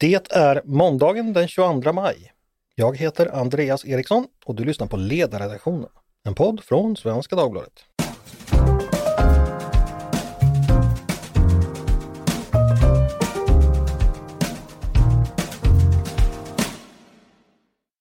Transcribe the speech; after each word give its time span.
Det 0.00 0.32
är 0.32 0.62
måndagen 0.64 1.32
den 1.32 1.48
22 1.48 1.92
maj. 1.92 2.32
Jag 2.74 2.96
heter 2.96 3.26
Andreas 3.26 3.84
Eriksson 3.84 4.26
och 4.44 4.54
du 4.54 4.64
lyssnar 4.64 4.86
på 4.86 4.96
Ledarredaktionen, 4.96 5.88
en 6.24 6.34
podd 6.34 6.64
från 6.64 6.96
Svenska 6.96 7.36
Dagbladet. 7.36 7.72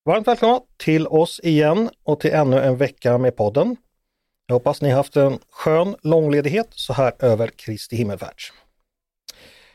Varmt 0.05 0.27
välkomna 0.27 0.61
till 0.77 1.07
oss 1.07 1.39
igen 1.43 1.89
och 2.03 2.19
till 2.19 2.31
ännu 2.31 2.59
en 2.59 2.77
vecka 2.77 3.17
med 3.17 3.35
podden. 3.35 3.75
Jag 4.45 4.55
hoppas 4.55 4.81
ni 4.81 4.89
haft 4.89 5.15
en 5.17 5.39
skön 5.49 5.95
långledighet 6.01 6.67
så 6.71 6.93
här 6.93 7.13
över 7.19 7.47
Kristi 7.47 7.95
himmelfärds. 7.95 8.53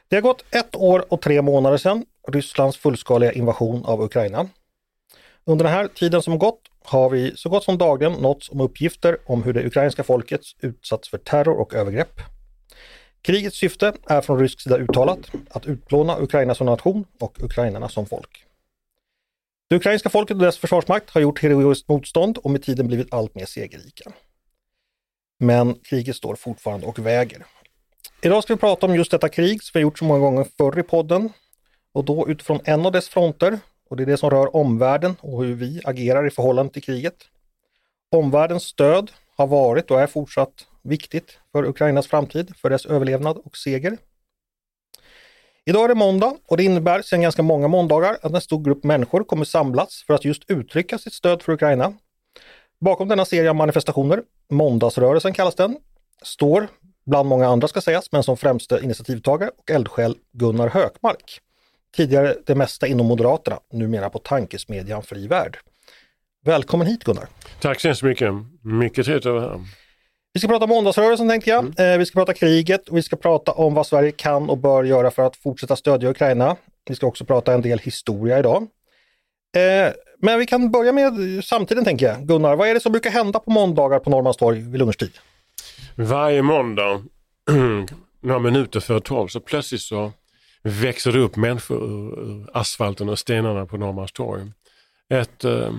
Det 0.08 0.16
har 0.16 0.22
gått 0.22 0.44
ett 0.54 0.76
år 0.76 1.12
och 1.12 1.20
tre 1.20 1.42
månader 1.42 1.76
sedan 1.76 2.04
Rysslands 2.28 2.76
fullskaliga 2.76 3.32
invasion 3.32 3.84
av 3.84 4.02
Ukraina. 4.02 4.48
Under 5.44 5.64
den 5.64 5.74
här 5.74 5.88
tiden 5.88 6.22
som 6.22 6.38
gått 6.38 6.60
har 6.84 7.10
vi 7.10 7.36
så 7.36 7.48
gott 7.48 7.64
som 7.64 7.78
dagligen 7.78 8.12
nåtts 8.12 8.50
om 8.50 8.60
uppgifter 8.60 9.18
om 9.26 9.42
hur 9.42 9.52
det 9.52 9.66
ukrainska 9.66 10.04
folket 10.04 10.40
utsatts 10.60 11.08
för 11.08 11.18
terror 11.18 11.60
och 11.60 11.74
övergrepp. 11.74 12.20
Krigets 13.22 13.56
syfte 13.56 13.92
är 14.06 14.20
från 14.20 14.38
rysk 14.38 14.60
sida 14.60 14.76
uttalat 14.78 15.30
att 15.50 15.66
utplåna 15.66 16.20
Ukraina 16.20 16.54
som 16.54 16.66
nation 16.66 17.04
och 17.20 17.42
ukrainarna 17.42 17.88
som 17.88 18.06
folk. 18.06 18.44
Det 19.68 19.76
ukrainska 19.76 20.10
folket 20.10 20.36
och 20.36 20.42
dess 20.42 20.58
försvarsmakt 20.58 21.10
har 21.10 21.20
gjort 21.20 21.42
heroiskt 21.42 21.88
motstånd 21.88 22.38
och 22.38 22.50
med 22.50 22.62
tiden 22.62 22.86
blivit 22.86 23.14
allt 23.14 23.34
mer 23.34 23.46
segerrika. 23.46 24.12
Men 25.38 25.74
kriget 25.74 26.16
står 26.16 26.34
fortfarande 26.34 26.86
och 26.86 26.98
väger. 26.98 27.46
Idag 28.22 28.42
ska 28.42 28.54
vi 28.54 28.60
prata 28.60 28.86
om 28.86 28.94
just 28.94 29.10
detta 29.10 29.28
krig 29.28 29.62
som 29.62 29.70
vi 29.74 29.80
gjort 29.80 29.98
så 29.98 30.04
många 30.04 30.20
gånger 30.20 30.46
förr 30.58 30.78
i 30.78 30.82
podden 30.82 31.32
och 31.94 32.04
då 32.04 32.28
utifrån 32.28 32.60
en 32.64 32.86
av 32.86 32.92
dess 32.92 33.08
fronter 33.08 33.58
och 33.90 33.96
det 33.96 34.02
är 34.02 34.06
det 34.06 34.16
som 34.16 34.30
rör 34.30 34.56
omvärlden 34.56 35.16
och 35.20 35.44
hur 35.44 35.54
vi 35.54 35.80
agerar 35.84 36.26
i 36.26 36.30
förhållande 36.30 36.72
till 36.72 36.82
kriget. 36.82 37.14
Omvärldens 38.10 38.62
stöd 38.62 39.10
har 39.36 39.46
varit 39.46 39.90
och 39.90 40.00
är 40.00 40.06
fortsatt 40.06 40.66
viktigt 40.82 41.38
för 41.52 41.64
Ukrainas 41.64 42.06
framtid, 42.06 42.56
för 42.56 42.70
dess 42.70 42.86
överlevnad 42.86 43.36
och 43.44 43.56
seger. 43.56 43.98
Idag 45.66 45.84
är 45.84 45.88
det 45.88 45.94
måndag 45.94 46.36
och 46.46 46.56
det 46.56 46.64
innebär 46.64 47.02
sedan 47.02 47.22
ganska 47.22 47.42
många 47.42 47.68
måndagar 47.68 48.18
att 48.22 48.34
en 48.34 48.40
stor 48.40 48.64
grupp 48.64 48.84
människor 48.84 49.24
kommer 49.24 49.44
samlas 49.44 50.04
för 50.06 50.14
att 50.14 50.24
just 50.24 50.50
uttrycka 50.50 50.98
sitt 50.98 51.12
stöd 51.12 51.42
för 51.42 51.52
Ukraina. 51.52 51.92
Bakom 52.80 53.08
denna 53.08 53.24
serie 53.24 53.50
av 53.50 53.56
manifestationer, 53.56 54.22
Måndagsrörelsen 54.50 55.32
kallas 55.32 55.54
den, 55.54 55.76
står 56.22 56.68
bland 57.06 57.28
många 57.28 57.48
andra 57.48 57.68
ska 57.68 57.80
sägas, 57.80 58.12
men 58.12 58.22
som 58.22 58.36
främste 58.36 58.80
initiativtagare 58.82 59.50
och 59.58 59.70
eldsjäl 59.70 60.16
Gunnar 60.32 60.68
Hökmark. 60.68 61.40
Tidigare 61.96 62.36
det 62.46 62.54
mesta 62.54 62.86
inom 62.86 63.06
Moderaterna, 63.06 63.58
numera 63.72 64.10
på 64.10 64.18
tankesmedjan 64.18 65.02
Fri 65.02 65.26
Värld. 65.26 65.58
Välkommen 66.44 66.86
hit 66.86 67.04
Gunnar! 67.04 67.26
Tack 67.60 67.80
så 67.80 67.88
hemskt 67.88 68.02
mycket! 68.02 68.32
Mycket 68.62 69.04
trevligt 69.04 69.26
att 69.26 69.32
vara 69.32 69.42
här. 69.42 69.60
Vi 70.32 70.40
ska 70.40 70.48
prata 70.48 70.66
måndagsrörelsen 70.66 71.28
tänkte 71.28 71.50
jag. 71.50 71.58
Mm. 71.58 71.92
Eh, 71.92 71.98
vi 71.98 72.06
ska 72.06 72.20
prata 72.20 72.34
kriget 72.34 72.88
och 72.88 72.96
vi 72.96 73.02
ska 73.02 73.16
prata 73.16 73.52
om 73.52 73.74
vad 73.74 73.86
Sverige 73.86 74.12
kan 74.12 74.50
och 74.50 74.58
bör 74.58 74.84
göra 74.84 75.10
för 75.10 75.22
att 75.22 75.36
fortsätta 75.36 75.76
stödja 75.76 76.10
Ukraina. 76.10 76.56
Vi 76.88 76.94
ska 76.94 77.06
också 77.06 77.24
prata 77.24 77.54
en 77.54 77.62
del 77.62 77.78
historia 77.78 78.38
idag. 78.38 78.62
Eh, 79.56 79.92
men 80.18 80.38
vi 80.38 80.46
kan 80.46 80.70
börja 80.70 80.92
med 80.92 81.44
samtiden 81.44 81.84
tänker 81.84 82.06
jag. 82.06 82.26
Gunnar, 82.26 82.56
vad 82.56 82.68
är 82.68 82.74
det 82.74 82.80
som 82.80 82.92
brukar 82.92 83.10
hända 83.10 83.38
på 83.38 83.50
måndagar 83.50 83.98
på 83.98 84.10
Norrmalmstorg 84.10 84.60
vid 84.60 84.78
lunchtid? 84.78 85.12
Varje 85.94 86.42
måndag, 86.42 87.02
några 88.20 88.38
minuter 88.38 88.80
före 88.80 89.00
tolv, 89.00 89.28
så 89.28 89.40
plötsligt 89.40 89.80
så 89.80 90.12
växer 90.64 91.12
det 91.12 91.18
upp 91.18 91.36
människor 91.36 91.84
ur 91.84 92.50
asfalten 92.52 93.08
och 93.08 93.18
stenarna 93.18 93.66
på 93.66 93.76
Norrmalmstorg. 93.76 94.52
Ett 95.08 95.44
eh, 95.44 95.72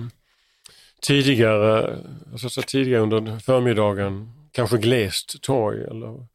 tidigare, 1.02 1.98
alltså 2.32 2.62
tidigare 2.62 3.02
under 3.02 3.38
förmiddagen, 3.38 4.32
kanske 4.52 4.78
glest 4.78 5.42
torg 5.42 5.84
eller 5.84 6.26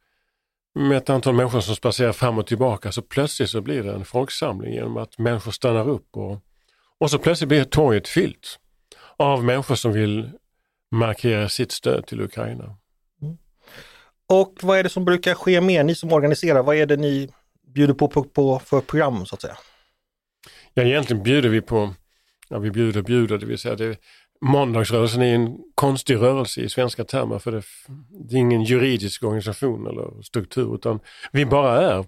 med 0.74 0.98
ett 0.98 1.10
antal 1.10 1.34
människor 1.34 1.60
som 1.60 1.76
spacerar 1.76 2.12
fram 2.12 2.38
och 2.38 2.46
tillbaka 2.46 2.92
så 2.92 3.02
plötsligt 3.02 3.50
så 3.50 3.60
blir 3.60 3.82
det 3.82 3.92
en 3.92 4.04
folksamling 4.04 4.74
genom 4.74 4.96
att 4.96 5.18
människor 5.18 5.52
stannar 5.52 5.88
upp 5.88 6.16
och, 6.16 6.38
och 6.98 7.10
så 7.10 7.18
plötsligt 7.18 7.48
blir 7.48 7.64
torget 7.64 8.08
fyllt 8.08 8.58
av 9.16 9.44
människor 9.44 9.74
som 9.74 9.92
vill 9.92 10.30
markera 10.90 11.48
sitt 11.48 11.72
stöd 11.72 12.06
till 12.06 12.20
Ukraina. 12.20 12.76
Mm. 13.22 13.36
Och 14.28 14.58
vad 14.62 14.78
är 14.78 14.82
det 14.82 14.88
som 14.88 15.04
brukar 15.04 15.34
ske 15.34 15.60
mer, 15.60 15.84
ni 15.84 15.94
som 15.94 16.12
organiserar, 16.12 16.62
vad 16.62 16.76
är 16.76 16.86
det 16.86 16.96
ni 16.96 17.30
bjuder 17.74 17.94
på, 17.94 18.08
på, 18.08 18.24
på 18.24 18.58
för 18.58 18.80
program 18.80 19.26
så 19.26 19.34
att 19.34 19.42
säga? 19.42 19.56
Ja 20.74 20.82
egentligen 20.82 21.22
bjuder 21.22 21.48
vi 21.48 21.60
på, 21.60 21.94
ja 22.48 22.58
vi 22.58 22.70
bjuder 22.70 23.02
bjuder, 23.02 23.38
det 23.38 23.46
vill 23.46 23.58
säga 23.58 23.74
det, 23.74 23.96
måndagsrörelsen 24.40 25.22
är 25.22 25.34
en 25.34 25.58
konstig 25.74 26.16
rörelse 26.16 26.60
i 26.60 26.68
svenska 26.68 27.04
termer 27.04 27.38
för 27.38 27.52
det, 27.52 27.62
det 28.28 28.34
är 28.34 28.38
ingen 28.38 28.62
juridisk 28.62 29.22
organisation 29.22 29.86
eller 29.86 30.22
struktur 30.22 30.74
utan 30.74 31.00
vi 31.32 31.46
bara 31.46 31.80
är. 31.80 32.04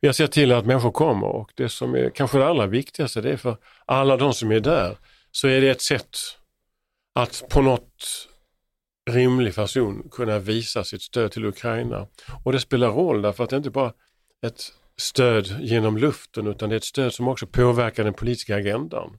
Vi 0.00 0.08
har 0.08 0.12
sett 0.12 0.32
till 0.32 0.52
att 0.52 0.66
människor 0.66 0.90
kommer 0.92 1.26
och 1.26 1.52
det 1.54 1.68
som 1.68 1.94
är 1.94 2.10
kanske 2.10 2.38
det 2.38 2.46
allra 2.46 2.66
viktigaste 2.66 3.20
det 3.20 3.32
är 3.32 3.36
för 3.36 3.56
alla 3.86 4.16
de 4.16 4.34
som 4.34 4.52
är 4.52 4.60
där 4.60 4.96
så 5.30 5.48
är 5.48 5.60
det 5.60 5.70
ett 5.70 5.82
sätt 5.82 6.16
att 7.14 7.42
på 7.50 7.62
något 7.62 8.28
rimlig 9.10 9.54
fason 9.54 10.08
kunna 10.10 10.38
visa 10.38 10.84
sitt 10.84 11.02
stöd 11.02 11.32
till 11.32 11.44
Ukraina. 11.44 12.06
Och 12.44 12.52
det 12.52 12.60
spelar 12.60 12.88
roll 12.88 13.22
därför 13.22 13.44
att 13.44 13.50
det 13.50 13.56
inte 13.56 13.70
bara 13.70 13.92
är 14.42 14.46
ett 14.46 14.72
stöd 15.00 15.60
genom 15.60 15.96
luften 15.98 16.46
utan 16.46 16.68
det 16.68 16.74
är 16.74 16.76
ett 16.76 16.84
stöd 16.84 17.14
som 17.14 17.28
också 17.28 17.46
påverkar 17.46 18.04
den 18.04 18.14
politiska 18.14 18.56
agendan. 18.56 19.18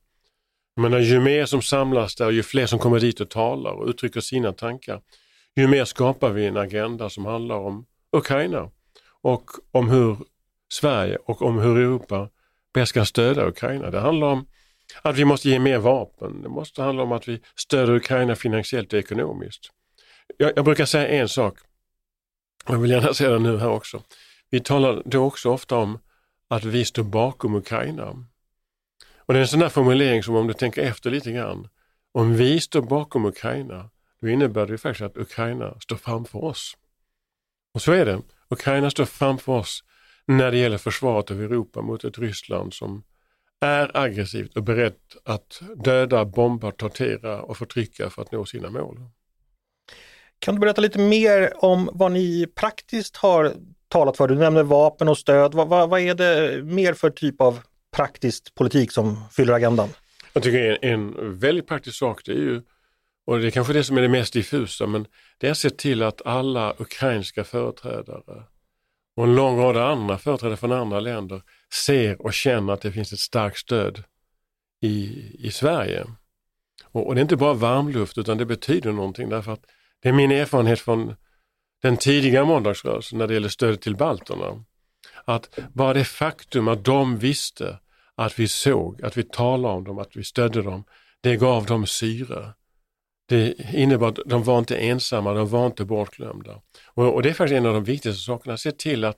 Men 0.75 1.03
ju 1.03 1.19
mer 1.19 1.45
som 1.45 1.61
samlas 1.61 2.15
där, 2.15 2.31
ju 2.31 2.43
fler 2.43 2.65
som 2.65 2.79
kommer 2.79 2.99
dit 2.99 3.19
och 3.19 3.29
talar 3.29 3.71
och 3.71 3.87
uttrycker 3.87 4.21
sina 4.21 4.53
tankar, 4.53 5.01
ju 5.55 5.67
mer 5.67 5.85
skapar 5.85 6.29
vi 6.29 6.45
en 6.45 6.57
agenda 6.57 7.09
som 7.09 7.25
handlar 7.25 7.55
om 7.55 7.85
Ukraina 8.11 8.69
och 9.21 9.51
om 9.71 9.89
hur 9.89 10.17
Sverige 10.73 11.17
och 11.25 11.41
om 11.41 11.59
hur 11.59 11.77
Europa 11.77 12.29
bäst 12.73 12.93
kan 12.93 13.05
stödja 13.05 13.47
Ukraina. 13.47 13.91
Det 13.91 13.99
handlar 13.99 14.27
om 14.27 14.45
att 15.01 15.17
vi 15.17 15.25
måste 15.25 15.49
ge 15.49 15.59
mer 15.59 15.77
vapen. 15.77 16.41
Det 16.41 16.49
måste 16.49 16.81
handla 16.81 17.03
om 17.03 17.11
att 17.11 17.27
vi 17.27 17.41
stöder 17.55 17.93
Ukraina 17.93 18.35
finansiellt 18.35 18.93
och 18.93 18.99
ekonomiskt. 18.99 19.69
Jag, 20.37 20.53
jag 20.55 20.65
brukar 20.65 20.85
säga 20.85 21.07
en 21.07 21.29
sak, 21.29 21.57
jag 22.67 22.77
vill 22.77 22.91
gärna 22.91 23.13
säga 23.13 23.29
det 23.29 23.39
nu 23.39 23.57
här 23.57 23.69
också. 23.69 24.01
Vi 24.51 24.59
talar 24.59 25.03
då 25.05 25.23
också 25.23 25.49
ofta 25.49 25.77
om 25.77 25.99
att 26.47 26.63
vi 26.63 26.85
står 26.85 27.03
bakom 27.03 27.55
Ukraina. 27.55 28.25
Och 29.15 29.33
det 29.33 29.39
är 29.39 29.41
en 29.41 29.47
sån 29.47 29.59
där 29.59 29.69
formulering 29.69 30.23
som 30.23 30.35
om 30.35 30.47
du 30.47 30.53
tänker 30.53 30.81
efter 30.81 31.09
lite 31.09 31.31
grann. 31.31 31.67
Om 32.11 32.35
vi 32.35 32.61
står 32.61 32.81
bakom 32.81 33.25
Ukraina, 33.25 33.89
då 34.21 34.29
innebär 34.29 34.65
det 34.65 34.77
faktiskt 34.77 35.01
att 35.01 35.17
Ukraina 35.17 35.79
står 35.79 35.95
framför 35.95 36.43
oss. 36.43 36.77
Och 37.73 37.81
så 37.81 37.91
är 37.91 38.05
det. 38.05 38.21
Ukraina 38.49 38.89
står 38.89 39.05
framför 39.05 39.51
oss 39.51 39.83
när 40.25 40.51
det 40.51 40.57
gäller 40.57 40.77
försvaret 40.77 41.31
av 41.31 41.41
Europa 41.41 41.81
mot 41.81 42.03
ett 42.03 42.17
Ryssland 42.17 42.73
som 42.73 43.03
är 43.61 43.97
aggressivt 43.97 44.57
och 44.57 44.63
berett 44.63 45.17
att 45.23 45.61
döda, 45.83 46.25
bomba, 46.25 46.71
tortera 46.71 47.41
och 47.41 47.57
förtrycka 47.57 48.09
för 48.09 48.21
att 48.21 48.31
nå 48.31 48.45
sina 48.45 48.69
mål. 48.69 48.99
Kan 50.39 50.55
du 50.55 50.61
berätta 50.61 50.81
lite 50.81 50.99
mer 50.99 51.65
om 51.65 51.89
vad 51.93 52.11
ni 52.11 52.47
praktiskt 52.55 53.17
har 53.17 53.53
talat 53.91 54.17
för? 54.17 54.27
Du 54.27 54.35
nämner 54.35 54.63
vapen 54.63 55.07
och 55.07 55.17
stöd. 55.17 55.53
Vad, 55.53 55.67
vad, 55.67 55.89
vad 55.89 55.99
är 55.99 56.15
det 56.15 56.63
mer 56.63 56.93
för 56.93 57.09
typ 57.09 57.41
av 57.41 57.59
praktisk 57.95 58.55
politik 58.55 58.91
som 58.91 59.23
fyller 59.31 59.53
agendan? 59.53 59.89
Jag 60.33 60.43
tycker 60.43 60.85
en, 60.85 60.93
en 61.17 61.39
väldigt 61.39 61.67
praktisk 61.67 61.97
sak 61.97 62.21
det 62.25 62.31
är 62.31 62.35
ju, 62.35 62.61
och 63.25 63.39
det 63.39 63.47
är 63.47 63.51
kanske 63.51 63.73
det 63.73 63.83
som 63.83 63.97
är 63.97 64.01
det 64.01 64.09
mest 64.09 64.33
diffusa, 64.33 64.87
men 64.87 65.05
det 65.37 65.47
är 65.47 65.51
att 65.51 65.57
se 65.57 65.69
till 65.69 66.03
att 66.03 66.21
alla 66.25 66.73
ukrainska 66.77 67.43
företrädare 67.43 68.43
och 69.15 69.23
en 69.23 69.35
lång 69.35 69.59
rad 69.59 69.77
andra 69.77 70.17
företrädare 70.17 70.57
från 70.57 70.71
andra 70.71 70.99
länder 70.99 71.41
ser 71.85 72.21
och 72.21 72.33
känner 72.33 72.73
att 72.73 72.81
det 72.81 72.91
finns 72.91 73.13
ett 73.13 73.19
starkt 73.19 73.57
stöd 73.57 74.03
i, 74.81 75.25
i 75.39 75.51
Sverige. 75.51 76.05
Och, 76.83 77.07
och 77.07 77.15
det 77.15 77.19
är 77.19 77.23
inte 77.23 77.35
bara 77.35 77.53
varmluft 77.53 78.17
utan 78.17 78.37
det 78.37 78.45
betyder 78.45 78.91
någonting 78.91 79.29
därför 79.29 79.51
att 79.51 79.65
det 80.01 80.09
är 80.09 80.13
min 80.13 80.31
erfarenhet 80.31 80.79
från 80.79 81.15
den 81.81 81.97
tidiga 81.97 82.45
måndagsrörelsen 82.45 83.19
när 83.19 83.27
det 83.27 83.33
gäller 83.33 83.49
stödet 83.49 83.81
till 83.81 83.95
balterna. 83.95 84.63
Att 85.25 85.59
bara 85.73 85.93
det 85.93 86.03
faktum 86.03 86.67
att 86.67 86.85
de 86.85 87.17
visste 87.17 87.79
att 88.15 88.39
vi 88.39 88.47
såg, 88.47 89.01
att 89.01 89.17
vi 89.17 89.23
talade 89.23 89.73
om 89.73 89.83
dem, 89.83 89.99
att 89.99 90.15
vi 90.15 90.23
stödde 90.23 90.61
dem, 90.61 90.83
det 91.21 91.35
gav 91.35 91.65
dem 91.65 91.87
syre. 91.87 92.53
Det 93.25 93.73
innebar 93.73 94.07
att 94.07 94.19
de 94.25 94.43
var 94.43 94.59
inte 94.59 94.77
ensamma, 94.77 95.33
de 95.33 95.47
var 95.47 95.65
inte 95.65 95.85
bortglömda. 95.85 96.61
Och, 96.85 97.13
och 97.13 97.23
det 97.23 97.29
är 97.29 97.33
faktiskt 97.33 97.57
en 97.57 97.65
av 97.65 97.73
de 97.73 97.83
viktigaste 97.83 98.21
sakerna, 98.23 98.57
se 98.57 98.71
till 98.71 99.05
att 99.05 99.17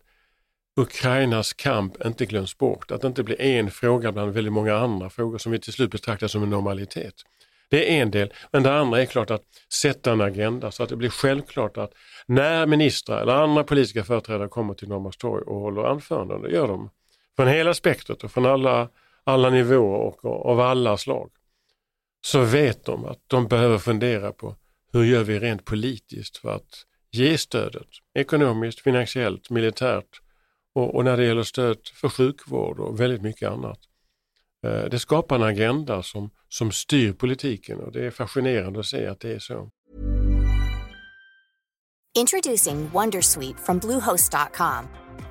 Ukrainas 0.76 1.54
kamp 1.54 2.06
inte 2.06 2.26
glöms 2.26 2.58
bort, 2.58 2.92
att 2.92 3.02
det 3.02 3.08
inte 3.08 3.24
blir 3.24 3.42
en 3.42 3.72
fråga 3.72 4.12
bland 4.12 4.32
väldigt 4.32 4.54
många 4.54 4.76
andra 4.76 5.10
frågor 5.10 5.38
som 5.38 5.52
vi 5.52 5.60
till 5.60 5.74
slut 5.74 5.92
betraktar 5.92 6.28
som 6.28 6.44
en 6.44 6.50
normalitet. 6.50 7.14
Det 7.74 7.98
är 7.98 8.02
en 8.02 8.12
del, 8.12 8.34
men 8.52 8.64
det 8.64 8.74
andra 8.74 9.02
är 9.02 9.06
klart 9.06 9.32
att 9.32 9.44
sätta 9.74 10.12
en 10.12 10.22
agenda 10.22 10.72
så 10.72 10.84
att 10.84 10.90
det 10.90 10.96
blir 10.96 11.10
självklart 11.10 11.78
att 11.78 11.94
när 12.26 12.66
ministrar 12.66 13.22
eller 13.22 13.34
andra 13.34 13.64
politiska 13.64 14.04
företrädare 14.04 14.48
kommer 14.48 14.74
till 14.74 14.88
Norrmalmstorg 14.88 15.44
och 15.44 15.60
håller 15.60 15.84
anföranden, 15.84 16.42
det 16.42 16.52
gör 16.52 16.68
de 16.68 16.90
från 17.36 17.48
hela 17.48 17.74
spektrat 17.74 18.24
och 18.24 18.32
från 18.32 18.46
alla, 18.46 18.90
alla 19.24 19.50
nivåer 19.50 20.00
och, 20.00 20.26
och 20.26 20.46
av 20.46 20.60
alla 20.60 20.98
slag 20.98 21.32
så 22.26 22.42
vet 22.42 22.86
de 22.86 23.06
att 23.06 23.20
de 23.28 23.48
behöver 23.48 23.78
fundera 23.78 24.32
på 24.32 24.56
hur 24.92 25.04
gör 25.04 25.24
vi 25.24 25.40
rent 25.40 25.66
politiskt 25.66 26.38
för 26.38 26.56
att 26.56 26.86
ge 27.12 27.38
stödet 27.38 27.88
ekonomiskt, 28.14 28.80
finansiellt, 28.80 29.50
militärt 29.50 30.22
och, 30.76 30.96
och 30.96 31.06
när 31.06 31.18
det 31.18 31.26
gäller 31.26 31.44
stöd 31.44 31.78
för 31.94 32.10
sjukvård 32.10 32.80
och 32.80 33.00
väldigt 33.00 33.22
mycket 33.22 33.50
annat. 33.50 33.80
Eh, 34.64 34.90
det 34.92 35.00
skapar 35.00 35.36
en 35.36 35.44
agenda 35.44 36.04
som, 36.04 36.30
som 36.50 36.72
styr 36.72 37.14
politiken 37.14 37.80
och 37.80 37.92
det 37.92 38.06
är 38.06 38.12
fascinerande 38.12 38.80
att 38.80 38.86
se 38.86 39.08
att 39.08 39.20
det 39.20 39.34
är 39.34 39.40
så. 39.40 39.70
Introducing 42.16 42.90
Wondersuite 42.94 43.60
from 43.60 43.80
Bluehost.com. 43.80 44.88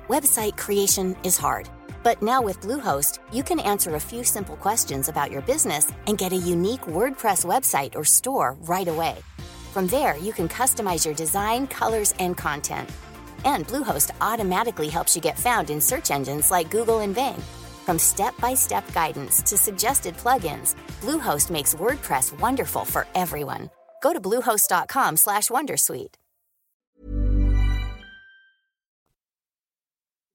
Website 0.09 0.57
creation 0.57 1.15
is 1.23 1.39
hard, 1.39 1.69
but 2.03 2.21
now 2.21 2.47
with 2.47 2.59
Bluehost, 2.61 3.19
you 3.31 3.43
can 3.43 3.59
answer 3.59 3.95
a 3.95 3.99
few 3.99 4.23
simple 4.23 4.55
questions 4.57 5.09
about 5.09 5.31
your 5.31 5.41
business 5.41 5.93
and 6.07 6.17
get 6.17 6.33
a 6.33 6.35
unique 6.35 6.81
WordPress 6.81 7.45
website 7.45 7.95
or 7.95 8.03
store 8.03 8.57
right 8.67 8.89
away. 8.89 9.15
From 9.73 9.87
there, 9.87 10.17
you 10.17 10.33
can 10.33 10.49
customize 10.49 11.05
your 11.05 11.15
design, 11.15 11.67
colors, 11.67 12.13
and 12.19 12.37
content. 12.37 12.89
And 13.45 13.65
Bluehost 13.67 14.11
automatically 14.19 14.89
helps 14.89 15.15
you 15.15 15.21
get 15.21 15.39
found 15.39 15.69
in 15.69 15.81
search 15.81 16.11
engines 16.11 16.51
like 16.51 16.69
Google 16.69 16.99
and 16.99 17.15
Bing. 17.15 17.41
From 17.85 17.99
step-by-step 17.99 18.83
guidance 18.93 19.43
to 19.49 19.57
suggested 19.57 20.17
plugins, 20.17 20.75
Bluehost 21.01 21.51
makes 21.51 21.75
WordPress 21.75 22.39
wonderful 22.39 22.85
for 22.85 23.05
everyone. 23.13 23.69
Go 24.03 24.13
to 24.13 24.19
bluehost.com/wondersuite. 24.19 26.17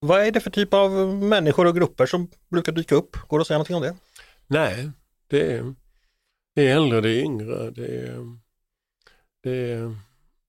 Vad 0.00 0.20
är 0.20 0.30
det 0.30 0.40
för 0.40 0.50
typ 0.50 0.74
av 0.74 0.90
människor 1.14 1.66
och 1.66 1.76
grupper 1.76 2.06
som 2.06 2.30
brukar 2.50 2.72
dyka 2.72 2.94
upp? 2.94 3.16
Går 3.28 3.38
det 3.38 3.40
att 3.40 3.46
säga 3.46 3.58
någonting 3.58 3.76
om 3.76 3.82
det? 3.82 3.96
Nej, 4.46 4.90
det 5.28 5.52
är, 5.52 5.74
det 6.54 6.68
är 6.68 6.76
äldre, 6.76 7.00
det 7.00 7.10
är 7.10 7.22
yngre, 7.22 7.70
det 7.70 7.86
är, 7.86 8.38
det 9.42 9.72
är 9.72 9.96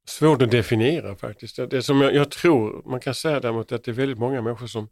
svårt 0.07 0.41
att 0.41 0.51
definiera 0.51 1.15
faktiskt. 1.15 1.59
Det 1.69 1.81
som 1.81 2.01
jag, 2.01 2.15
jag 2.15 2.31
tror 2.31 2.89
man 2.89 2.99
kan 2.99 3.15
säga 3.15 3.39
däremot 3.39 3.71
att 3.71 3.83
det 3.83 3.91
är 3.91 3.95
väldigt 3.95 4.17
många 4.19 4.41
människor 4.41 4.67
som 4.67 4.89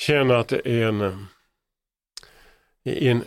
känner 0.00 0.34
att 0.34 0.48
det 0.48 0.68
är 0.68 0.86
en, 0.86 1.26
i 2.84 3.08
en 3.08 3.24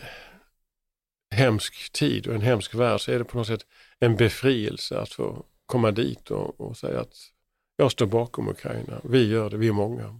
hemsk 1.36 1.92
tid 1.94 2.28
och 2.28 2.36
en 2.36 2.42
hemsk 2.42 2.76
värld 2.76 3.02
så 3.02 3.12
är 3.12 3.20
det 3.20 3.26
på 3.26 3.38
något 3.38 3.48
sätt 3.48 3.66
en 4.00 4.16
befrielse 4.16 5.00
att 5.00 5.10
få 5.10 5.46
komma 5.66 5.92
dit 5.92 6.32
och, 6.32 6.62
och 6.62 6.78
säga 6.78 7.00
att 7.00 7.14
jag 7.78 7.92
står 7.92 8.06
bakom 8.06 8.48
Ukraina. 8.50 9.02
Vi 9.04 9.28
gör 9.28 9.50
det, 9.50 9.58
vi 9.58 9.68
är 9.68 9.72
många. 9.74 10.20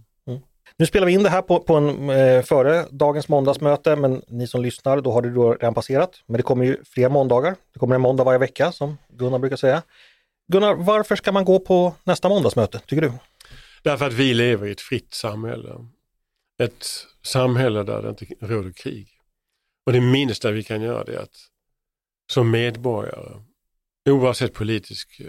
Nu 0.76 0.86
spelar 0.86 1.06
vi 1.06 1.12
in 1.12 1.22
det 1.22 1.28
här 1.28 1.42
på, 1.42 1.60
på 1.60 1.74
en, 1.74 2.10
eh, 2.10 2.42
före 2.42 2.86
dagens 2.90 3.28
måndagsmöte, 3.28 3.96
men 3.96 4.22
ni 4.28 4.46
som 4.46 4.62
lyssnar, 4.62 5.00
då 5.00 5.12
har 5.12 5.22
det 5.22 5.30
då 5.30 5.52
redan 5.52 5.74
passerat. 5.74 6.22
Men 6.26 6.36
det 6.36 6.42
kommer 6.42 6.64
ju 6.64 6.76
fler 6.84 7.08
måndagar. 7.08 7.56
Det 7.72 7.78
kommer 7.78 7.94
en 7.94 8.00
måndag 8.00 8.24
varje 8.24 8.38
vecka 8.38 8.72
som 8.72 8.98
Gunnar 9.08 9.38
brukar 9.38 9.56
säga. 9.56 9.82
Gunnar, 10.52 10.74
varför 10.74 11.16
ska 11.16 11.32
man 11.32 11.44
gå 11.44 11.58
på 11.58 11.94
nästa 12.04 12.28
måndagsmöte, 12.28 12.78
tycker 12.86 13.02
du? 13.02 13.12
Därför 13.82 14.06
att 14.06 14.12
vi 14.12 14.34
lever 14.34 14.66
i 14.66 14.72
ett 14.72 14.80
fritt 14.80 15.14
samhälle. 15.14 15.70
Ett 16.58 16.86
samhälle 17.22 17.82
där 17.82 18.02
det 18.02 18.08
inte 18.08 18.46
råder 18.46 18.72
krig. 18.72 19.08
Och 19.86 19.92
det 19.92 20.00
minsta 20.00 20.50
vi 20.50 20.62
kan 20.62 20.82
göra 20.82 21.04
det 21.04 21.14
är 21.14 21.18
att 21.18 21.36
som 22.30 22.50
medborgare, 22.50 23.42
oavsett 24.08 24.54
politisk 24.54 25.20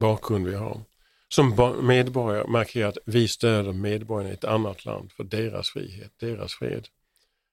bakgrund 0.00 0.46
vi 0.46 0.54
har, 0.54 0.80
som 1.28 1.76
medborgare 1.82 2.48
markera 2.48 2.88
att 2.88 2.98
vi 3.06 3.28
stöder 3.28 3.72
medborgarna 3.72 4.30
i 4.30 4.34
ett 4.34 4.44
annat 4.44 4.84
land 4.84 5.12
för 5.12 5.24
deras 5.24 5.70
frihet, 5.70 6.12
deras 6.20 6.54
fred. 6.54 6.88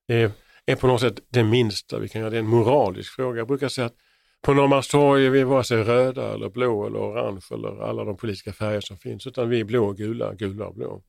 Det 0.08 0.32
är, 0.66 0.76
på 0.76 0.88
något 0.88 1.02
sätt 1.02 1.20
det 1.30 1.44
minsta 1.44 2.00
vi 2.00 2.10
kan 2.10 2.22
göra. 2.22 2.30
Det 2.30 2.38
är 2.38 2.40
en 2.40 2.48
moralisk 2.48 3.16
fråga. 3.16 3.38
Jag 3.38 3.48
brukar 3.48 3.70
säga 3.70 3.88
att 3.88 3.96
på 4.42 4.54
Norrmalmstorg 4.54 5.26
är 5.26 5.30
vi 5.30 5.44
vare 5.44 5.64
sig 5.64 5.84
röda 5.84 6.34
eller 6.34 6.50
blå 6.50 6.88
eller 6.88 7.00
orange 7.00 7.46
eller 7.52 7.84
alla 7.84 8.04
de 8.04 8.18
politiska 8.18 8.54
färger 8.54 8.82
som 8.82 8.98
finns 8.98 9.28
utan 9.28 9.50
vi 9.50 9.60
är 9.60 9.64
blå 9.64 9.86
och 9.86 9.98
gula, 9.98 10.34
gula 10.34 10.68
och 10.68 10.76
blå. 10.76 11.04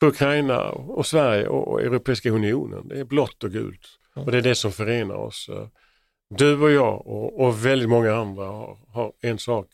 För 0.00 0.06
Ukraina 0.06 0.68
och 0.70 1.06
Sverige 1.06 1.48
och 1.48 1.80
Europeiska 1.80 2.30
unionen, 2.30 2.88
det 2.88 3.00
är 3.00 3.04
blått 3.04 3.44
och 3.44 3.50
gult. 3.50 3.86
Och 4.14 4.32
det 4.32 4.38
är 4.38 4.42
det 4.42 4.54
som 4.54 4.72
förenar 4.72 5.14
oss. 5.14 5.50
Du 6.28 6.60
och 6.62 6.70
jag 6.70 7.06
och, 7.06 7.40
och 7.40 7.66
väldigt 7.66 7.88
många 7.88 8.14
andra 8.14 8.44
har, 8.44 8.78
har 8.88 9.12
en 9.20 9.38
sak 9.38 9.66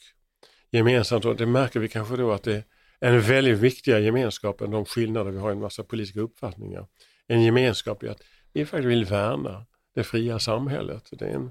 gemensamt 0.71 1.25
och 1.25 1.37
det 1.37 1.47
märker 1.47 1.81
vi 1.81 1.89
kanske 1.89 2.17
då 2.17 2.33
att 2.33 2.43
det 2.43 2.65
är 3.01 3.13
en 3.13 3.21
väldigt 3.21 3.59
viktigare 3.59 4.03
gemenskap 4.03 4.61
än 4.61 4.71
de 4.71 4.85
skillnader 4.85 5.31
vi 5.31 5.39
har 5.39 5.51
i 5.51 5.53
en 5.53 5.61
massa 5.61 5.85
politiska 5.85 6.21
uppfattningar. 6.21 6.87
En 7.27 7.43
gemenskap 7.43 8.03
i 8.03 8.09
att 8.09 8.23
vi 8.53 8.67
faktiskt 8.67 8.89
vill 8.89 9.05
värna 9.05 9.67
det 9.95 10.05
fria 10.05 10.39
samhället. 10.39 11.09
Det 11.11 11.25
är 11.25 11.35
en, 11.35 11.51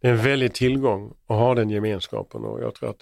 det 0.00 0.08
är 0.08 0.12
en 0.12 0.22
väldig 0.22 0.54
tillgång 0.54 1.16
att 1.26 1.36
ha 1.36 1.54
den 1.54 1.70
gemenskapen 1.70 2.44
och 2.44 2.62
jag 2.62 2.74
tror 2.74 2.90
att 2.90 3.00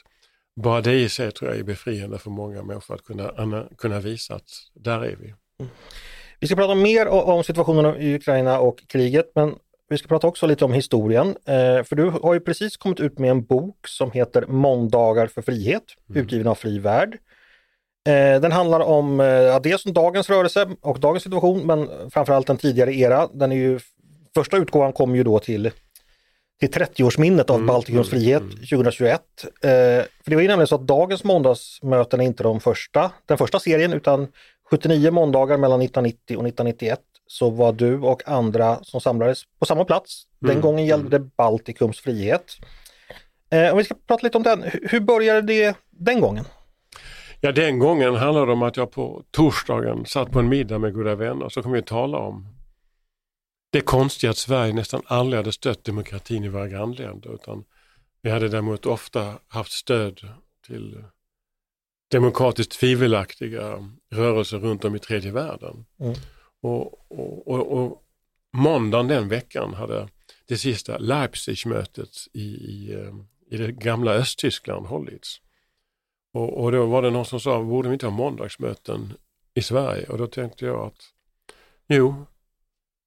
bara 0.57 0.81
det 0.81 0.95
i 0.95 1.09
sig 1.09 1.33
tror 1.33 1.51
jag 1.51 1.61
är 1.61 1.65
befriande 1.65 2.19
för 2.19 2.31
många 2.31 2.63
människor 2.63 2.95
att 2.95 3.05
kunna, 3.05 3.67
kunna 3.79 4.01
visa 4.01 4.35
att 4.35 4.49
där 4.75 5.05
är 5.05 5.17
vi. 5.17 5.35
Mm. 5.61 5.73
Vi 6.41 6.47
ska 6.47 6.57
prata 6.57 6.75
mer 6.75 7.09
om 7.09 7.45
situationen 7.45 7.97
i 7.97 8.15
Ukraina 8.15 8.59
och 8.59 8.83
kriget 8.89 9.33
men 9.35 9.55
vi 9.89 9.99
ska 9.99 10.09
prata 10.09 10.27
också 10.27 10.47
lite 10.47 10.65
om 10.65 10.73
historien. 10.73 11.29
Eh, 11.29 11.85
för 11.85 11.95
du 11.95 12.11
har 12.11 12.35
ju 12.35 12.41
precis 12.41 12.77
kommit 12.77 13.01
ut 13.01 13.19
med 13.19 13.31
en 13.31 13.45
bok 13.45 13.89
som 13.89 14.11
heter 14.11 14.47
Måndagar 14.47 15.27
för 15.27 15.43
frihet, 15.43 15.83
mm. 16.09 16.23
utgiven 16.23 16.47
av 16.47 16.55
Fri 16.55 16.79
Värld. 16.79 17.19
Eh, 18.09 18.41
den 18.41 18.53
handlar 18.53 18.81
om 18.81 19.21
eh, 19.21 19.61
dels 19.63 19.87
om 19.87 19.93
dagens 19.93 20.31
rörelse 20.31 20.69
och 20.81 21.01
dagens 21.01 21.23
situation 21.23 21.67
men 21.67 21.89
framförallt 22.11 22.47
den 22.47 22.57
tidigare 22.57 22.95
era. 22.95 23.29
Den 23.33 23.53
är 23.53 23.57
ju, 23.57 23.81
första 24.35 24.57
utgåvan 24.57 24.93
kom 24.93 25.17
ju 25.17 25.23
då 25.23 25.39
till, 25.39 25.71
till 26.61 26.71
30-årsminnet 26.71 27.51
av 27.51 27.57
mm. 27.57 27.67
Baltikums 27.67 28.13
mm, 28.13 28.21
frihet 28.21 28.43
mm. 28.43 28.57
2021. 28.57 29.21
Eh, 29.45 29.71
för 30.25 30.31
det 30.31 30.35
var 30.35 30.43
ju 30.43 30.49
nämligen 30.49 30.67
så 30.67 30.75
att 30.75 30.87
dagens 30.87 31.25
måndagsmöten 31.25 32.21
är 32.21 32.25
inte 32.25 32.43
de 32.43 32.61
första, 32.61 33.11
den 33.27 33.39
första 33.39 33.59
serien 33.59 33.93
utan 33.93 34.29
79 34.71 35.11
måndagar 35.11 35.57
mellan 35.57 35.83
1990 35.83 36.21
och 36.37 36.47
1991 36.47 37.01
så 37.27 37.51
var 37.51 37.73
du 37.73 37.99
och 37.99 38.29
andra 38.29 38.79
som 38.83 39.01
samlades 39.01 39.43
på 39.59 39.67
samma 39.67 39.85
plats. 39.85 40.23
Den 40.39 40.51
mm. 40.51 40.63
gången 40.63 40.87
gällde 40.87 41.19
det 41.19 41.25
Baltikums 41.37 42.01
frihet. 42.01 42.45
Eh, 43.51 43.71
om 43.71 43.79
vi 43.79 43.85
ska 43.85 43.95
prata 44.07 44.27
lite 44.27 44.37
om 44.37 44.43
den, 44.43 44.65
hur 44.83 45.01
började 45.01 45.43
det 45.43 45.77
den 45.91 46.21
gången? 46.21 46.45
Ja 47.41 47.53
den 47.53 47.79
gången 47.79 48.15
handlade 48.15 48.47
det 48.47 48.53
om 48.53 48.63
att 48.63 48.77
jag 48.77 48.91
på 48.91 49.23
torsdagen 49.31 50.07
satt 50.07 50.31
på 50.31 50.39
en 50.39 50.49
middag 50.49 50.79
med 50.79 50.95
goda 50.95 51.15
vänner 51.15 51.49
så 51.49 51.63
kom 51.63 51.73
vi 51.73 51.79
att 51.79 51.87
tala 51.87 52.19
om 52.19 52.60
det 53.71 53.81
konstiga 53.81 54.31
att 54.31 54.37
Sverige 54.37 54.73
nästan 54.73 55.03
aldrig 55.07 55.39
hade 55.39 55.53
stött 55.53 55.85
demokratin 55.85 56.45
i 56.45 56.49
våra 56.49 56.69
grannländer 56.69 57.35
utan 57.35 57.65
vi 58.23 58.31
hade 58.31 58.49
däremot 58.49 58.87
ofta 58.87 59.39
haft 59.49 59.73
stöd 59.73 60.21
till 60.67 61.05
demokratiskt 62.11 62.73
tvivelaktiga 62.73 63.91
rörelser 64.11 64.59
runt 64.59 64.85
om 64.85 64.97
i 64.97 64.99
tredje 64.99 65.33
världen. 65.33 65.87
Mm. 66.01 66.15
Och, 66.61 67.11
och, 67.11 67.49
och, 67.49 67.73
och 67.73 68.03
måndagen 68.53 69.09
den 69.09 69.29
veckan 69.29 69.75
hade 69.75 70.09
det 70.49 70.59
sista 70.59 70.99
Leipzig-mötet 70.99 72.11
i, 72.33 72.45
i, 72.45 72.93
eh, 72.93 73.15
i 73.51 73.57
det 73.57 73.73
gamla 73.73 74.13
Östtyskland 74.13 74.87
hållits. 74.87 75.41
Och, 76.33 76.65
och 76.65 76.73
då 76.73 76.87
var 76.87 77.03
det 77.03 77.11
någon 77.11 77.25
som 77.25 77.41
sa, 77.41 77.63
borde 77.63 77.89
vi 77.89 77.93
inte 77.93 78.07
ha 78.07 78.11
måndagsmöten 78.11 79.13
i 79.55 79.63
Sverige? 79.63 80.07
Och 80.07 80.19
då 80.19 80.27
tänkte 80.27 80.67
jag 80.67 80.87
att 80.87 81.03
jo, 81.89 82.27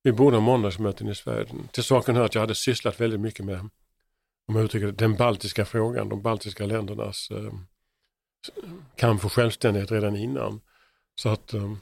vi 0.04 0.12
borde 0.12 0.38
ha 0.38 0.42
måndagsmöten 0.42 1.08
i 1.08 1.16
Sverige. 1.16 1.48
Till 1.72 1.84
saken 1.84 2.16
hör 2.16 2.26
att 2.26 2.36
jag 2.36 2.42
hade 2.42 2.56
sysslat 2.56 3.02
väldigt 3.02 3.20
mycket 3.20 3.46
med, 3.46 3.60
om 4.48 4.56
jag 4.56 4.66
uttrycker 4.66 4.86
det, 4.88 4.92
den 4.92 5.16
baltiska 5.16 5.66
frågan, 5.66 6.10
de 6.10 6.22
baltiska 6.22 6.66
ländernas 6.66 7.32
eh, 7.32 7.54
kamp 8.96 9.22
för 9.22 9.30
självständighet 9.30 9.92
redan 9.92 10.16
innan. 10.16 10.62
Så 11.16 11.30
att 11.30 11.54
eh, 11.54 11.74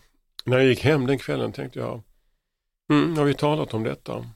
när 0.45 0.57
jag 0.57 0.67
gick 0.67 0.83
hem 0.83 1.07
den 1.07 1.17
kvällen 1.17 1.51
tänkte 1.51 1.79
jag, 1.79 2.03
mm, 2.91 3.17
har 3.17 3.25
vi 3.25 3.33
talat 3.33 3.73
om 3.73 3.83
detta? 3.83 4.29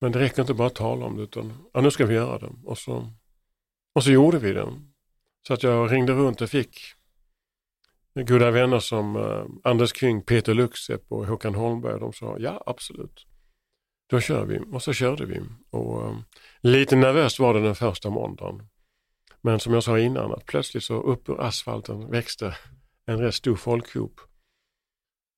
Men 0.00 0.12
det 0.12 0.18
räcker 0.18 0.42
inte 0.42 0.54
bara 0.54 0.66
att 0.66 0.74
tala 0.74 1.06
om 1.06 1.16
det 1.16 1.22
utan 1.22 1.52
ja, 1.72 1.80
nu 1.80 1.90
ska 1.90 2.06
vi 2.06 2.14
göra 2.14 2.38
det. 2.38 2.52
Och 2.64 2.78
så, 2.78 3.12
och 3.94 4.04
så 4.04 4.10
gjorde 4.10 4.38
vi 4.38 4.52
det. 4.52 4.72
Så 5.46 5.54
att 5.54 5.62
jag 5.62 5.92
ringde 5.92 6.12
runt 6.12 6.40
och 6.40 6.50
fick 6.50 6.80
goda 8.22 8.50
vänner 8.50 8.78
som 8.78 9.16
eh, 9.16 9.70
Anders 9.70 9.92
Kring, 9.92 10.22
Peter 10.22 10.54
Luxep 10.54 11.02
och 11.08 11.26
Håkan 11.26 11.54
Holmberg. 11.54 12.00
De 12.00 12.12
sa 12.12 12.36
ja 12.38 12.62
absolut. 12.66 13.26
Då 14.10 14.20
kör 14.20 14.44
vi 14.44 14.60
och 14.72 14.82
så 14.82 14.92
körde 14.92 15.26
vi. 15.26 15.40
Och, 15.70 16.04
eh, 16.04 16.16
lite 16.60 16.96
nervöst 16.96 17.38
var 17.38 17.54
det 17.54 17.60
den 17.60 17.74
första 17.74 18.10
måndagen. 18.10 18.68
Men 19.40 19.60
som 19.60 19.74
jag 19.74 19.82
sa 19.82 19.98
innan 19.98 20.32
att 20.32 20.46
plötsligt 20.46 20.84
så 20.84 21.02
upp 21.02 21.28
ur 21.28 21.40
asfalten 21.40 22.10
växte 22.10 22.56
en 23.06 23.18
rätt 23.18 23.34
stor 23.34 23.56
folkhop 23.56 24.20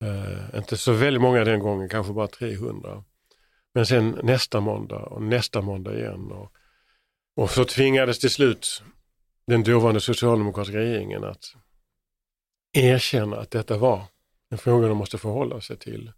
Uh, 0.05 0.57
inte 0.57 0.77
så 0.77 0.93
väldigt 0.93 1.21
många 1.21 1.43
den 1.43 1.59
gången, 1.59 1.89
kanske 1.89 2.13
bara 2.13 2.27
300. 2.27 3.03
Men 3.73 3.85
sen 3.85 4.19
nästa 4.23 4.59
måndag 4.59 4.99
och 4.99 5.21
nästa 5.21 5.61
måndag 5.61 5.97
igen. 5.97 6.31
Och, 6.31 6.51
och 7.35 7.49
så 7.49 7.65
tvingades 7.65 8.19
till 8.19 8.29
slut 8.29 8.83
den 9.47 9.63
dåvarande 9.63 9.99
socialdemokratiska 10.01 10.77
regeringen 10.77 11.23
att 11.23 11.43
erkänna 12.73 13.37
att 13.37 13.51
detta 13.51 13.77
var 13.77 14.03
en 14.49 14.57
fråga 14.57 14.87
de 14.87 14.97
måste 14.97 15.17
förhålla 15.17 15.61
sig 15.61 15.77
till. 15.77 16.11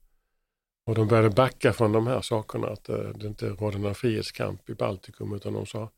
Och 0.85 0.95
de 0.95 1.07
började 1.07 1.29
backa 1.29 1.73
från 1.73 1.91
de 1.91 2.07
här 2.07 2.21
sakerna, 2.21 2.67
att 2.67 2.89
eh, 2.89 2.97
det 2.97 3.27
inte 3.27 3.49
rådde 3.49 3.77
någon 3.77 3.95
frihetskamp 3.95 4.69
i 4.69 4.75
Baltikum, 4.75 5.33
utan 5.33 5.53
de 5.53 5.65
sa 5.65 5.89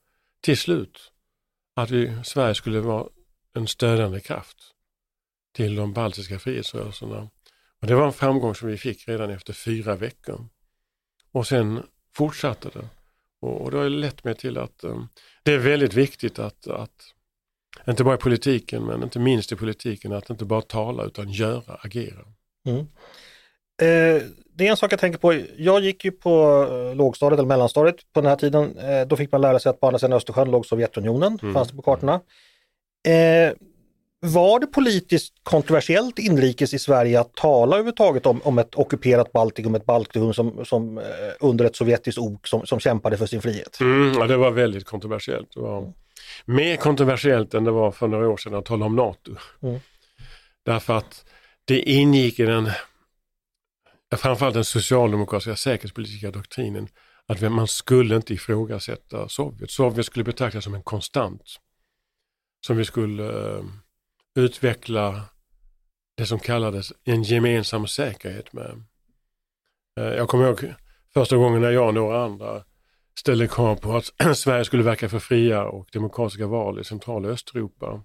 till 0.41 0.57
slut 0.57 1.11
att 1.75 1.89
vi, 1.89 2.17
Sverige 2.23 2.55
skulle 2.55 2.79
vara 2.79 3.07
en 3.53 3.67
stödjande 3.67 4.19
kraft 4.19 4.57
till 5.55 5.75
de 5.75 5.93
baltiska 5.93 6.39
frihetsrörelserna. 6.39 7.29
Och 7.81 7.87
det 7.87 7.95
var 7.95 8.05
en 8.05 8.13
framgång 8.13 8.55
som 8.55 8.67
vi 8.67 8.77
fick 8.77 9.07
redan 9.07 9.29
efter 9.29 9.53
fyra 9.53 9.95
veckor. 9.95 10.47
Och 11.31 11.47
sen 11.47 11.83
fortsatte 12.15 12.69
det. 12.69 12.89
Och, 13.39 13.61
och 13.61 13.71
det 13.71 13.77
har 13.77 13.89
lett 13.89 14.23
mig 14.23 14.35
till 14.35 14.57
att 14.57 14.83
um, 14.83 15.07
det 15.43 15.53
är 15.53 15.57
väldigt 15.57 15.93
viktigt 15.93 16.39
att, 16.39 16.67
att, 16.67 17.13
inte 17.87 18.03
bara 18.03 18.15
i 18.15 18.17
politiken, 18.17 18.83
men 18.83 19.03
inte 19.03 19.19
minst 19.19 19.51
i 19.51 19.55
politiken, 19.55 20.13
att 20.13 20.29
inte 20.29 20.45
bara 20.45 20.61
tala 20.61 21.03
utan 21.03 21.29
göra, 21.29 21.77
agera. 21.79 22.25
Mm. 22.67 22.79
Eh, 23.81 24.23
det 24.55 24.67
är 24.67 24.71
en 24.71 24.77
sak 24.77 24.91
jag 24.91 24.99
tänker 24.99 25.19
på. 25.19 25.41
Jag 25.57 25.81
gick 25.81 26.05
ju 26.05 26.11
på 26.11 26.67
eh, 26.71 26.95
lågstadiet 26.95 27.39
eller 27.39 27.47
mellanstadiet 27.47 27.95
på 28.13 28.21
den 28.21 28.29
här 28.29 28.35
tiden. 28.35 28.77
Eh, 28.77 29.07
då 29.07 29.15
fick 29.15 29.31
man 29.31 29.41
lära 29.41 29.59
sig 29.59 29.69
att 29.69 29.79
på 29.79 29.87
andra 29.87 29.99
sidan 29.99 30.13
Östersjön 30.13 30.51
låg 30.51 30.65
Sovjetunionen, 30.65 31.39
mm. 31.41 31.53
fanns 31.53 31.69
det 31.69 31.75
på 31.75 31.81
kartorna. 31.81 32.21
Eh, 33.07 33.53
var 34.25 34.59
det 34.59 34.67
politiskt 34.67 35.33
kontroversiellt 35.43 36.19
inrikes 36.19 36.73
i 36.73 36.79
Sverige 36.79 37.19
att 37.19 37.35
tala 37.35 37.75
överhuvudtaget 37.75 38.25
om, 38.25 38.41
om 38.43 38.59
ett 38.59 38.75
ockuperat 38.75 39.31
Baltikum, 39.31 39.75
ett 39.75 39.85
Baltikum 39.85 40.33
som, 40.33 40.65
som 40.65 40.97
eh, 40.97 41.03
under 41.39 41.65
ett 41.65 41.75
sovjetiskt 41.75 42.19
ok 42.19 42.47
som, 42.47 42.65
som 42.65 42.79
kämpade 42.79 43.17
för 43.17 43.25
sin 43.25 43.41
frihet? 43.41 43.79
Mm, 43.81 44.13
ja, 44.19 44.27
det 44.27 44.37
var 44.37 44.51
väldigt 44.51 44.85
kontroversiellt. 44.85 45.47
Det 45.53 45.59
var 45.59 45.77
mm. 45.77 45.93
Mer 46.45 46.75
kontroversiellt 46.75 47.53
än 47.53 47.63
det 47.63 47.71
var 47.71 47.91
för 47.91 48.07
några 48.07 48.29
år 48.29 48.37
sedan 48.37 48.55
att 48.55 48.65
tala 48.65 48.85
om 48.85 48.95
NATO. 48.95 49.35
Mm. 49.61 49.79
Därför 50.65 50.97
att 50.97 51.25
det 51.65 51.79
ingick 51.79 52.39
i 52.39 52.45
den, 52.45 52.69
framförallt 54.15 54.53
den 54.53 54.65
socialdemokratiska 54.65 55.55
säkerhetspolitiska 55.55 56.31
doktrinen, 56.31 56.87
att 57.27 57.51
man 57.51 57.67
skulle 57.67 58.15
inte 58.15 58.33
ifrågasätta 58.33 59.29
Sovjet. 59.29 59.71
Sovjet 59.71 60.05
skulle 60.05 60.25
betraktas 60.25 60.63
som 60.63 60.75
en 60.75 60.83
konstant 60.83 61.41
som 62.65 62.77
vi 62.77 62.85
skulle 62.85 63.55
eh, 63.57 63.63
utveckla 64.35 65.21
det 66.17 66.25
som 66.25 66.39
kallades 66.39 66.93
en 67.03 67.23
gemensam 67.23 67.87
säkerhet 67.87 68.53
med. 68.53 68.83
Eh, 69.99 70.05
jag 70.05 70.29
kommer 70.29 70.45
ihåg 70.45 70.73
första 71.13 71.37
gången 71.37 71.61
när 71.61 71.71
jag 71.71 71.87
och 71.87 71.93
några 71.93 72.23
andra 72.23 72.63
ställde 73.19 73.47
krav 73.47 73.75
på 73.75 73.97
att 73.97 74.37
Sverige 74.37 74.65
skulle 74.65 74.83
verka 74.83 75.09
för 75.09 75.19
fria 75.19 75.63
och 75.63 75.87
demokratiska 75.91 76.47
val 76.47 76.79
i 76.79 76.83
centrala 76.83 77.27
Östeuropa. 77.27 78.03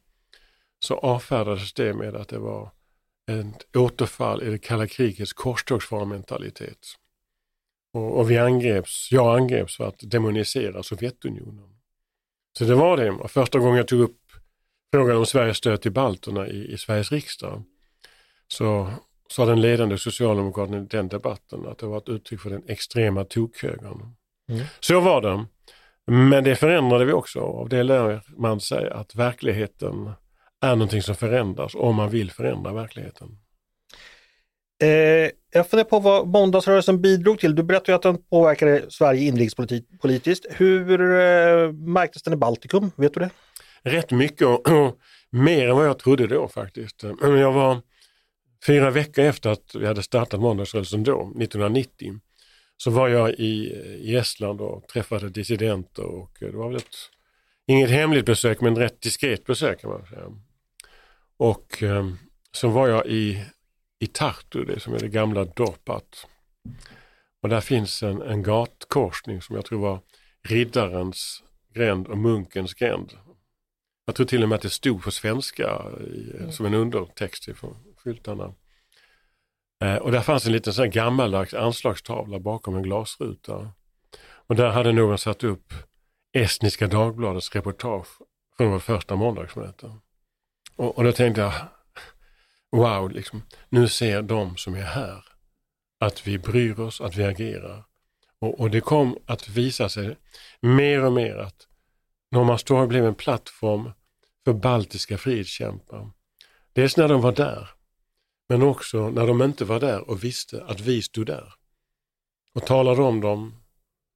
Så 0.80 0.94
avfärdades 0.94 1.72
det 1.72 1.94
med 1.94 2.16
att 2.16 2.28
det 2.28 2.38
var 2.38 2.70
ett 3.30 3.76
återfall 3.76 4.42
i 4.42 4.50
det 4.50 4.58
kalla 4.58 4.86
krigets 4.86 5.32
korstågsfararmentalitet. 5.32 6.78
Och, 7.92 8.18
och 8.18 8.30
vi 8.30 8.38
angreps, 8.38 9.08
jag 9.12 9.38
angreps 9.38 9.76
för 9.76 9.88
att 9.88 9.98
demonisera 10.00 10.82
Sovjetunionen. 10.82 11.78
Så 12.58 12.64
det 12.64 12.74
var 12.74 12.96
det. 12.96 13.28
Första 13.28 13.58
gången 13.58 13.76
jag 13.76 13.88
tog 13.88 14.00
upp 14.00 14.20
frågan 14.92 15.16
om 15.16 15.26
Sveriges 15.26 15.56
stöd 15.56 15.82
till 15.82 15.92
balterna 15.92 16.48
i, 16.48 16.72
i 16.72 16.78
Sveriges 16.78 17.12
riksdag 17.12 17.62
så 18.48 18.92
sa 19.28 19.46
den 19.46 19.60
ledande 19.60 19.98
socialdemokraten 19.98 20.74
i 20.74 20.86
den 20.86 21.08
debatten 21.08 21.66
att 21.66 21.78
det 21.78 21.86
var 21.86 21.98
ett 21.98 22.08
uttryck 22.08 22.40
för 22.40 22.50
den 22.50 22.62
extrema 22.68 23.24
tokhögern. 23.24 24.14
Mm. 24.48 24.64
Så 24.80 25.00
var 25.00 25.20
det. 25.20 25.44
Men 26.06 26.44
det 26.44 26.56
förändrade 26.56 27.04
vi 27.04 27.12
också. 27.12 27.40
Av 27.40 27.68
det 27.68 27.82
lär 27.82 28.22
man 28.36 28.60
sig 28.60 28.90
att 28.90 29.14
verkligheten 29.14 30.10
är 30.60 30.76
någonting 30.76 31.02
som 31.02 31.14
förändras 31.14 31.74
om 31.74 31.94
man 31.94 32.10
vill 32.10 32.30
förändra 32.30 32.72
verkligheten. 32.72 33.38
Eh, 34.82 35.30
jag 35.52 35.70
funderar 35.70 35.88
på 35.88 35.98
vad 35.98 36.26
måndagsrörelsen 36.26 37.00
bidrog 37.00 37.38
till. 37.38 37.54
Du 37.54 37.62
berättade 37.62 37.96
att 37.96 38.02
den 38.02 38.22
påverkade 38.22 38.90
Sverige 38.90 39.20
inrikespolitiskt. 39.20 40.46
Hur 40.50 41.00
eh, 41.00 41.72
märktes 41.72 42.22
den 42.22 42.32
i 42.32 42.36
Baltikum? 42.36 42.90
Vet 42.96 43.14
du 43.14 43.20
det? 43.20 43.30
rätt 43.82 44.10
mycket 44.10 44.46
och, 44.46 44.68
och 44.68 44.98
mer 45.30 45.68
än 45.68 45.76
vad 45.76 45.86
jag 45.86 45.98
trodde 45.98 46.26
då 46.26 46.48
faktiskt. 46.48 47.04
Jag 47.20 47.52
var 47.52 47.80
fyra 48.66 48.90
veckor 48.90 49.24
efter 49.24 49.50
att 49.50 49.74
vi 49.74 49.86
hade 49.86 50.02
startat 50.02 50.40
måndagsrörelsen 50.40 51.04
då, 51.04 51.20
1990, 51.20 52.20
så 52.78 52.90
var 52.90 53.08
jag 53.08 53.30
i, 53.30 53.73
i 54.00 54.16
Estland 54.16 54.61
och 54.61 54.88
träffade 54.88 55.28
dissidenter 55.28 56.04
och 56.04 56.42
eh, 56.42 56.50
det 56.50 56.56
var 56.56 56.68
väl 56.68 56.76
ett, 56.76 56.97
inget 57.66 57.90
hemligt 57.90 58.26
besök 58.26 58.61
men 58.61 58.76
rätt 58.76 59.00
diskret 59.00 59.44
besök 59.44 59.80
kan 59.80 59.90
man 59.90 60.06
säga. 60.06 60.32
Och 61.37 61.82
eh, 61.82 62.08
så 62.52 62.68
var 62.68 62.88
jag 62.88 63.06
i, 63.06 63.44
i 63.99 64.06
Tartu, 64.06 64.64
det 64.64 64.80
som 64.80 64.94
är 64.94 64.99
det 64.99 65.08
gamla 65.08 65.44
Dorpat. 65.44 66.26
Och 67.42 67.49
där 67.49 67.61
finns 67.61 68.02
en, 68.02 68.23
en 68.23 68.42
gatkorsning 68.42 69.42
som 69.42 69.56
jag 69.56 69.64
tror 69.64 69.80
var 69.80 70.00
riddarens 70.42 71.42
gränd 71.75 72.06
och 72.06 72.18
munkens 72.18 72.75
gränd. 72.75 73.12
Jag 74.06 74.14
tror 74.14 74.26
till 74.26 74.42
och 74.42 74.49
med 74.49 74.56
att 74.56 74.62
det 74.62 74.70
stod 74.70 75.02
på 75.02 75.11
svenska 75.11 75.82
i, 76.00 76.37
mm. 76.37 76.52
som 76.52 76.66
en 76.66 76.75
undertext 76.75 77.49
i 77.49 77.54
skyltarna. 77.97 78.54
Eh, 79.80 79.97
och 79.97 80.12
där 80.12 80.20
fanns 80.20 80.47
en 80.47 80.52
liten 80.52 80.73
sån 80.73 80.90
gammaldags 80.90 81.54
anslagstavla 81.54 82.38
bakom 82.38 82.76
en 82.76 82.82
glasruta. 82.82 83.73
Och 84.20 84.56
där 84.56 84.70
hade 84.70 84.92
någon 84.92 85.18
satt 85.18 85.44
upp 85.44 85.73
Estniska 86.32 86.87
Dagbladets 86.87 87.54
reportage 87.54 88.08
från 88.56 88.70
vårt 88.70 88.82
första 88.82 89.16
måndagsmöte. 89.16 89.92
Och, 90.76 90.99
och 90.99 91.04
då 91.04 91.12
tänkte 91.12 91.40
jag, 91.40 91.52
wow, 92.70 93.11
liksom, 93.11 93.42
nu 93.68 93.88
ser 93.88 94.23
de 94.23 94.56
som 94.56 94.75
är 94.75 94.82
här 94.82 95.25
att 96.00 96.26
vi 96.26 96.38
bryr 96.38 96.80
oss, 96.80 97.00
att 97.00 97.16
vi 97.16 97.25
agerar. 97.25 97.85
Och, 98.40 98.61
och 98.61 98.70
det 98.70 98.80
kom 98.80 99.18
att 99.26 99.49
visa 99.49 99.88
sig 99.88 100.16
mer 100.61 101.04
och 101.04 101.12
mer 101.12 101.37
att 101.37 101.66
Norrmalmstorg 102.30 102.88
blev 102.88 103.06
en 103.06 103.14
plattform 103.14 103.92
för 104.44 104.52
baltiska 104.52 105.18
frihetskämpar. 105.18 106.11
Dels 106.73 106.97
när 106.97 107.08
de 107.08 107.20
var 107.20 107.32
där, 107.32 107.68
men 108.48 108.62
också 108.62 109.10
när 109.10 109.26
de 109.26 109.42
inte 109.42 109.64
var 109.64 109.80
där 109.80 110.10
och 110.10 110.24
visste 110.24 110.64
att 110.64 110.80
vi 110.80 111.02
stod 111.02 111.26
där. 111.26 111.54
Och 112.54 112.66
talade 112.66 113.02
om 113.02 113.20
dem, 113.20 113.54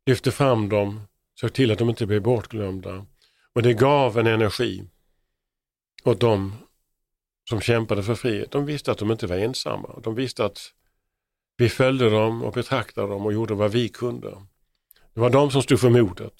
lyfte 0.06 0.30
fram 0.30 0.68
dem, 0.68 1.00
såg 1.40 1.52
till 1.52 1.70
att 1.70 1.78
de 1.78 1.88
inte 1.88 2.06
blev 2.06 2.22
bortglömda. 2.22 3.06
Och 3.52 3.62
det 3.62 3.74
gav 3.74 4.18
en 4.18 4.26
energi 4.26 4.84
åt 6.04 6.20
dem 6.20 6.52
som 7.48 7.60
kämpade 7.60 8.02
för 8.02 8.14
frihet. 8.14 8.50
De 8.50 8.66
visste 8.66 8.92
att 8.92 8.98
de 8.98 9.10
inte 9.10 9.26
var 9.26 9.36
ensamma. 9.36 10.00
De 10.02 10.14
visste 10.14 10.44
att 10.44 10.72
vi 11.56 11.68
följde 11.68 12.10
dem 12.10 12.42
och 12.42 12.52
betraktade 12.52 13.08
dem 13.08 13.26
och 13.26 13.32
gjorde 13.32 13.54
vad 13.54 13.70
vi 13.70 13.88
kunde. 13.88 14.30
Det 15.14 15.20
var 15.20 15.30
de 15.30 15.50
som 15.50 15.62
stod 15.62 15.80
för 15.80 15.90
modet. 15.90 16.34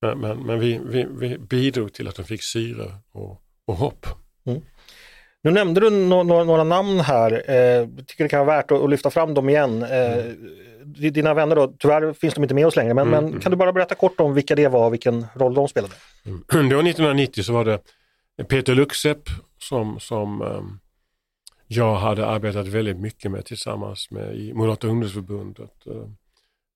Men, 0.00 0.18
men, 0.18 0.46
men 0.46 0.60
vi, 0.60 0.80
vi, 0.84 1.06
vi, 1.10 1.38
bidrog 1.38 1.92
till 1.92 2.08
att 2.08 2.14
de 2.14 2.24
fick 2.24 2.42
syre 2.42 2.94
och, 3.10 3.42
och 3.64 3.76
hopp. 3.76 4.06
Mm. 4.44 4.62
Nu 5.42 5.50
nämnde 5.50 5.80
du 5.80 5.90
no 5.90 6.22
några, 6.22 6.44
några 6.44 6.64
namn 6.64 7.00
här, 7.00 7.32
eh, 7.32 7.88
tycker 8.06 8.24
det 8.24 8.28
kan 8.28 8.46
vara 8.46 8.56
värt 8.56 8.70
att, 8.70 8.80
att 8.80 8.90
lyfta 8.90 9.10
fram 9.10 9.34
dem 9.34 9.48
igen. 9.48 9.82
Eh, 9.82 10.12
mm. 10.12 10.36
Dina 10.84 11.34
vänner 11.34 11.56
då, 11.56 11.74
tyvärr 11.78 12.12
finns 12.12 12.34
de 12.34 12.42
inte 12.42 12.54
med 12.54 12.66
oss 12.66 12.76
längre, 12.76 12.94
men, 12.94 13.08
mm. 13.08 13.24
men 13.24 13.40
kan 13.40 13.50
du 13.50 13.56
bara 13.56 13.72
berätta 13.72 13.94
kort 13.94 14.20
om 14.20 14.34
vilka 14.34 14.54
det 14.54 14.68
var 14.68 14.86
och 14.86 14.92
vilken 14.92 15.26
roll 15.34 15.54
de 15.54 15.68
spelade? 15.68 15.94
Mm. 16.26 16.44
Det 16.68 16.76
var 16.76 16.82
1990 16.82 17.42
så 17.42 17.52
var 17.52 17.64
det 17.64 17.78
Peter 18.48 18.74
Luxep 18.74 19.18
som, 19.58 20.00
som 20.00 20.42
um, 20.42 20.80
jag 21.66 21.94
hade 21.94 22.26
arbetat 22.26 22.66
väldigt 22.66 22.96
mycket 22.96 23.30
med 23.30 23.44
tillsammans 23.44 24.10
med 24.10 24.36
i 24.36 24.52
Moderata 24.52 24.86
ungdomsförbundet. 24.86 25.86
Uh, 25.86 26.06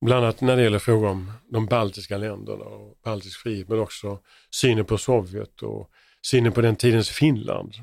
Bland 0.01 0.25
annat 0.25 0.41
när 0.41 0.57
det 0.57 0.63
gäller 0.63 0.79
frågor 0.79 1.09
om 1.09 1.33
de 1.51 1.67
baltiska 1.67 2.17
länderna 2.17 2.65
och 2.65 2.99
baltisk 3.05 3.41
frihet 3.41 3.69
men 3.69 3.81
också 3.81 4.19
synen 4.51 4.85
på 4.85 4.99
Sovjet 4.99 5.63
och 5.63 5.91
synen 6.23 6.53
på 6.53 6.61
den 6.61 6.77
tidens 6.77 7.11
Finland. 7.11 7.75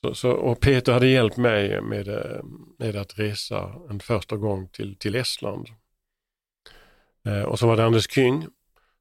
Så, 0.00 0.14
så, 0.14 0.30
och 0.30 0.60
Peter 0.60 0.92
hade 0.92 1.06
hjälpt 1.06 1.36
mig 1.36 1.80
med, 1.80 2.08
eh, 2.08 2.42
med 2.78 2.96
att 2.96 3.18
resa 3.18 3.74
en 3.90 4.00
första 4.00 4.36
gång 4.36 4.68
till, 4.68 4.96
till 4.96 5.14
Estland. 5.14 5.68
Eh, 7.26 7.42
och 7.42 7.58
så 7.58 7.66
var 7.66 7.76
det 7.76 7.84
Anders 7.84 8.10
Kyng 8.10 8.46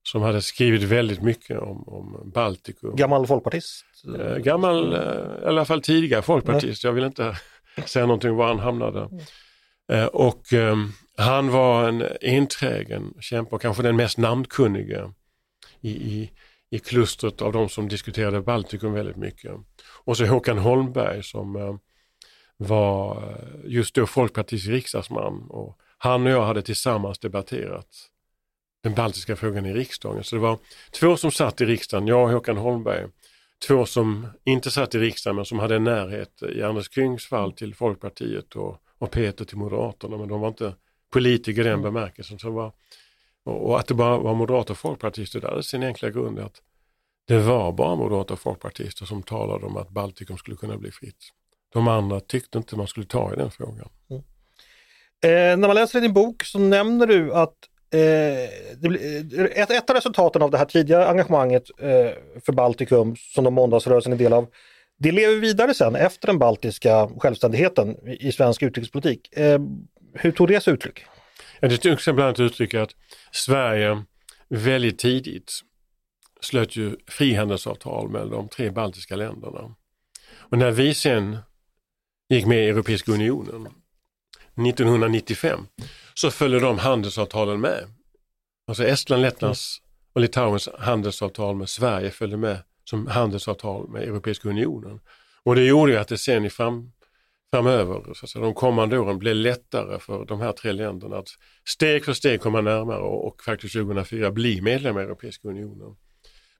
som 0.03 0.21
hade 0.21 0.41
skrivit 0.41 0.83
väldigt 0.83 1.21
mycket 1.21 1.59
om, 1.59 1.83
om 1.87 2.31
Baltikum. 2.33 2.95
Gammal 2.95 3.27
folkpartist? 3.27 3.85
Eh, 4.19 4.37
gammal, 4.37 4.93
eh, 4.93 5.43
i 5.43 5.45
alla 5.45 5.65
fall 5.65 5.81
tidigare 5.81 6.21
folkpartist. 6.21 6.83
Jag 6.83 6.91
vill 6.91 7.03
inte 7.03 7.37
säga 7.85 8.05
någonting 8.05 8.35
var 8.35 8.47
han 8.47 8.59
hamnade. 8.59 8.99
Mm. 8.99 9.23
Eh, 9.91 10.05
och 10.05 10.53
ehm, 10.53 10.91
han 11.17 11.51
var 11.51 11.89
en 11.89 12.03
enträgen 12.21 13.13
kämpe 13.19 13.55
och 13.55 13.61
kanske 13.61 13.83
den 13.83 13.95
mest 13.95 14.17
namnkunnige 14.17 15.11
i, 15.81 15.89
i, 15.89 16.31
i 16.69 16.79
klustret 16.79 17.41
av 17.41 17.53
de 17.53 17.69
som 17.69 17.87
diskuterade 17.87 18.41
Baltikum 18.41 18.93
väldigt 18.93 19.17
mycket. 19.17 19.51
Och 20.03 20.17
så 20.17 20.25
Håkan 20.25 20.57
Holmberg 20.57 21.23
som 21.23 21.55
eh, 21.55 21.75
var 22.57 23.17
eh, 23.17 23.71
just 23.71 23.95
då 23.95 24.05
Folkpartiets 24.05 24.65
riksdagsman 24.67 25.47
och 25.49 25.79
han 25.97 26.25
och 26.25 26.31
jag 26.31 26.45
hade 26.45 26.61
tillsammans 26.61 27.19
debatterat 27.19 27.87
den 28.83 28.93
baltiska 28.93 29.35
frågan 29.35 29.65
i 29.65 29.73
riksdagen. 29.73 30.23
Så 30.23 30.35
det 30.35 30.41
var 30.41 30.59
två 30.91 31.17
som 31.17 31.31
satt 31.31 31.61
i 31.61 31.65
riksdagen, 31.65 32.07
jag 32.07 32.23
och 32.23 32.29
Håkan 32.29 32.57
Holmberg, 32.57 33.07
två 33.67 33.85
som 33.85 34.27
inte 34.45 34.71
satt 34.71 34.95
i 34.95 34.99
riksdagen 34.99 35.35
men 35.35 35.45
som 35.45 35.59
hade 35.59 35.75
en 35.75 35.83
närhet 35.83 36.43
i 36.55 36.61
Anders 36.61 36.93
Kyngs 36.93 37.27
fall 37.27 37.53
till 37.53 37.75
Folkpartiet 37.75 38.55
och, 38.55 38.81
och 38.97 39.11
Peter 39.11 39.45
till 39.45 39.57
Moderaterna 39.57 40.17
men 40.17 40.27
de 40.27 40.41
var 40.41 40.47
inte 40.47 40.73
politiker 41.13 41.61
i 41.61 41.63
den 41.63 41.79
Mm. 41.79 41.93
bemärkelsen. 41.93 42.39
Så 42.39 42.47
det 42.47 42.53
var, 42.53 42.73
och, 43.47 43.79
att 43.79 43.87
det 43.87 43.93
bara 43.93 44.17
var 44.17 44.33
moderater 44.33 44.71
och 44.71 44.77
folkpartister, 44.77 45.41
det 45.41 45.47
hade 45.47 45.63
sin 45.63 45.83
enkla 45.83 46.09
grund 46.09 46.39
i 46.39 46.41
att 46.41 46.61
det 47.27 47.39
var 47.39 47.71
bara 47.71 47.95
moderater 47.95 48.33
och 48.33 48.39
folkpartister 48.39 49.05
som 49.05 49.23
talade 49.23 49.65
om 49.65 49.77
att 49.77 49.89
Baltikum 49.89 50.37
skulle 50.37 50.57
kunna 50.57 50.77
bli 50.77 50.91
fritt. 50.91 51.17
De 51.73 51.87
andra 51.87 52.19
tyckte 52.19 52.57
inte 52.57 52.75
man 52.75 52.87
skulle 52.87 53.05
ta 53.05 53.33
i 53.33 53.35
den 53.35 53.51
frågan. 53.51 53.89
Mm. 54.09 54.23
Eh, 55.23 55.57
när 55.59 55.67
man 55.67 55.75
läser 55.75 55.99
i 55.99 56.01
din 56.01 56.13
bok 56.13 56.43
så 56.43 56.59
nämner 56.59 57.07
du 57.07 57.33
att 57.33 57.55
eh, 57.93 57.99
det, 58.77 58.87
eh, 59.37 59.61
ett, 59.61 59.71
ett 59.71 59.89
av 59.89 59.95
resultaten 59.95 60.41
av 60.41 60.51
det 60.51 60.57
här 60.57 60.65
tidiga 60.65 61.07
engagemanget 61.07 61.63
eh, 61.79 62.11
för 62.45 62.51
Baltikum 62.51 63.15
som 63.15 63.43
de 63.43 63.53
måndagsrörelsen 63.53 64.13
är 64.13 64.17
del 64.17 64.33
av, 64.33 64.47
det 64.99 65.11
lever 65.11 65.35
vidare 65.35 65.73
sen 65.73 65.95
efter 65.95 66.27
den 66.27 66.39
baltiska 66.39 67.09
självständigheten 67.19 68.07
i, 68.07 68.27
i 68.27 68.31
svensk 68.31 68.63
utrikespolitik. 68.63 69.37
Eh, 69.37 69.59
hur 70.13 70.31
tog 70.31 70.47
det 70.47 70.61
sig 70.61 70.73
uttryck? 70.73 71.05
Det 71.61 71.77
tog 71.77 72.01
sig 72.01 72.13
bland 72.13 72.27
annat 72.27 72.39
uttryck 72.39 72.73
att 72.73 72.95
Sverige 73.31 74.03
väldigt 74.49 74.99
tidigt 74.99 75.51
slöt 76.41 76.75
ju 76.75 76.95
frihandelsavtal 77.07 78.09
med 78.09 78.27
de 78.27 78.49
tre 78.49 78.69
baltiska 78.69 79.15
länderna. 79.15 79.75
Och 80.29 80.57
när 80.57 80.71
vi 80.71 80.93
sen 80.93 81.37
gick 82.29 82.45
med 82.45 82.65
i 82.65 82.69
Europeiska 82.69 83.11
unionen 83.11 83.67
1995 84.67 85.67
så 86.13 86.31
följde 86.31 86.59
de 86.59 86.77
handelsavtalen 86.77 87.61
med. 87.61 87.83
Alltså 88.67 88.83
Estland, 88.83 89.21
Lettlands 89.21 89.81
och 90.13 90.21
Litauens 90.21 90.69
handelsavtal 90.79 91.55
med 91.55 91.69
Sverige 91.69 92.11
följde 92.11 92.37
med 92.37 92.57
som 92.83 93.07
handelsavtal 93.07 93.89
med 93.89 94.03
Europeiska 94.03 94.49
unionen. 94.49 94.99
Och 95.43 95.55
det 95.55 95.63
gjorde 95.63 95.91
ju 95.91 95.97
att 95.97 96.07
det 96.07 96.17
sen 96.17 96.45
i 96.45 96.49
fram, 96.49 96.91
framöver, 97.53 98.13
så 98.13 98.25
att 98.25 98.29
säga, 98.29 98.45
de 98.45 98.53
kommande 98.53 98.99
åren, 98.99 99.19
blir 99.19 99.33
lättare 99.33 99.99
för 99.99 100.25
de 100.25 100.41
här 100.41 100.51
tre 100.51 100.71
länderna 100.71 101.17
att 101.17 101.29
steg 101.65 102.05
för 102.05 102.13
steg 102.13 102.41
komma 102.41 102.61
närmare 102.61 102.99
och, 102.99 103.27
och 103.27 103.43
faktiskt 103.43 103.73
2004 103.73 104.31
bli 104.31 104.61
medlem 104.61 104.97
i 104.97 105.01
Europeiska 105.01 105.47
unionen. 105.47 105.95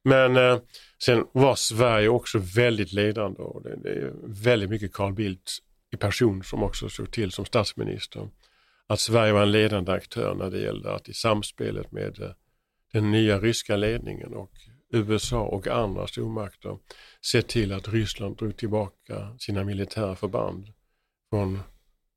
Men 0.03 0.37
eh, 0.37 0.59
sen 1.03 1.25
var 1.31 1.55
Sverige 1.55 2.09
också 2.09 2.39
väldigt 2.55 2.93
ledande 2.93 3.41
och 3.41 3.63
det, 3.63 3.75
det 3.83 3.89
är 3.89 4.13
väldigt 4.43 4.69
mycket 4.69 4.93
Carl 4.93 5.13
Bildt 5.13 5.51
i 5.93 5.97
person 5.97 6.43
som 6.43 6.63
också 6.63 6.89
såg 6.89 7.11
till 7.11 7.31
som 7.31 7.45
statsminister. 7.45 8.29
Att 8.87 8.99
Sverige 8.99 9.33
var 9.33 9.41
en 9.41 9.51
ledande 9.51 9.91
aktör 9.91 10.35
när 10.35 10.51
det 10.51 10.59
gällde 10.59 10.95
att 10.95 11.09
i 11.09 11.13
samspelet 11.13 11.91
med 11.91 12.19
eh, 12.19 12.29
den 12.93 13.11
nya 13.11 13.39
ryska 13.39 13.75
ledningen 13.75 14.33
och 14.33 14.51
USA 14.93 15.41
och 15.41 15.67
andra 15.67 16.07
stormakter 16.07 16.77
se 17.21 17.41
till 17.41 17.73
att 17.73 17.87
Ryssland 17.87 18.37
drog 18.37 18.57
tillbaka 18.57 19.35
sina 19.39 19.63
militära 19.63 20.15
förband 20.15 20.67
från 21.29 21.59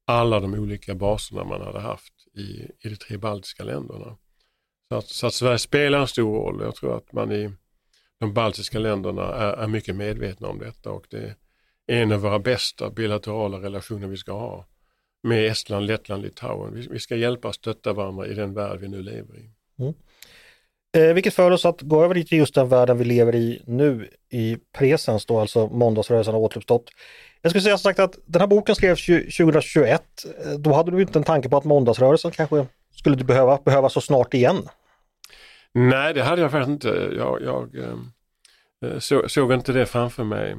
alla 0.07 0.41
de 0.41 0.55
olika 0.55 0.95
baserna 0.95 1.45
man 1.45 1.61
hade 1.61 1.81
haft 1.81 2.15
i, 2.35 2.41
i 2.81 2.89
de 2.89 2.97
tre 2.97 3.17
baltiska 3.17 3.65
länderna. 3.65 4.17
Så 4.89 4.97
att, 4.97 5.09
så 5.09 5.27
att 5.27 5.35
Sverige 5.35 5.59
spelar 5.59 6.01
en 6.01 6.09
stor 6.09 6.35
roll. 6.35 6.61
Jag 6.63 6.75
tror 6.75 6.97
att 6.97 7.13
man 7.13 7.33
i 7.33 7.51
de 8.21 8.35
baltiska 8.35 8.79
länderna 8.79 9.23
är, 9.23 9.53
är 9.53 9.67
mycket 9.67 9.97
medvetna 9.97 10.49
om 10.49 10.59
detta 10.59 10.91
och 10.91 11.07
det 11.11 11.35
är 11.87 12.03
en 12.03 12.13
av 12.13 12.21
våra 12.21 12.39
bästa 12.39 12.91
bilaterala 12.91 13.59
relationer 13.59 14.09
vi 14.09 14.17
ska 14.17 14.33
ha 14.33 14.67
med 15.23 15.47
Estland, 15.47 15.87
Lettland, 15.87 16.23
Litauen. 16.23 16.75
Vi, 16.75 16.89
vi 16.91 16.99
ska 16.99 17.17
hjälpa 17.17 17.49
och 17.49 17.55
stötta 17.55 17.93
varandra 17.93 18.27
i 18.27 18.35
den 18.35 18.55
värld 18.55 18.79
vi 18.81 18.89
nu 18.89 19.03
lever 19.03 19.39
i. 19.39 19.51
Mm. 19.79 19.95
Eh, 20.97 21.15
vilket 21.15 21.35
för 21.35 21.51
oss 21.51 21.65
att 21.65 21.81
gå 21.81 22.05
över 22.05 22.15
till 22.15 22.39
just 22.39 22.55
den 22.55 22.69
världen 22.69 22.99
vi 22.99 23.05
lever 23.05 23.35
i 23.35 23.63
nu 23.67 24.09
i 24.31 24.57
presens 24.73 25.27
då, 25.27 25.41
alltså 25.41 25.67
måndagsrörelsen 25.67 26.35
har 26.35 26.41
återuppstått. 26.41 26.91
Jag 27.43 27.53
skulle 27.53 27.63
säga 27.63 27.79
som 27.79 27.91
sagt 27.91 27.99
att 27.99 28.19
den 28.27 28.41
här 28.41 28.47
boken 28.47 28.75
skrevs 28.75 29.09
ju 29.09 29.21
2021. 29.21 30.03
Eh, 30.45 30.53
Då 30.53 30.73
hade 30.73 30.91
du 30.91 31.01
inte 31.01 31.19
en 31.19 31.25
tanke 31.25 31.49
på 31.49 31.57
att 31.57 31.65
måndagsrörelsen 31.65 32.31
kanske 32.31 32.67
skulle 32.95 33.17
du 33.17 33.25
behöva, 33.25 33.57
behöva 33.57 33.89
så 33.89 34.01
snart 34.01 34.35
igen. 34.35 34.69
Nej, 35.73 36.15
det 36.15 36.23
hade 36.23 36.43
jag 36.43 36.51
faktiskt 36.51 36.71
inte. 36.71 36.89
Jag, 37.17 37.43
jag 37.43 37.69
eh, 38.85 38.99
så, 38.99 39.29
såg 39.29 39.53
inte 39.53 39.73
det 39.73 39.87
framför 39.87 40.25
mig. 40.25 40.57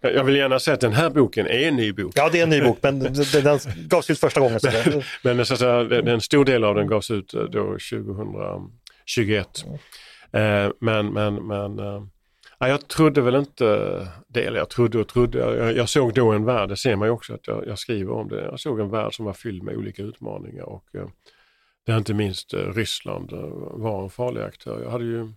Jag, 0.00 0.24
vill 0.24 0.36
gärna 0.36 0.58
säga 0.58 0.74
att 0.74 0.80
den 0.80 0.92
här 0.92 1.10
boken 1.10 1.46
är 1.46 1.68
en 1.68 1.76
ny 1.76 1.92
bok. 1.92 2.12
Ja, 2.14 2.28
det 2.32 2.38
är 2.38 2.42
en 2.42 2.50
ny 2.50 2.60
bok, 2.60 2.78
men 2.82 2.98
den, 3.42 3.58
gavs 3.88 4.10
ut 4.10 4.18
första 4.18 4.40
gången. 4.40 4.60
Så 4.60 4.66
det, 4.66 5.04
Men 5.22 5.46
så 5.46 5.54
att 5.54 5.60
säga, 5.60 6.00
en 6.12 6.20
stor 6.20 6.44
del 6.44 6.64
av 6.64 6.74
den 6.74 6.86
gavs 6.86 7.10
ut 7.10 7.34
eh, 7.34 7.42
då 7.42 7.62
2021. 7.62 9.64
Eh, 10.32 10.68
men 10.80 11.12
men, 11.12 11.46
men 11.46 11.78
eh, 11.78 12.02
ja, 12.58 12.68
jag 12.68 12.88
trodde 12.88 13.20
väl 13.20 13.34
inte 13.34 13.64
det, 14.28 14.44
eller 14.44 14.58
jag 14.58 14.70
trodde 14.70 14.98
och 14.98 15.08
trodde. 15.08 15.38
Jag, 15.38 15.76
jag 15.76 15.88
såg 15.88 16.14
då 16.14 16.32
en 16.32 16.44
värld, 16.44 16.68
det 16.68 16.76
ser 16.76 16.96
man 16.96 17.08
ju 17.08 17.12
också 17.12 17.34
att 17.34 17.46
jag, 17.46 17.66
jag 17.66 17.78
skriver 17.78 18.12
om 18.12 18.28
det. 18.28 18.42
Jag 18.42 18.60
såg 18.60 18.80
en 18.80 18.90
värld 18.90 19.14
som 19.14 19.24
var 19.24 19.32
fylld 19.32 19.62
med 19.62 19.76
olika 19.76 20.02
utmaningar 20.02 20.64
och 20.64 20.94
eh, 20.94 21.08
där 21.86 21.96
inte 21.98 22.14
minst 22.14 22.54
eh, 22.54 22.72
Ryssland 22.72 23.32
eh, 23.32 23.48
var 23.72 24.02
en 24.02 24.10
farlig 24.10 24.40
aktör. 24.40 24.82
Jag 24.82 24.90
hade 24.90 25.04
ju 25.04 25.32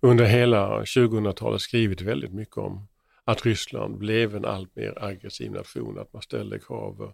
under 0.00 0.24
hela 0.24 0.80
2000-talet 0.80 1.60
skrivit 1.60 2.00
väldigt 2.00 2.32
mycket 2.32 2.56
om 2.56 2.88
att 3.24 3.46
Ryssland 3.46 3.98
blev 3.98 4.36
en 4.36 4.44
allt 4.44 4.76
mer 4.76 5.04
aggressiv 5.04 5.52
nation, 5.52 5.98
att 5.98 6.12
man 6.12 6.22
ställde 6.22 6.58
krav 6.58 7.02
eh, 7.02 7.10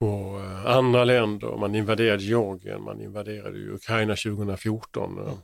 på 0.00 0.40
eh, 0.44 0.66
andra 0.76 1.04
länder. 1.04 1.56
Man 1.56 1.74
invaderade 1.74 2.22
Georgien, 2.22 2.82
man 2.82 3.00
invaderade 3.00 3.58
ju 3.58 3.74
Ukraina 3.74 4.16
2014, 4.16 5.18
eh, 5.18 5.34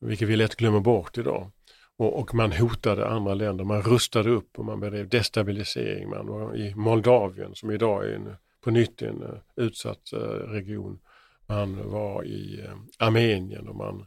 vilket 0.00 0.28
vi 0.28 0.36
lätt 0.36 0.56
glömmer 0.56 0.80
bort 0.80 1.18
idag. 1.18 1.50
Och, 1.98 2.18
och 2.18 2.34
man 2.34 2.52
hotade 2.52 3.08
andra 3.08 3.34
länder, 3.34 3.64
man 3.64 3.82
rustade 3.82 4.30
upp 4.30 4.58
och 4.58 4.64
man 4.64 4.80
bedrev 4.80 5.08
destabilisering. 5.08 6.10
Man 6.10 6.26
var 6.26 6.56
i 6.56 6.74
Moldavien 6.74 7.54
som 7.54 7.70
idag 7.70 8.04
är 8.04 8.14
en, 8.14 8.36
på 8.60 8.70
nytt 8.70 9.02
en 9.02 9.22
eh, 9.22 9.64
utsatt 9.64 10.12
eh, 10.12 10.18
region. 10.48 10.98
Man 11.46 11.90
var 11.90 12.24
i 12.24 12.60
eh, 12.60 12.76
Armenien 12.98 13.68
och 13.68 13.76
man 13.76 14.06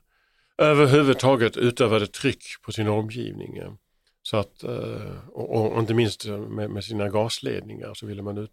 överhuvudtaget 0.58 1.58
utövade 1.58 2.08
tryck 2.08 2.44
på 2.62 2.72
sin 2.72 2.88
omgivning. 2.88 3.62
Så 4.24 4.38
att, 4.38 4.64
och, 5.28 5.74
och 5.74 5.80
inte 5.80 5.94
minst 5.94 6.26
med, 6.28 6.70
med 6.70 6.84
sina 6.84 7.10
gasledningar 7.10 7.94
så 7.94 8.06
ville 8.06 8.22
man 8.22 8.48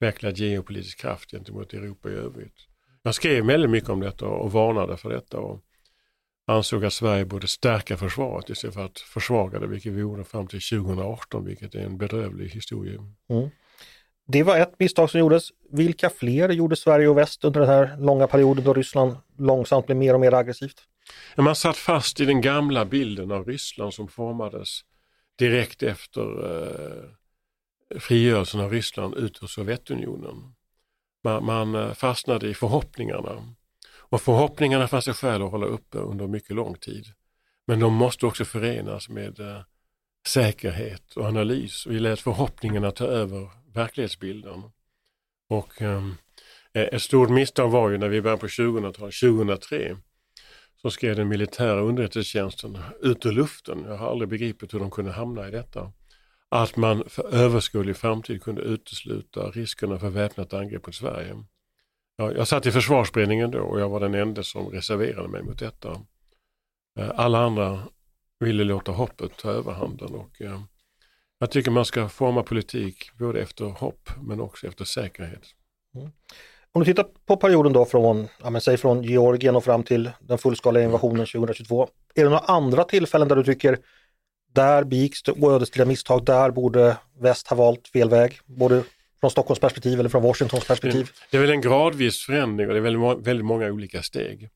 utveckla 0.00 0.30
geopolitisk 0.30 1.00
kraft 1.00 1.30
gentemot 1.30 1.72
Europa 1.72 2.08
i 2.10 2.12
övrigt. 2.12 2.54
Jag 3.02 3.14
skrev 3.14 3.46
väldigt 3.46 3.70
mycket 3.70 3.90
om 3.90 4.00
detta 4.00 4.26
och 4.26 4.52
varnade 4.52 4.96
för 4.96 5.10
detta 5.10 5.38
och 5.38 5.64
ansåg 6.46 6.84
att 6.84 6.92
Sverige 6.92 7.24
borde 7.24 7.48
stärka 7.48 7.96
försvaret 7.96 8.50
istället 8.50 8.74
för 8.74 8.84
att 8.84 8.98
försvaga 8.98 9.58
det, 9.58 9.66
vilket 9.66 9.92
vi 9.92 10.00
gjorde 10.00 10.24
fram 10.24 10.46
till 10.46 10.60
2018, 10.60 11.44
vilket 11.44 11.74
är 11.74 11.80
en 11.80 11.98
bedrövlig 11.98 12.48
historia. 12.48 13.00
det 14.26 14.42
var 14.42 14.58
ett 14.58 14.78
misstag 14.78 15.10
som 15.10 15.20
gjordes. 15.20 15.48
Vilka 15.70 16.10
fler 16.10 16.48
gjorde 16.48 16.76
Sverige 16.76 17.08
och 17.08 17.18
väst 17.18 17.44
under 17.44 17.60
den 17.60 17.68
här 17.68 17.96
långa 17.98 18.26
perioden 18.26 18.64
då 18.64 18.74
Ryssland 18.74 19.16
långsamt 19.38 19.86
blev 19.86 19.98
mer 19.98 20.14
och 20.14 20.20
mer 20.20 20.34
aggressivt? 20.34 20.82
Man 21.36 21.56
satt 21.56 21.76
fast 21.76 22.20
i 22.20 22.24
den 22.24 22.40
gamla 22.40 22.84
bilden 22.84 23.32
av 23.32 23.46
Ryssland 23.46 23.94
som 23.94 24.08
formades 24.08 24.80
direkt 25.38 25.82
efter 25.82 26.22
eh, 26.22 27.98
frigörelsen 28.00 28.60
av 28.60 28.70
Ryssland 28.70 29.14
ut 29.14 29.42
ur 29.42 29.46
Sovjetunionen. 29.46 30.54
Man, 31.24 31.44
man 31.44 31.74
eh, 31.74 31.92
fastnade 31.92 32.48
i 32.48 32.54
förhoppningarna. 32.54 33.54
Och 34.14 34.22
förhoppningarna 34.22 34.88
fanns 34.88 35.04
det 35.04 35.14
skäl 35.14 35.42
att 35.42 35.50
hålla 35.50 35.66
uppe 35.66 35.98
under 35.98 36.26
mycket 36.26 36.56
lång 36.56 36.74
tid. 36.74 37.06
Men 37.66 37.80
de 37.80 37.94
måste 37.94 38.26
också 38.26 38.44
förenas 38.44 39.08
med 39.08 39.40
eh, 39.40 39.60
säkerhet 40.26 41.16
och 41.16 41.24
analys. 41.24 41.86
Vi 41.86 42.00
lät 42.00 42.20
förhoppningarna 42.20 42.90
ta 42.90 43.04
över 43.04 43.50
verklighetsbilden. 43.74 44.62
Och 45.48 45.82
ehm, 45.82 46.14
eh, 46.72 46.82
ett 46.82 47.02
stort 47.02 47.30
misstag 47.30 47.70
var 47.70 47.90
ju 47.90 47.98
när 47.98 48.08
vi 48.08 48.22
började 48.22 48.40
på 48.40 48.46
2000-talet, 48.46 49.20
2003, 49.20 49.96
så 50.82 50.90
skrev 50.90 51.16
den 51.16 51.28
militära 51.28 51.80
underrättelsetjänsten 51.80 52.78
ut 53.02 53.26
ur 53.26 53.32
luften. 53.32 53.84
Jag 53.88 53.96
har 53.96 54.10
aldrig 54.10 54.28
begripit 54.28 54.74
hur 54.74 54.78
de 54.78 54.90
kunde 54.90 55.12
hamna 55.12 55.48
i 55.48 55.50
detta. 55.50 55.92
Att 56.48 56.76
man 56.76 57.04
för 57.06 57.34
överskådlig 57.34 57.96
framtid 57.96 58.42
kunde 58.42 58.62
utesluta 58.62 59.50
riskerna 59.50 59.98
för 59.98 60.10
väpnat 60.10 60.52
angrepp 60.52 60.86
mot 60.86 60.94
Sverige. 60.94 61.44
Jag, 62.16 62.36
jag 62.36 62.48
satt 62.48 62.66
i 62.66 62.70
försvarsberedningen 62.70 63.50
då 63.50 63.60
och 63.60 63.80
jag 63.80 63.88
var 63.88 64.00
den 64.00 64.14
enda 64.14 64.42
som 64.42 64.68
reserverade 64.68 65.28
mig 65.28 65.42
mot 65.42 65.58
detta. 65.58 66.00
Eh, 66.98 67.10
alla 67.14 67.38
andra 67.38 67.82
ville 68.40 68.64
låta 68.64 68.92
hoppet 68.92 69.36
ta 69.36 69.50
överhanden 69.50 70.14
och 70.14 70.42
eh, 70.42 70.60
jag 71.38 71.50
tycker 71.50 71.70
man 71.70 71.84
ska 71.84 72.08
forma 72.08 72.42
politik 72.42 73.10
både 73.18 73.40
efter 73.40 73.64
hopp 73.64 74.10
men 74.22 74.40
också 74.40 74.66
efter 74.66 74.84
säkerhet. 74.84 75.42
Mm. 75.94 76.10
Om 76.72 76.80
du 76.80 76.84
tittar 76.84 77.06
på 77.26 77.36
perioden 77.36 77.72
då 77.72 77.84
från, 77.84 78.28
ja, 78.42 78.50
men 78.50 78.60
säg 78.60 78.76
från 78.76 79.02
Georgien 79.02 79.56
och 79.56 79.64
fram 79.64 79.82
till 79.82 80.10
den 80.20 80.38
fullskaliga 80.38 80.84
invasionen 80.84 81.26
2022. 81.26 81.88
Är 82.14 82.24
det 82.24 82.30
några 82.30 82.44
andra 82.44 82.84
tillfällen 82.84 83.28
där 83.28 83.36
du 83.36 83.44
tycker 83.44 83.78
där 84.52 84.84
begicks 84.84 85.22
det 85.22 85.46
ödesdigra 85.46 85.86
misstag, 85.86 86.24
där 86.24 86.50
borde 86.50 86.96
väst 87.20 87.48
ha 87.48 87.56
valt 87.56 87.88
fel 87.88 88.10
väg? 88.10 88.40
Både 88.46 88.82
från 89.24 89.30
Stockholms 89.30 89.60
perspektiv 89.60 90.00
eller 90.00 90.08
från 90.08 90.22
Washingtons 90.22 90.66
perspektiv? 90.66 91.10
Det 91.30 91.36
är 91.36 91.40
väl 91.40 91.50
en 91.50 91.60
gradvis 91.60 92.18
förändring 92.26 92.68
och 92.68 92.74
det 92.74 92.78
är 92.78 92.82
väldigt, 92.82 93.00
må- 93.00 93.14
väldigt 93.16 93.46
många 93.46 93.66
olika 93.66 94.02
steg. 94.02 94.48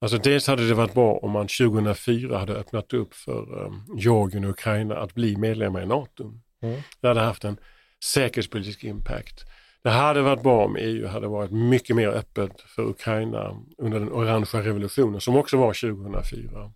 Alltså 0.00 0.18
dels 0.18 0.46
hade 0.46 0.68
det 0.68 0.74
varit 0.74 0.94
bra 0.94 1.12
om 1.12 1.30
man 1.30 1.46
2004 1.46 2.38
hade 2.38 2.52
öppnat 2.52 2.92
upp 2.92 3.14
för 3.14 3.64
um, 3.66 3.84
Georgien 3.96 4.44
och 4.44 4.50
Ukraina 4.50 4.96
att 4.96 5.14
bli 5.14 5.36
medlemmar 5.36 5.82
i 5.82 5.86
NATO. 5.86 6.32
Mm. 6.62 6.80
Det 7.00 7.08
hade 7.08 7.20
haft 7.20 7.44
en 7.44 7.56
säkerhetspolitisk 8.04 8.84
impact. 8.84 9.44
Det 9.82 9.90
hade 9.90 10.22
varit 10.22 10.42
bra 10.42 10.64
om 10.64 10.76
EU 10.76 11.06
hade 11.06 11.26
varit 11.26 11.50
mycket 11.50 11.96
mer 11.96 12.08
öppet 12.08 12.60
för 12.60 12.82
Ukraina 12.82 13.56
under 13.78 14.00
den 14.00 14.12
orangea 14.12 14.62
revolutionen 14.62 15.20
som 15.20 15.36
också 15.36 15.56
var 15.56 15.74
2004. 15.74 16.72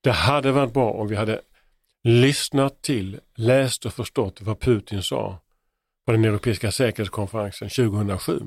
Det 0.00 0.12
hade 0.12 0.52
varit 0.52 0.72
bra 0.72 0.90
om 0.90 1.08
vi 1.08 1.16
hade 1.16 1.40
lyssnat 2.02 2.82
till, 2.82 3.20
läst 3.36 3.86
och 3.86 3.92
förstått 3.92 4.40
vad 4.40 4.60
Putin 4.60 5.02
sa 5.02 5.38
på 6.10 6.14
den 6.14 6.24
europeiska 6.24 6.72
säkerhetskonferensen 6.72 7.68
2007 7.68 8.40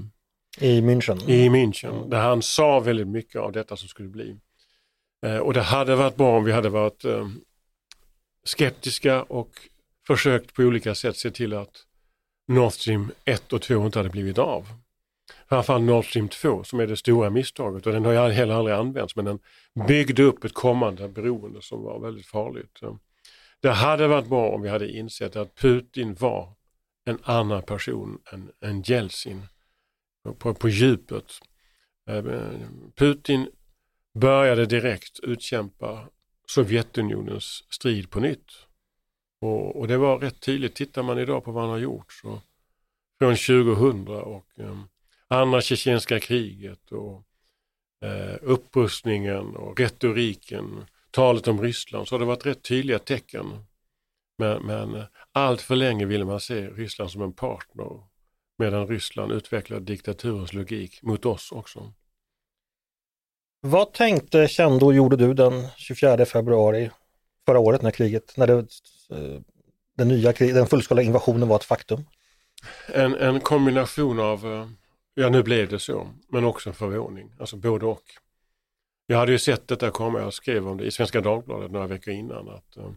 I 0.60 0.82
München. 0.82 1.30
i 1.30 1.50
München, 1.50 2.10
där 2.10 2.22
han 2.22 2.42
sa 2.42 2.80
väldigt 2.80 3.08
mycket 3.08 3.42
av 3.42 3.52
detta 3.52 3.78
som 3.78 3.88
skulle 3.88 4.10
bli. 4.10 4.36
Eh, 5.26 5.38
och 5.38 5.54
det 5.54 5.62
hade 5.62 5.96
varit 5.96 6.16
bra 6.16 6.38
om 6.38 6.44
vi 6.44 6.52
hade 6.52 6.70
varit 6.70 7.06
eh, 7.06 7.28
skeptiska 8.44 9.24
och 9.24 9.50
försökt 10.08 10.54
på 10.54 10.62
olika 10.64 10.96
sätt 10.96 11.18
se 11.18 11.32
till 11.32 11.54
att 11.54 11.84
Nord 12.48 12.74
Stream 12.74 13.12
1 13.26 13.54
och 13.54 13.62
2 13.62 13.86
inte 13.86 14.00
hade 14.00 14.10
blivit 14.10 14.38
av. 14.38 14.68
Framförallt 15.50 15.84
Nord 15.84 16.06
Stream 16.06 16.30
2 16.30 16.64
som 16.64 16.80
är 16.80 16.88
det 16.88 16.98
stora 16.98 17.30
misstaget 17.30 17.88
och 17.88 17.94
den 17.94 18.06
har 18.06 18.30
heller 18.30 18.54
aldrig 18.54 18.76
använts 18.76 19.16
men 19.16 19.26
den 19.26 19.40
byggde 19.88 20.24
upp 20.24 20.44
ett 20.44 20.54
kommande 20.54 21.08
beroende 21.08 21.62
som 21.62 21.84
var 21.84 22.00
väldigt 22.00 22.28
farligt. 22.28 22.80
Det 23.62 23.72
hade 23.72 24.08
varit 24.08 24.28
bra 24.28 24.50
om 24.50 24.62
vi 24.62 24.70
hade 24.70 24.92
insett 24.92 25.36
att 25.36 25.56
Putin 25.56 26.14
var 26.14 26.54
en 27.06 27.20
annan 27.24 27.62
person 27.62 28.22
än, 28.32 28.52
än 28.62 28.82
Jeltsin 28.82 29.42
på, 30.38 30.54
på 30.54 30.70
djupet. 30.70 31.40
Eh, 32.10 32.24
Putin 32.96 33.48
började 34.14 34.66
direkt 34.66 35.20
utkämpa 35.20 36.10
Sovjetunionens 36.48 37.64
strid 37.70 38.10
på 38.10 38.20
nytt. 38.20 38.52
Och, 39.42 39.80
och, 39.80 39.88
det 39.88 39.98
var 39.98 40.20
rätt 40.20 40.40
tydligt, 40.40 40.76
tittar 40.76 41.04
man 41.04 41.20
idag 41.20 41.44
på 41.44 41.52
vad 41.52 41.64
han 41.64 41.72
har 41.72 41.78
gjort 41.78 42.14
så 42.14 42.42
från 43.20 43.36
2000 43.36 44.08
och 44.08 44.48
um, 44.56 44.88
andra 45.28 45.62
tjetjenska 45.62 46.20
kriget 46.20 46.92
och 46.92 47.24
uh, 48.06 48.36
upprustningen 48.42 49.56
och 49.56 49.80
retoriken, 49.80 50.86
talet 51.12 51.48
om 51.48 51.62
Ryssland 51.62 52.08
så 52.08 52.16
har 52.16 52.20
det 52.20 52.26
varit 52.26 52.46
rätt 52.46 52.64
tydliga 52.64 53.00
tecken. 53.00 53.66
Men, 54.38 54.66
men 54.66 54.96
uh, 54.96 55.04
allt 55.34 55.62
för 55.62 55.76
länge 55.76 56.06
ville 56.06 56.26
man 56.26 56.40
se 56.40 56.68
Ryssland 56.68 57.12
som 57.12 57.22
en 57.22 57.34
partner 57.34 58.04
medan 58.58 58.88
Ryssland 58.88 59.32
utvecklar 59.32 59.80
diktaturens 59.80 60.54
logik 60.54 61.04
mot 61.04 61.26
oss 61.26 61.52
också. 61.52 61.94
Vad 63.62 63.94
tänkte, 63.94 64.48
kände 64.48 64.86
och 64.86 64.94
gjorde 64.94 65.16
du 65.16 65.34
den 65.34 65.68
24 65.78 66.26
februari 66.26 66.90
förra 67.46 67.60
året 67.60 67.82
när 67.82 67.92
kriget, 67.92 68.38
när 68.38 68.48
det, 68.48 68.54
eh, 69.10 69.42
den 69.98 70.08
nya 70.08 70.34
krig, 70.34 70.56
den 70.56 70.68
fullskaliga 70.68 71.06
invasionen 71.06 71.48
var 71.48 71.56
ett 71.56 71.64
faktum? 71.64 72.06
En, 72.94 73.16
en 73.16 73.40
kombination 73.40 74.20
av, 74.20 74.46
eh, 74.46 74.68
ja 75.14 75.30
nu 75.30 75.44
blev 75.44 75.70
det 75.70 75.80
så, 75.80 76.08
men 76.28 76.46
också 76.46 76.70
en 76.70 76.76
förvåning, 76.76 77.32
alltså 77.40 77.58
både 77.58 77.86
och. 77.86 78.04
Jag 79.06 79.18
hade 79.18 79.32
ju 79.32 79.40
sett 79.40 79.68
detta 79.68 79.92
komma, 79.92 80.20
jag 80.20 80.34
skrev 80.34 80.68
om 80.68 80.78
det 80.78 80.86
i 80.86 80.92
Svenska 80.92 81.22
Dagbladet 81.22 81.72
några 81.72 81.88
veckor 81.88 82.14
innan 82.14 82.50
att 82.50 82.78
uh, 82.78 82.92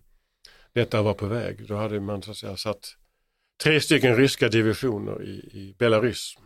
detta 0.77 1.03
var 1.03 1.15
på 1.15 1.27
väg. 1.27 1.67
Då 1.69 1.77
hade 1.77 2.01
man 2.01 2.23
så 2.23 2.31
att 2.31 2.37
säga 2.37 2.57
satt 2.57 2.97
tre 3.63 3.81
stycken 3.81 4.17
ryska 4.17 4.49
divisioner 4.49 5.23
i, 5.23 5.35
i 5.35 5.75
Belarus 5.79 6.39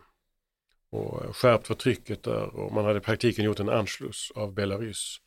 och 0.89 1.35
skärpt 1.35 1.67
förtrycket 1.67 2.23
där 2.23 2.55
och 2.55 2.73
man 2.73 2.85
hade 2.85 2.97
i 2.97 3.01
praktiken 3.01 3.45
gjort 3.45 3.59
en 3.59 3.69
ansluss 3.69 4.31
av 4.35 4.53
Belarus. 4.53 5.17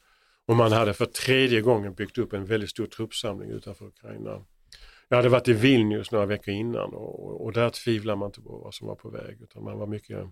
Och 0.46 0.56
man 0.56 0.72
hade 0.72 0.94
för 0.94 1.06
tredje 1.06 1.60
gången 1.60 1.94
byggt 1.94 2.18
upp 2.18 2.32
en 2.32 2.44
väldigt 2.44 2.70
stor 2.70 2.86
truppsamling 2.86 3.50
utanför 3.50 3.86
Ukraina. 3.86 4.44
Jag 5.08 5.16
hade 5.16 5.28
varit 5.28 5.48
i 5.48 5.52
Vilnius 5.52 6.10
några 6.10 6.26
veckor 6.26 6.54
innan 6.54 6.94
och, 6.94 7.44
och 7.44 7.52
där 7.52 7.70
tvivlade 7.70 8.18
man 8.18 8.28
inte 8.28 8.40
på 8.40 8.58
vad 8.58 8.74
som 8.74 8.86
var 8.86 8.94
på 8.94 9.10
väg 9.10 9.42
utan 9.42 9.64
man 9.64 9.78
var 9.78 9.86
mycket 9.86 10.26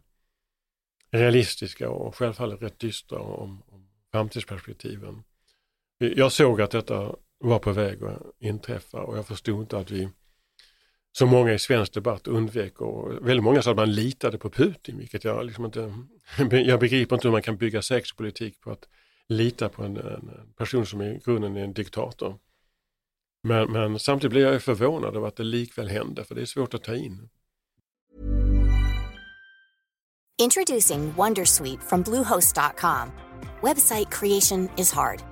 realistiska 1.11 1.91
och 1.91 2.17
självfallet 2.17 2.63
rätt 2.63 2.79
dystra 2.79 3.19
om, 3.19 3.63
om 3.67 3.89
framtidsperspektiven. 4.13 5.23
Jag 5.99 6.33
såg 6.33 6.61
att 6.61 6.71
detta 6.71 7.17
var 7.43 7.59
på 7.59 7.73
väg 7.73 8.05
att 8.05 8.23
inträffa 8.39 9.01
och 9.01 9.19
jag 9.19 9.27
förstod 9.27 9.61
inte 9.61 9.79
att 9.79 9.91
vi 9.91 10.09
som 11.13 11.29
många 11.29 11.53
i 11.53 11.59
svensk 11.59 11.93
debatt 11.93 12.29
undvek 12.29 12.81
och 12.81 13.13
väldigt 13.29 13.45
många 13.45 13.63
sa 13.63 13.71
att 13.71 13.77
man 13.77 13.93
litade 13.93 14.39
på 14.39 14.51
Putin, 14.51 14.99
vilket 14.99 15.25
jag 15.25 15.47
liksom 15.47 15.65
inte, 15.65 15.95
jag 16.57 16.81
begriper 16.81 17.17
inte 17.17 17.29
hur 17.29 17.33
man 17.33 17.43
kan 17.43 17.57
bygga 17.57 17.83
säkerhetspolitik 17.83 18.61
på 18.61 18.71
att 18.71 18.89
lita 19.29 19.69
på 19.69 19.83
en, 19.83 19.97
en 19.97 20.31
person 20.57 20.87
som 20.87 21.03
i 21.03 21.21
grunden 21.25 21.57
är 21.57 21.65
en 21.65 21.73
diktator. 21.73 22.39
Men, 23.43 23.73
men 23.73 23.99
samtidigt 23.99 24.33
blir 24.33 24.43
jag 24.43 24.63
förvånad 24.63 25.17
över 25.17 25.29
att 25.29 25.37
det 25.37 25.45
likväl 25.45 25.89
hände, 25.89 26.25
för 26.25 26.35
det 26.35 26.41
är 26.41 26.47
svårt 26.47 26.75
att 26.75 26.85
ta 26.85 26.95
in. 26.95 27.29
Introducing 30.43 31.13
Wondersweet 31.13 31.83
from 31.83 32.03
Bluehost.com. 32.03 33.13
Website 33.63 34.11
creation 34.11 34.69
is 34.77 34.93
hard. 34.93 35.32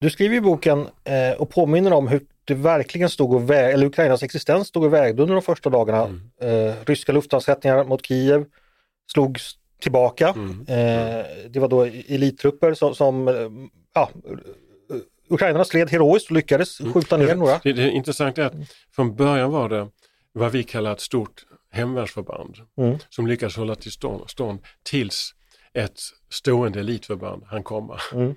Du 0.00 0.10
skriver 0.10 0.36
i 0.36 0.40
boken 0.40 0.86
eh, 1.04 1.40
och 1.40 1.50
påminner 1.50 1.92
om 1.92 2.08
hur 2.08 2.20
det 2.44 2.54
verkligen 2.54 3.10
stod 3.10 3.34
och 3.34 3.50
väg, 3.50 3.74
eller 3.74 3.86
Ukrainas 3.86 4.22
existens 4.22 4.68
stod 4.68 4.84
och 4.84 4.92
vägde 4.92 5.22
under 5.22 5.34
de 5.34 5.42
första 5.42 5.70
dagarna. 5.70 6.04
Mm. 6.04 6.68
Eh, 6.68 6.74
ryska 6.86 7.12
luftansättningar 7.12 7.84
mot 7.84 8.06
Kiev 8.06 8.44
slogs 9.12 9.52
tillbaka. 9.80 10.28
Mm. 10.28 10.60
Eh, 10.60 11.24
det 11.48 11.60
var 11.60 11.68
då 11.68 11.84
elittrupper 11.84 12.74
som, 12.74 12.94
som 12.94 13.28
eh, 13.28 13.34
ja, 13.94 14.10
Ukrainarna 15.28 15.64
sled 15.64 15.90
heroiskt 15.90 16.30
och 16.30 16.36
lyckades 16.36 16.80
mm. 16.80 16.92
skjuta 16.92 17.16
ner 17.16 17.34
några. 17.34 17.60
Det, 17.62 17.72
det 17.72 17.90
intressanta 17.90 18.42
är 18.42 18.46
att 18.46 18.54
från 18.94 19.16
början 19.16 19.50
var 19.50 19.68
det 19.68 19.88
vad 20.32 20.52
vi 20.52 20.62
kallar 20.62 20.92
ett 20.92 21.00
stort 21.00 21.46
hemvärnsförband 21.70 22.56
mm. 22.78 22.98
som 23.10 23.26
lyckades 23.26 23.56
hålla 23.56 23.74
till 23.74 23.92
stånd, 23.92 24.30
stånd 24.30 24.60
tills 24.82 25.34
ett 25.74 26.00
stående 26.30 26.80
elitförband 26.80 27.42
han 27.46 27.62
komma. 27.62 28.00
Mm. 28.12 28.34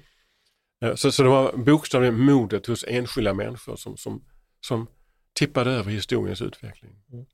Eh, 0.86 0.96
så, 0.96 1.12
så 1.12 1.24
det 1.24 1.30
var 1.30 1.58
bokstavligen 1.58 2.20
modet 2.20 2.65
hos 2.65 2.86
enskilda 2.88 3.34
människor 3.34 3.76
som, 3.76 3.98
som, 3.98 4.24
som 4.62 4.88
tippade 5.34 5.72
över 5.72 5.92
historiens 5.92 6.42
utveckling. 6.42 6.92
Mm. 7.13 7.26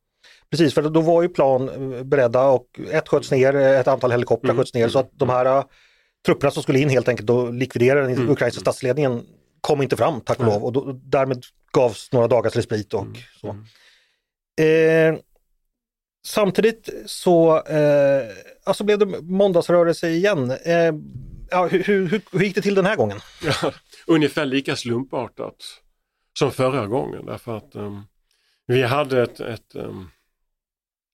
Precis, 0.51 0.73
för 0.73 0.81
då 0.81 1.01
var 1.01 1.21
ju 1.21 1.29
plan 1.29 1.93
eh, 1.93 2.03
beredda 2.03 2.47
och 2.47 2.79
ett 2.91 3.07
sköts 3.07 3.31
ner, 3.31 3.55
ett 3.55 3.87
antal 3.87 4.11
helikoptrar 4.11 4.49
mm. 4.49 4.57
sköts 4.57 4.73
ner 4.73 4.89
så 4.89 4.99
att 4.99 5.09
de 5.13 5.29
här 5.29 5.63
trupperna 6.25 6.51
som 6.51 6.63
skulle 6.63 6.79
in 6.79 6.89
helt 6.89 7.07
enkelt 7.07 7.29
och 7.29 7.53
likvidera 7.53 8.01
den 8.01 8.13
mm. 8.13 8.29
ukrainska 8.29 8.61
statsledningen 8.61 9.25
kom 9.61 9.81
inte 9.81 9.97
fram 9.97 10.21
tack 10.21 10.39
och 10.39 10.45
lov 10.45 10.63
och 10.63 10.73
då, 10.73 10.99
därmed 11.03 11.43
gavs 11.71 12.11
några 12.11 12.27
dagars 12.27 12.55
respit 12.55 12.93
och 12.93 13.01
mm. 13.01 13.15
så. 13.41 13.49
Mm. 13.49 15.15
Eh, 15.15 15.19
samtidigt 16.25 16.89
så 17.05 17.63
eh, 17.63 18.21
alltså 18.63 18.83
blev 18.83 18.99
det 18.99 19.21
måndagsrörelse 19.21 20.09
igen. 20.09 20.51
Eh, 20.51 20.93
ja, 21.49 21.67
hur, 21.67 21.83
hur, 21.83 22.21
hur 22.31 22.39
gick 22.39 22.55
det 22.55 22.61
till 22.61 22.75
den 22.75 22.85
här 22.85 22.95
gången? 22.95 23.19
Ja, 23.43 23.73
ungefär 24.07 24.45
lika 24.45 24.75
slumpartat 24.75 25.81
som 26.39 26.51
förra 26.51 26.87
gången 26.87 27.25
därför 27.25 27.57
att 27.57 27.75
um, 27.75 28.03
vi 28.67 28.83
hade 28.83 29.23
ett, 29.23 29.39
ett 29.39 29.75
um, 29.75 30.09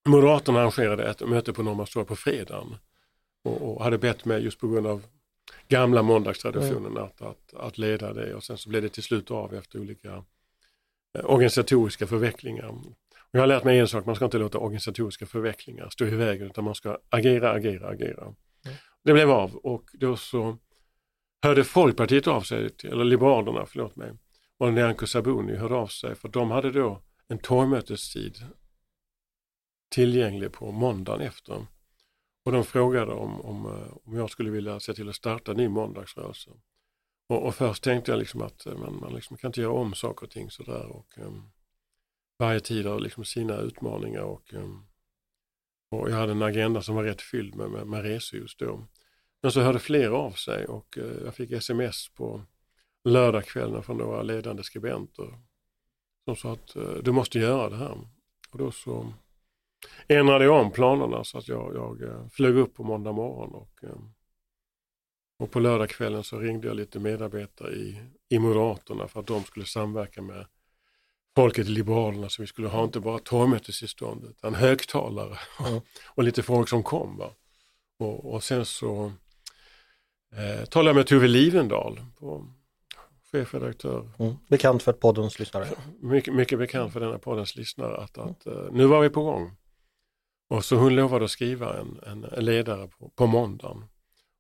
Moderaterna 0.06 0.60
arrangerade 0.60 1.10
ett 1.10 1.28
möte 1.28 1.54
på 1.54 1.64
Norrmalmstorg 1.64 2.06
på 2.06 2.16
fredagen 2.16 2.78
och, 3.44 3.62
och, 3.62 3.84
hade 3.84 3.98
bett 3.98 4.26
mig 4.26 4.44
just 4.44 4.60
på 4.60 4.68
grund 4.68 4.88
av 4.88 5.06
gamla 5.68 6.02
måndagstraditionen 6.02 6.92
mm. 6.92 7.04
att, 7.04 7.22
att, 7.22 7.54
att 7.54 7.78
leda 7.78 8.14
det 8.14 8.34
och 8.36 8.44
sen 8.44 8.58
så 8.58 8.70
blev 8.70 8.82
det 8.82 8.90
till 8.90 9.04
slut 9.04 9.32
av 9.32 9.54
efter 9.54 9.80
olika 9.80 10.24
eh, 11.18 11.26
organisatoriska 11.26 12.08
förvecklingar. 12.08 12.74
Jag 13.32 13.40
har 13.40 13.48
lärt 13.48 13.64
mig 13.64 13.80
en 13.80 13.88
sak, 13.88 14.06
man 14.06 14.16
ska 14.16 14.26
inte 14.26 14.38
låta 14.38 14.58
organisatoriska 14.58 15.26
förvecklingar 15.26 15.90
stå 15.90 16.06
i 16.06 16.16
vägen 16.16 16.48
utan 16.48 16.64
man 16.64 16.76
ska 16.76 16.98
agera, 17.10 17.52
agera, 17.52 17.88
agera. 17.88 18.36
Det 19.04 19.14
blev 19.14 19.32
av 19.32 19.56
och 19.56 19.90
då 19.94 20.18
så 20.18 20.58
hörde 21.42 21.64
Folkpartiet 21.64 22.28
av 22.28 22.42
sig, 22.42 22.70
till, 22.70 22.90
eller 22.90 23.06
Liberalerna, 23.06 23.66
förlåt 23.66 23.96
mig, 23.96 24.12
och 24.58 24.74
Nyamko 24.74 25.08
Sabuni 25.08 25.56
hörde 25.56 25.76
av 25.76 25.88
sig 25.88 26.16
för 26.16 26.30
de 26.30 26.52
hade 26.52 26.72
då 26.72 27.02
en 27.28 27.40
torgmötestid 27.40 28.38
tillgänglig 29.90 30.52
på 30.52 30.72
måndagen 30.72 31.22
efter. 31.22 31.66
Och 32.46 32.52
de 32.52 32.64
frågade 32.64 33.12
om, 33.12 33.42
om, 33.42 33.66
eh, 33.66 33.98
om 34.04 34.16
jag 34.16 34.30
skulle 34.30 34.50
vilja 34.50 34.80
se 34.80 34.94
till 34.94 35.10
att 35.10 35.16
starta 35.16 35.52
en 35.52 35.58
ny 35.58 35.68
måndagsrörelse. 35.68 36.52
Och, 37.30 37.46
och 37.46 37.56
först 37.56 37.84
tänkte 37.84 38.12
jag 38.12 38.20
liksom 38.20 38.42
att 38.42 38.66
eh, 38.66 38.78
man, 38.78 39.00
man 39.00 39.14
liksom 39.14 39.38
kan 39.38 39.50
inte 39.50 39.62
göra 39.62 39.74
om 39.74 39.94
saker 39.94 40.26
och 40.26 40.32
ting 40.32 40.52
sådär. 40.52 40.86
Och, 40.86 41.18
um, 41.18 41.52
varje 42.40 42.60
tid 42.60 42.86
har 42.86 43.00
liksom 43.00 43.26
sina 43.26 43.58
utmaningar 43.58 44.22
och, 44.22 44.54
um, 44.54 44.88
och 45.92 46.10
jag 46.10 46.16
hade 46.16 46.32
en 46.32 46.42
agenda 46.42 46.82
som 46.82 46.96
var 46.96 47.04
rätt 47.04 47.22
fylld 47.22 47.56
med, 47.56 47.72
med, 47.72 47.88
med 47.88 48.04
resor 48.04 48.40
just 48.40 48.60
då. 48.60 48.88
Men 49.42 49.52
så 49.52 49.62
hörde 49.62 49.80
fler 49.80 50.10
av 50.10 50.32
sig 50.32 50.66
och 50.66 50.98
eh, 50.98 51.24
jag 51.26 51.36
fick 51.36 51.52
sms 51.52 52.10
på 52.10 52.42
lördagskvällen 53.04 53.84
från 53.84 53.98
några 53.98 54.22
ledande 54.22 54.64
skribenter 54.64 55.34
som 56.26 56.36
sa 56.36 56.54
att 56.54 56.76
eh, 56.76 56.94
du 57.04 57.12
måste 57.12 57.40
göra 57.40 57.70
det 57.70 57.76
här. 57.76 57.98
Och 58.52 58.58
då 58.58 58.72
så 58.72 59.14
ändrade 60.08 60.46
jag 60.46 60.62
om 60.62 60.72
planerna 60.72 61.24
så 61.24 61.38
att 61.38 61.48
jag, 61.48 61.76
jag 61.76 62.02
eh, 62.02 62.28
flög 62.28 62.56
upp 62.56 62.76
på 62.76 62.84
måndag 62.84 63.12
morgon 63.12 63.52
och 63.52 63.84
och 65.42 65.52
på 65.52 65.60
lördagskvällen 65.60 66.24
så 66.24 66.40
ringde 66.40 66.68
jag 66.68 66.78
lite 66.78 67.00
medarbetare 67.00 67.74
i, 67.74 68.02
i 68.30 68.40
Moderaterna 68.40 69.08
för 69.08 69.20
att 69.20 69.28
de 69.28 69.44
skulle 69.44 69.66
samverka 69.66 70.22
med 70.22 70.46
Folket 71.36 71.68
i 71.68 71.70
Liberalerna 71.70 72.30
så 72.30 72.42
vi 72.42 72.48
skulle 72.48 72.68
ha 72.68 72.84
inte 72.84 73.00
bara 73.00 73.20
torgmötestillstånd 73.20 74.26
utan 74.26 74.56
högtalare 74.56 75.38
mm. 75.68 75.82
och 76.08 76.24
lite 76.24 76.44
folk 76.44 76.70
som 76.70 76.84
kom. 76.84 77.18
Va? 77.18 77.30
Och, 78.00 78.34
och 78.34 78.44
sen 78.44 78.66
så 78.66 79.12
eh, 80.36 80.66
talade 80.66 80.90
jag 80.90 80.96
med 80.96 81.08
Tove 81.08 81.28
Livendal, 81.28 82.02
på, 82.20 82.48
chefredaktör. 83.32 84.10
Mm. 84.20 84.36
Bekant 84.48 84.84
för 84.84 84.94
poddens 84.94 85.40
lyssnare. 85.40 85.68
Mycket, 86.02 86.34
mycket 86.34 86.60
bekant 86.60 86.94
för 86.94 87.00
denna 87.00 87.20
poddens 87.20 87.56
lyssnare 87.56 87.98
att, 87.98 88.18
att 88.18 88.46
mm. 88.46 88.60
eh, 88.60 88.72
nu 88.72 88.86
var 88.86 89.02
vi 89.02 89.10
på 89.10 89.24
gång. 89.24 89.52
Och 90.50 90.66
så 90.66 90.76
hon 90.76 90.96
lovade 90.96 91.26
att 91.26 91.32
skriva 91.32 91.80
en, 91.80 92.00
en, 92.06 92.24
en 92.24 92.46
ledare 92.46 92.88
på, 92.88 93.10
på 93.10 93.28
måndagen. 93.28 93.86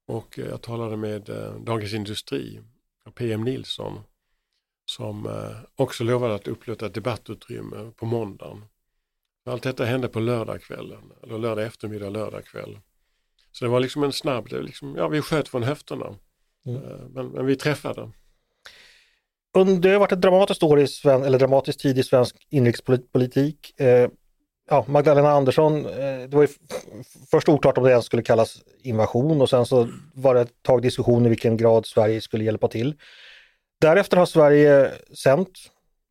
Och 0.07 0.39
eh, 0.39 0.45
jag 0.45 0.61
talade 0.61 0.97
med 0.97 1.29
eh, 1.29 1.55
Dagens 1.55 1.93
Industri, 1.93 2.61
PM 3.15 3.43
Nilsson, 3.43 3.99
som 4.91 5.25
eh, 5.25 5.57
också 5.75 6.03
lovade 6.03 6.35
att 6.35 6.47
upplåta 6.47 6.89
debattutrymme 6.89 7.91
på 7.95 8.05
måndagen. 8.05 8.65
Allt 9.45 9.63
detta 9.63 9.85
hände 9.85 10.07
på 10.07 10.19
lördagskvällen, 10.19 11.11
eller 11.23 11.37
lördag 11.37 11.65
eftermiddag, 11.65 12.09
lördag 12.09 12.45
kväll. 12.45 12.79
Så 13.51 13.65
det 13.65 13.71
var 13.71 13.79
liksom 13.79 14.03
en 14.03 14.13
snabb, 14.13 14.49
det 14.49 14.61
liksom, 14.61 14.95
ja 14.95 15.07
vi 15.07 15.21
sköt 15.21 15.47
från 15.47 15.63
höfterna. 15.63 16.15
Mm. 16.65 16.81
Men, 17.13 17.27
men, 17.27 17.45
vi 17.45 17.55
träffade. 17.55 18.11
Det 19.81 19.89
har 19.89 19.99
varit 19.99 20.11
ett 20.11 20.21
dramatiskt 20.21 20.63
år 20.63 20.79
i 20.79 20.87
sven, 20.87 21.23
eller 21.23 21.39
dramatisk 21.39 21.81
tid 21.81 21.97
i 21.97 22.03
svensk 22.03 22.47
inrikespolitik 22.49 23.73
ja, 24.71 24.85
Magdalena 24.87 25.31
Andersson, 25.31 25.85
eh, 25.85 26.29
det 26.29 26.35
var 26.35 26.41
ju 26.41 26.47
först 27.31 27.49
oklart 27.49 27.77
om 27.77 27.83
det 27.83 27.91
ens 27.91 28.05
skulle 28.05 28.23
kallas 28.23 28.63
invasion 28.81 29.41
och 29.41 29.49
sen 29.49 29.65
så 29.65 29.87
var 30.13 30.35
det 30.35 30.41
ett 30.41 30.63
tag 30.63 30.81
diskussion 30.81 31.25
i 31.25 31.29
vilken 31.29 31.57
grad 31.57 31.85
Sverige 31.85 32.21
skulle 32.21 32.43
hjälpa 32.43 32.67
till. 32.67 32.95
Därefter 33.81 34.17
har 34.17 34.25
Sverige 34.25 34.91
sänt 35.13 35.49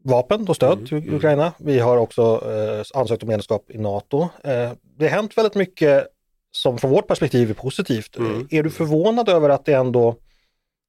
vapen 0.04 0.48
och 0.48 0.56
stöd 0.56 0.72
mm, 0.72 0.86
till 0.86 0.96
mm. 0.96 1.14
Ukraina. 1.14 1.52
Vi 1.58 1.78
har 1.78 1.96
också 1.96 2.22
eh, 2.22 3.00
ansökt 3.00 3.22
om 3.22 3.28
medlemskap 3.28 3.70
i 3.70 3.78
NATO. 3.78 4.22
Eh, 4.22 4.72
det 4.98 5.08
har 5.08 5.08
hänt 5.08 5.38
väldigt 5.38 5.54
mycket 5.54 6.06
som 6.50 6.78
från 6.78 6.90
vårt 6.90 7.06
perspektiv 7.06 7.50
är 7.50 7.54
positivt. 7.54 8.16
Mm. 8.16 8.48
Är 8.50 8.62
du 8.62 8.70
förvånad 8.70 9.28
över 9.28 9.48
att 9.48 9.64
det 9.64 9.72
ändå 9.72 10.16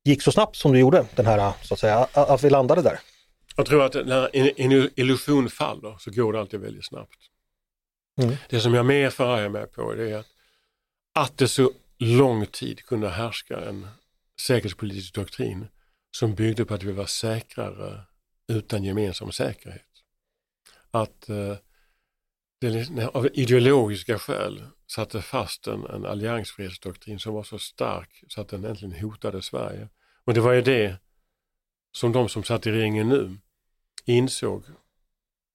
gick 0.04 0.22
så 0.22 0.32
snabbt 0.32 0.56
som 0.56 0.74
du 0.74 0.80
gjorde, 0.80 1.06
den 1.16 1.26
här, 1.26 1.54
så 1.62 1.74
att 1.74 1.80
säga, 1.80 2.08
att 2.14 2.44
vi 2.44 2.50
landade 2.50 2.82
där? 2.82 3.00
Jag 3.56 3.66
tror 3.66 3.84
att 3.84 3.94
när 3.94 4.36
en 4.36 4.90
illusion 4.96 5.50
faller 5.50 5.96
så 6.00 6.12
går 6.12 6.34
det 6.34 6.40
alltid 6.40 6.60
väldigt 6.60 6.86
snabbt. 6.86 7.18
Mm. 8.22 8.36
Det 8.50 8.60
som 8.60 8.74
jag 8.74 8.86
mer 8.86 9.10
förargar 9.10 9.50
mig 9.50 9.68
på 9.68 9.94
det 9.94 10.12
är 10.12 10.18
att, 10.18 10.28
att 11.16 11.38
det 11.38 11.48
så 11.48 11.72
lång 12.00 12.46
tid 12.46 12.86
kunde 12.86 13.10
härska 13.10 13.60
en 13.60 13.88
säkerhetspolitisk 14.48 15.14
doktrin 15.14 15.68
som 16.12 16.36
byggde 16.36 16.66
på 16.66 16.74
att 16.74 16.84
vi 16.84 16.92
var 16.92 17.06
säkrare 17.06 18.02
utan 18.48 18.84
gemensam 18.84 19.32
säkerhet. 19.32 19.88
Att 20.92 21.30
eh, 21.30 21.56
det 22.60 23.10
av 23.14 23.28
ideologiska 23.34 24.20
skäl 24.20 24.64
satte 24.88 25.22
fast 25.22 25.68
en, 25.68 25.86
en 25.86 26.06
alliansfrihetsdoktrin 26.06 27.20
som 27.20 27.34
var 27.34 27.44
så 27.44 27.60
stark 27.60 28.24
så 28.28 28.42
att 28.42 28.48
den 28.48 28.66
äntligen 28.66 29.02
hotade 29.02 29.42
Sverige. 29.42 29.90
Och 30.26 30.34
det 30.34 30.42
var 30.42 30.54
ju 30.54 30.62
det 30.62 30.96
som 31.92 32.12
de 32.12 32.30
som 32.30 32.44
satt 32.44 32.68
i 32.68 32.72
regeringen 32.72 33.10
nu 33.10 33.38
insåg 34.06 34.64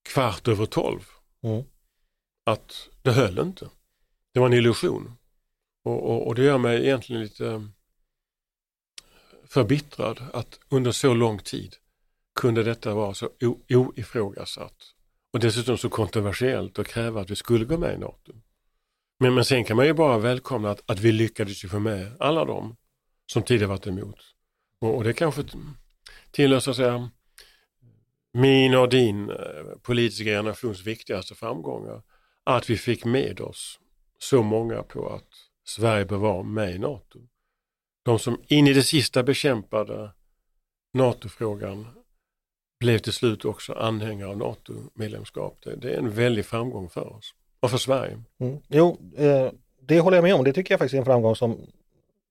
kvart 0.03 0.49
över 0.49 0.67
tolv. 0.67 1.01
Mm 1.43 1.65
att 2.47 2.89
det 3.03 3.13
höll 3.13 3.39
inte. 3.39 3.71
Det 4.33 4.41
var 4.41 4.47
en 4.47 4.53
illusion. 4.53 5.19
Och, 5.83 6.11
och, 6.11 6.27
och 6.27 6.35
det 6.35 6.43
gör 6.45 6.59
mig 6.59 6.85
egentligen 6.85 7.23
lite 7.23 7.69
förbittrad 9.49 10.23
att 10.33 10.61
under 10.69 10.93
så 10.93 11.15
lång 11.15 11.39
tid 11.39 11.77
kunde 12.35 12.63
detta 12.63 12.95
vara 12.95 13.15
så 13.15 13.31
oifrågasatt 13.69 14.95
och 15.33 15.41
dessutom 15.41 15.79
så 15.79 15.89
kontroversiellt 15.89 16.79
och 16.79 16.87
kräva 16.87 17.21
att 17.21 17.31
vi 17.31 17.37
skulle 17.37 17.65
gå 17.65 17.79
med 17.79 17.95
i 17.95 17.99
NATO. 17.99 18.33
Men, 19.19 19.35
men 19.35 19.45
sen 19.45 19.65
kan 19.65 19.77
man 19.77 19.87
ju 19.87 19.93
bara 19.93 20.19
välkomna 20.19 20.71
att, 20.71 20.91
att 20.91 21.01
vi 21.01 21.13
lyckades 21.13 21.65
ju 21.65 21.69
få 21.69 21.79
med 21.79 22.17
alla 22.21 22.45
dem 22.45 22.77
som 23.33 23.43
tidigare 23.43 23.69
varit 23.69 23.87
emot. 23.87 24.19
Och, 24.81 24.97
och 24.97 25.05
det 25.05 25.13
kanske 25.13 25.45
tillhör 26.31 26.61
så 26.61 26.71
att 26.71 26.77
säga 26.77 27.11
min 28.33 28.75
och 28.75 28.89
din 28.89 29.31
eh, 29.31 29.37
politiska 29.83 30.31
generations 30.31 30.87
viktigaste 30.87 31.35
framgångar 31.35 32.03
att 32.45 32.71
vi 32.71 32.77
fick 32.77 33.05
med 33.05 33.41
oss 33.41 33.81
så 34.19 34.43
många 34.43 34.83
på 34.83 35.09
att 35.09 35.29
Sverige 35.65 36.05
bör 36.05 36.17
vara 36.17 36.43
med 36.43 36.75
i 36.75 36.79
NATO. 36.79 37.19
De 38.07 38.19
som 38.19 38.41
in 38.47 38.67
i 38.67 38.73
det 38.73 38.83
sista 38.83 39.23
bekämpade 39.23 40.11
NATO-frågan 40.95 41.87
blev 42.81 42.99
till 42.99 43.13
slut 43.13 43.45
också 43.45 43.73
anhängare 43.73 44.29
av 44.29 44.37
NATO-medlemskap. 44.37 45.59
Det, 45.65 45.77
det, 45.77 45.95
är 45.95 45.99
en 45.99 46.11
väldig 46.11 46.47
framgång 46.47 46.89
för 46.89 47.17
oss 47.17 47.35
och 47.61 47.71
för 47.71 47.79
Sverige. 47.79 48.23
Mm. 48.41 48.59
Jo, 48.69 48.99
eh, 49.17 49.51
det 49.81 50.01
håller 50.01 50.17
jag 50.17 50.23
med 50.23 50.35
om. 50.35 50.45
Det 50.45 50.53
tycker 50.53 50.73
jag 50.73 50.79
faktiskt 50.79 50.95
är 50.95 50.99
en 50.99 51.05
framgång 51.05 51.37
som 51.37 51.61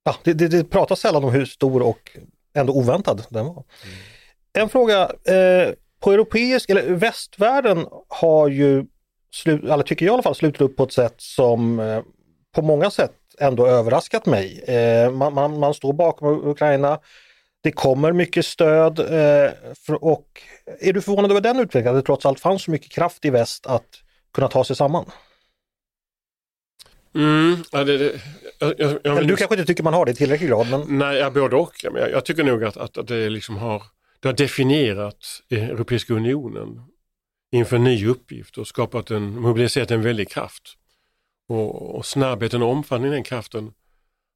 ja, 0.04 0.16
det, 0.24 0.34
det, 0.34 0.48
det 0.48 0.64
pratas 0.64 1.00
sällan 1.00 1.24
om 1.24 1.34
hur 1.34 1.46
stor 1.46 1.82
och 1.82 2.18
ändå 2.54 2.74
oväntad 2.74 3.26
den 3.30 3.46
var. 3.46 3.64
Mm. 3.84 3.96
En 4.54 4.70
fråga, 4.70 5.02
eh, 5.04 5.74
på 6.00 6.12
europeisk, 6.12 6.70
eller 6.70 6.94
västvärlden 6.96 7.86
har 8.08 8.48
ju 8.48 8.86
slut, 9.32 9.64
eller 9.64 9.84
tycker 9.84 10.06
jag 10.06 10.14
i 10.14 10.14
alla 10.14 10.24
fall, 10.24 10.36
slutat 10.36 10.62
upp 10.62 10.76
på 10.76 10.84
ett 10.84 10.94
sätt 10.94 11.16
som 11.18 11.80
eh, 11.80 12.02
på 12.52 12.62
många 12.62 12.92
sätt 12.92 13.25
ändå 13.40 13.68
överraskat 13.68 14.26
mig. 14.26 14.60
Eh, 14.60 15.12
man, 15.12 15.34
man, 15.34 15.60
man, 15.60 15.74
står 15.74 15.94
bakom 15.94 16.48
Ukraina, 16.48 17.00
det 17.64 17.72
kommer 17.72 18.12
mycket 18.12 18.46
stöd 18.46 19.00
eh, 19.00 19.52
och 19.94 20.42
är 20.80 20.94
du 20.94 21.02
förvånad 21.02 21.32
över 21.32 21.42
den 21.42 21.60
utvecklingen, 21.60 21.98
att 21.98 22.04
det 22.04 22.06
trots 22.06 22.26
allt 22.26 22.40
fanns 22.40 22.64
så 22.64 22.72
mycket 22.72 22.92
kraft 22.92 23.26
i 23.26 23.30
väst 23.30 23.68
att 23.68 23.88
kunna 24.34 24.48
ta 24.48 24.64
sig 24.64 24.76
samman? 24.76 25.06
Mm, 27.16 27.64
ja, 27.72 27.84
det, 27.84 27.98
det, 27.98 28.22
jag, 28.60 28.74
jag, 28.78 29.00
jag, 29.04 29.28
du 29.28 29.36
kanske 29.36 29.56
inte 29.56 29.66
tycker 29.66 29.84
man 29.84 29.94
har 29.94 30.06
det 30.06 30.12
i 30.12 30.16
tillräcklig 30.16 30.50
grad? 30.50 30.70
Men... 30.70 30.98
Nej, 30.98 31.18
ja, 31.18 31.30
både 31.30 31.56
och. 31.56 31.74
Jag, 31.84 32.12
jag 32.12 32.26
tycker 32.26 32.44
nog 32.44 32.64
att, 32.64 32.78
att, 32.78 33.08
det 33.08 33.30
liksom 33.30 33.58
har, 33.58 33.84
det 34.20 34.28
har 34.28 34.34
definierat 34.34 35.42
Europeiska 35.50 36.14
unionen 36.14 36.82
inför 37.52 37.76
en 37.76 37.84
ny 37.84 38.08
uppgift 38.08 38.58
och 38.58 38.68
skapat 38.68 39.12
en, 39.12 39.40
mobiliserat 39.40 39.92
en 39.92 40.02
väldig 40.02 40.30
kraft. 40.30 40.74
Och, 41.48 41.96
och 41.96 42.06
snabbheten 42.06 42.62
och 42.62 42.70
omfattningen 42.70 43.14
i 43.14 43.16
den 43.16 43.24
kraften 43.24 43.74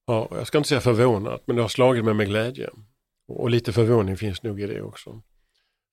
har, 0.08 0.28
jag 0.32 0.48
ska 0.48 0.58
inte 0.58 0.70
säga 0.70 0.82
förvånat, 0.82 1.44
men 1.46 1.56
det 1.56 1.62
har 1.62 1.70
slagit 1.70 2.06
mig 2.06 2.14
med 2.14 2.28
glädje. 2.28 2.70
Och, 3.28 3.40
och 3.42 3.50
lite 3.50 3.74
förvåning 3.74 4.18
finns 4.18 4.44
nog 4.44 4.62
i 4.62 4.68
det 4.68 4.82
också. 4.82 5.22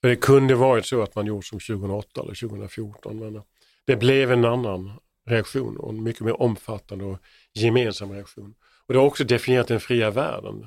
För 0.00 0.08
det 0.08 0.16
kunde 0.16 0.54
varit 0.54 0.86
så 0.86 1.02
att 1.02 1.14
man 1.14 1.26
gjort 1.26 1.44
som 1.44 1.60
2008 1.60 2.20
eller 2.20 2.48
2014, 2.48 3.18
men 3.18 3.42
det 3.84 3.96
blev 3.96 4.32
en 4.32 4.44
annan 4.44 4.92
reaktion 5.26 5.76
och 5.76 5.90
en 5.90 6.02
mycket 6.02 6.22
mer 6.22 6.42
omfattande 6.42 7.04
och 7.04 7.18
gemensam 7.54 8.12
reaktion. 8.12 8.54
Och 8.86 8.94
det 8.94 8.98
har 8.98 9.06
också 9.06 9.24
definierat 9.24 9.68
den 9.68 9.80
fria 9.80 10.10
världen. 10.10 10.66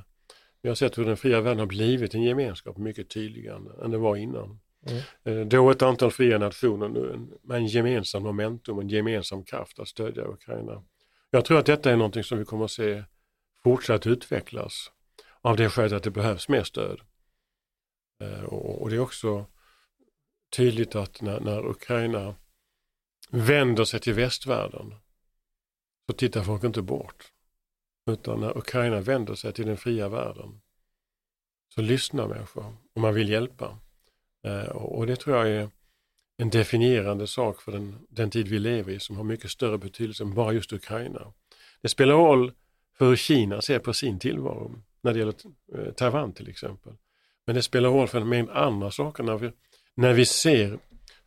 Vi 0.61 0.69
har 0.69 0.75
sett 0.75 0.97
hur 0.97 1.05
den 1.05 1.17
fria 1.17 1.41
världen 1.41 1.59
har 1.59 1.65
blivit 1.65 2.13
en 2.13 2.23
gemenskap 2.23 2.77
mycket 2.77 3.09
tydligare 3.09 3.83
än 3.83 3.91
det 3.91 3.97
var 3.97 4.15
innan. 4.15 4.59
Mm. 4.89 5.39
Eh, 5.39 5.47
då 5.47 5.71
ett 5.71 5.81
antal 5.81 6.11
fria 6.11 6.37
nationer 6.37 6.89
med 7.43 7.57
en 7.57 7.67
gemensam 7.67 8.23
momentum, 8.23 8.77
och 8.77 8.83
en 8.83 8.89
gemensam 8.89 9.43
kraft 9.43 9.79
att 9.79 9.87
stödja 9.87 10.27
Ukraina. 10.27 10.83
Jag 11.31 11.45
tror 11.45 11.59
att 11.59 11.65
detta 11.65 11.91
är 11.91 11.95
någonting 11.95 12.23
som 12.23 12.37
vi 12.37 12.45
kommer 12.45 12.65
att 12.65 12.71
se 12.71 13.03
fortsatt 13.63 14.07
utvecklas 14.07 14.91
av 15.41 15.57
det 15.57 15.69
skälet 15.69 15.93
att 15.93 16.03
det 16.03 16.11
behövs 16.11 16.49
mer 16.49 16.63
stöd. 16.63 16.99
Eh, 18.21 18.43
och 18.43 18.89
det 18.89 18.95
är 18.95 18.99
också 18.99 19.45
tydligt 20.55 20.95
att 20.95 21.21
när, 21.21 21.39
när 21.39 21.65
Ukraina 21.69 22.35
vänder 23.29 23.85
sig 23.85 23.99
till 23.99 24.13
västvärlden 24.13 24.95
så 26.07 26.13
tittar 26.13 26.43
folk 26.43 26.63
inte 26.63 26.81
bort. 26.81 27.31
Utan 28.09 28.39
när 28.39 28.57
Ukraina 28.57 29.01
vänder 29.01 29.35
sig 29.35 29.53
till 29.53 29.65
den 29.65 29.77
fria 29.77 30.09
världen 30.09 30.61
så 31.75 31.81
lyssnar 31.81 32.27
människor 32.27 32.75
och 32.93 33.01
man 33.01 33.13
vill 33.13 33.29
hjälpa. 33.29 33.77
Eh, 34.43 34.69
och 34.69 35.07
det 35.07 35.15
tror 35.15 35.37
jag 35.37 35.49
är 35.49 35.69
en 36.37 36.49
definierande 36.49 37.27
sak 37.27 37.61
för 37.61 37.71
den, 37.71 37.97
den 38.09 38.29
tid 38.29 38.47
vi 38.47 38.59
lever 38.59 38.91
i 38.91 38.99
som 38.99 39.17
har 39.17 39.23
mycket 39.23 39.51
större 39.51 39.77
betydelse 39.77 40.23
än 40.23 40.33
bara 40.33 40.53
just 40.53 40.73
Ukraina. 40.73 41.33
Det 41.81 41.89
spelar 41.89 42.13
roll 42.13 42.51
för 42.97 43.09
hur 43.09 43.15
Kina 43.15 43.61
ser 43.61 43.79
på 43.79 43.93
sin 43.93 44.19
tillvaro. 44.19 44.83
när 45.01 45.13
det 45.13 45.19
gäller 45.19 45.35
eh, 45.75 45.93
Taiwan 45.93 46.33
till 46.33 46.49
exempel. 46.49 46.93
Men 47.45 47.55
det 47.55 47.61
spelar 47.61 47.89
roll 47.89 48.07
för 48.07 48.21
en 48.21 48.29
mängd 48.29 48.49
andra 48.49 48.91
saker 48.91 49.23
när 49.23 49.37
vi, 49.37 49.51
när 49.95 50.13
vi 50.13 50.25
ser 50.25 50.79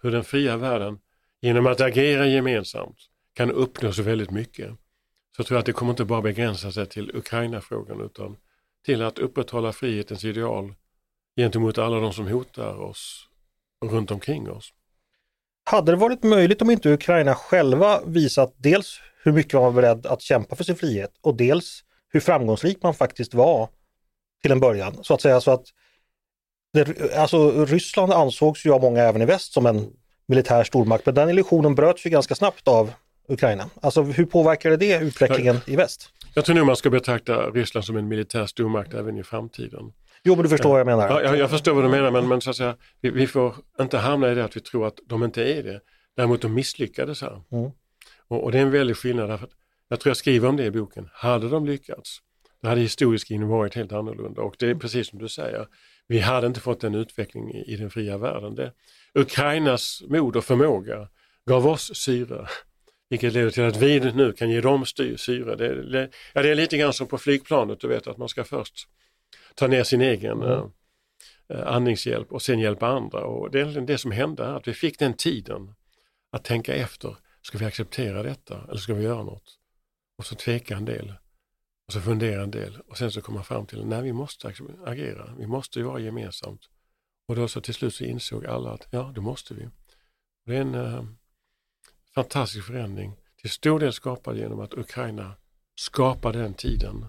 hur 0.03 0.11
den 0.11 0.25
fria 0.25 0.57
världen 0.57 0.99
genom 1.41 1.67
att 1.67 1.81
agera 1.81 2.27
gemensamt 2.27 2.99
kan 3.35 3.51
uppnå 3.51 3.93
så 3.93 4.03
väldigt 4.03 4.31
mycket. 4.31 4.71
Så 5.37 5.45
tror 5.45 5.57
jag 5.57 5.61
att 5.61 5.67
det 5.67 5.73
kommer 5.73 5.93
inte 5.93 6.05
bara 6.05 6.23
begränsa 6.23 6.73
sig 6.73 6.87
till 6.87 7.17
Ukraina-frågan 7.17 8.01
utan 8.01 8.37
till 8.85 9.03
att 9.03 9.19
upprätthålla 9.19 9.73
frihetens 9.73 10.25
ideal 10.25 10.75
gentemot 11.37 11.79
alla 11.79 12.01
de 12.01 12.13
som 12.13 12.27
hotar 12.27 12.81
oss 12.81 13.29
runt 13.85 14.11
omkring 14.11 14.51
oss. 14.51 14.73
Hade 15.65 15.93
det 15.93 15.97
varit 15.97 16.23
möjligt 16.23 16.63
om 16.63 16.71
inte 16.71 16.91
Ukraina 16.91 17.35
själva 17.35 18.01
visat 18.07 18.55
dels 18.57 19.01
hur 19.23 19.33
mycket 19.33 19.53
man 19.53 19.63
var 19.63 19.73
beredd 19.83 20.07
att 20.07 20.23
kämpa 20.23 20.57
för 20.57 20.65
sin 20.65 20.77
frihet 20.77 21.11
och 21.21 21.37
dels 21.37 21.81
hur 22.09 22.21
framgångsrik 22.21 22.83
man 22.83 22.95
faktiskt 22.95 23.35
var 23.35 23.69
till 24.43 24.53
en 24.53 24.61
början. 24.61 24.99
Så 25.03 25.15
att 25.15 25.21
säga 25.21 25.41
så 25.41 25.51
att 25.51 25.65
det, 26.73 27.15
alltså 27.17 27.65
Ryssland 27.65 28.13
ansågs 28.13 28.67
ju 28.67 28.73
av 28.73 28.81
många 28.81 29.03
även 29.03 29.23
i 29.23 29.25
väst 29.25 29.53
som 29.53 29.67
en 29.67 29.93
militär 30.27 30.65
stormakt, 30.65 31.07
men 31.07 31.15
den 31.15 31.31
illusionen 31.31 31.75
bröts 31.75 32.07
ju 32.07 32.11
ganska 32.11 32.35
snabbt 32.35 32.69
av 32.69 32.93
Ukraina. 33.29 33.71
Alltså 33.81 34.03
hur 34.03 34.25
påverkade 34.25 34.77
det 34.77 34.99
utvecklingen 34.99 35.57
i 35.67 35.77
väst? 35.77 36.11
Jag 36.35 36.45
tror 36.45 36.57
nog 36.57 36.67
man 36.67 36.77
ska 36.77 36.91
betrakta 36.91 37.51
Ryssland 37.51 37.85
som 37.85 37.97
en 37.97 38.09
militär 38.09 38.47
stormakt 38.47 38.95
även 38.95 39.19
i 39.19 39.23
framtiden. 39.23 39.93
Jo, 40.25 40.35
men 40.37 40.43
du 40.43 40.49
förstår 40.49 40.71
vad 40.71 40.81
jag 40.81 40.87
menar. 40.87 41.09
Ja, 41.09 41.23
jag, 41.23 41.39
jag 41.39 41.51
förstår 41.51 41.75
vad 41.75 41.85
du 41.85 41.89
menar, 41.89 42.11
men, 42.11 42.29
men 42.29 42.41
så 42.41 42.51
att 42.51 42.57
säga, 42.57 42.77
vi, 43.01 43.11
vi, 43.11 43.27
får 43.27 43.55
inte 43.81 43.99
hamna 43.99 44.33
i 44.33 44.35
det 44.35 44.45
att 44.45 44.57
vi 44.57 44.61
tror 44.61 44.87
att 44.87 44.99
de 45.07 45.25
inte 45.25 45.45
är 45.45 45.63
det. 45.63 45.81
Däremot 46.17 46.43
de 46.43 46.55
misslyckades 46.55 47.23
här. 47.23 47.43
Mm. 47.53 47.71
Och, 48.29 48.45
och, 48.45 48.53
det 48.53 48.59
är 48.59 48.63
en 48.63 48.71
väldig 48.71 48.97
skillnad. 48.97 49.29
Därför 49.29 49.45
att 49.45 49.53
jag 49.89 50.01
tror 50.01 50.11
jag 50.11 50.17
skriver 50.17 50.49
om 50.49 50.57
det 50.57 50.65
i 50.65 50.71
boken. 50.71 51.09
Hade 51.13 51.49
de 51.49 51.67
lyckats, 51.67 52.19
då 52.63 52.69
hade 52.69 52.81
historieskrivningen 52.81 53.49
varit 53.49 53.75
helt 53.75 53.93
annorlunda. 53.93 54.43
Och 54.43 54.55
det 54.59 54.71
är 54.71 54.75
precis 54.75 55.09
som 55.09 55.19
du 55.19 55.29
säger, 55.29 55.67
vi 56.07 56.19
hade 56.19 56.47
inte 56.47 56.61
fått 56.61 56.81
den 56.81 56.95
utveckling 56.95 57.55
i, 57.55 57.73
i 57.73 57.77
den 57.77 57.91
fria 57.91 58.19
världen. 58.19 58.55
Det, 58.55 58.73
Ukrainas 59.15 60.03
mod 60.09 60.37
och 60.37 60.45
förmåga 60.45 61.09
gav 61.47 61.67
oss 61.67 61.91
syre 61.95 62.47
vilket 63.09 63.33
leder 63.33 63.51
till 63.51 63.63
att 63.63 63.77
vi 63.77 64.01
nu 64.01 64.33
kan 64.33 64.51
ge 64.51 64.61
dem 64.61 64.85
syre. 65.17 65.57
Det, 65.57 66.11
ja, 66.33 66.43
det 66.43 66.51
är 66.51 66.55
lite 66.55 66.77
grann 66.77 66.93
som 66.93 67.07
på 67.07 67.19
flygplanet, 67.19 67.81
du 67.81 67.89
vet 67.89 68.07
att 68.07 68.19
man 68.19 68.29
ska 68.29 68.45
först 68.45 68.89
ta 69.55 69.67
ner 69.67 69.85
sin 69.85 70.01
egen 70.01 70.43
mm. 70.43 70.71
eh, 71.49 71.67
andningshjälp 71.67 72.33
och 72.33 72.43
sen 72.43 72.59
hjälpa 72.59 72.87
andra. 72.87 73.25
Och 73.25 73.51
det 73.51 73.61
är 73.61 73.81
det 73.81 73.99
som 73.99 74.11
hände 74.11 74.55
att 74.55 74.69
vi 74.69 74.75
fick 74.75 74.99
den 74.99 75.15
tiden 75.15 75.75
att 76.31 76.45
tänka 76.45 76.75
efter. 76.75 77.17
Ska 77.43 77.59
vi 77.59 77.65
acceptera 77.65 78.23
detta 78.23 78.65
eller 78.69 78.81
ska 78.81 78.95
vi 78.95 79.05
göra 79.05 79.23
något? 79.23 79.59
Och 80.19 80.27
så 80.27 80.35
tveka 80.35 80.77
en 80.77 80.85
del. 80.85 81.15
Och 81.87 81.93
så 81.93 82.01
fundera 82.01 82.43
en 82.43 82.51
del 82.51 82.81
och 82.87 82.99
sen 82.99 83.13
så 83.13 83.21
komma 83.21 83.43
fram 83.43 83.67
till 83.67 83.93
att 83.93 84.05
vi 84.05 84.13
måste 84.13 84.55
agera. 84.85 85.35
Vi 85.39 85.47
måste 85.47 85.79
ju 85.79 85.85
vara 85.85 86.01
gemensamt. 86.01 86.69
Och 87.29 87.37
då 87.37 87.49
så 87.49 87.61
till 87.61 87.75
slut 87.75 87.95
så 87.95 88.05
insåg 88.05 88.47
alla 88.47 88.71
att 88.71 88.89
ja, 88.91 89.13
det 89.15 89.21
måste 89.21 89.55
vi. 89.55 89.69
Det 90.47 90.57
är 90.57 90.61
en 90.61 90.75
eh, 90.75 91.05
fantastisk 92.15 92.67
förändring. 92.67 93.17
Till 93.37 93.51
stor 93.51 93.81
del 93.81 93.93
skapad 93.93 94.37
genom 94.37 94.61
att 94.61 94.75
Ukraina 94.75 95.37
skapade 95.75 96.39
den 96.39 96.55
tiden. 96.55 97.07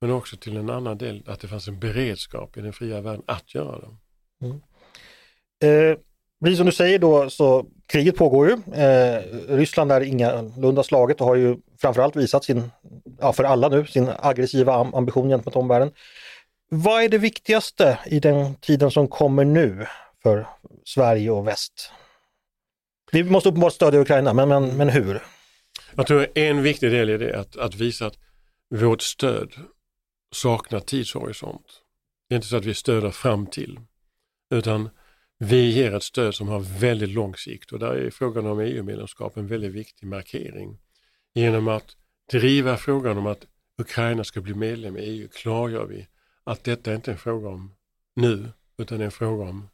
Men 0.00 0.10
också 0.10 0.36
till 0.36 0.56
en 0.56 0.70
annan 0.70 0.98
del 0.98 1.22
att 1.26 1.40
det 1.40 1.48
fanns 1.48 1.68
en 1.68 1.78
beredskap 1.78 2.56
i 2.56 2.60
den 2.60 2.72
fria 2.72 3.00
världen 3.00 3.22
att 3.26 3.54
göra 3.54 3.78
det. 3.78 3.96
Mm. 4.46 4.60
Eh, 5.64 5.98
precis 6.44 6.58
som 6.58 6.66
du 6.66 6.72
säger 6.72 6.98
då 6.98 7.30
så 7.30 7.66
kriget 7.86 8.16
pågår 8.16 8.48
ju. 8.48 8.82
Eh, 8.82 9.22
Ryssland 9.48 9.92
är 9.92 10.00
ingalunda 10.00 10.82
slaget 10.82 11.20
och 11.20 11.26
har 11.26 11.34
ju 11.34 11.56
framförallt 11.80 12.16
visat 12.16 12.44
sin, 12.44 12.70
ja 13.20 13.32
för 13.32 13.44
alla 13.44 13.68
nu, 13.68 13.86
sin 13.86 14.10
aggressiva 14.18 14.74
ambition 14.74 15.28
gentemot 15.28 15.56
omvärlden. 15.56 15.90
Vad 16.70 17.02
är 17.02 17.08
det 17.08 17.18
viktigaste 17.18 17.98
i 18.06 18.20
den 18.20 18.54
tiden 18.54 18.90
som 18.90 19.08
kommer 19.08 19.44
nu 19.44 19.86
för 20.22 20.46
Sverige 20.84 21.30
och 21.30 21.46
väst? 21.46 21.90
Vi 23.12 23.24
måste 23.24 23.48
uppenbart 23.48 23.72
stödja 23.72 24.00
Ukraina, 24.00 24.32
men, 24.32 24.48
men, 24.48 24.76
men 24.76 24.88
hur? 24.88 25.22
Jag 25.94 26.06
tror 26.06 26.26
en 26.34 26.62
viktig 26.62 26.90
del 26.90 27.10
i 27.10 27.18
det 27.18 27.30
är 27.30 27.36
att, 27.36 27.56
att 27.56 27.74
visa 27.74 28.06
att 28.06 28.18
vårt 28.70 29.02
stöd 29.02 29.52
saknar 30.34 30.80
tidshorisont. 30.80 31.66
Det 32.28 32.34
är 32.34 32.36
inte 32.36 32.48
så 32.48 32.56
att 32.56 32.64
vi 32.64 32.74
stöder 32.74 33.10
fram 33.10 33.46
till, 33.46 33.80
utan 34.50 34.90
vi 35.38 35.70
ger 35.70 35.94
ett 35.94 36.02
stöd 36.02 36.34
som 36.34 36.48
har 36.48 36.60
väldigt 36.60 37.10
lång 37.10 37.36
sikt 37.36 37.72
och 37.72 37.78
där 37.78 37.94
är 37.94 38.10
frågan 38.10 38.46
om 38.46 38.60
EU-medlemskap 38.60 39.36
en 39.36 39.46
väldigt 39.46 39.72
viktig 39.72 40.06
markering. 40.06 40.78
Genom 41.34 41.68
att 41.68 41.96
driva 42.30 42.76
frågan 42.76 43.18
om 43.18 43.26
att 43.26 43.46
Ukraina 43.78 44.24
ska 44.24 44.40
bli 44.40 44.54
medlem 44.54 44.96
i 44.96 45.00
EU 45.00 45.28
klargör 45.28 45.86
vi 45.86 46.06
att 46.44 46.64
detta 46.64 46.94
inte 46.94 47.10
är 47.10 47.12
en 47.12 47.18
fråga 47.18 47.48
om 47.48 47.74
nu, 48.16 48.48
utan 48.78 49.00
en 49.00 49.10
fråga 49.10 49.44
om 49.44 49.68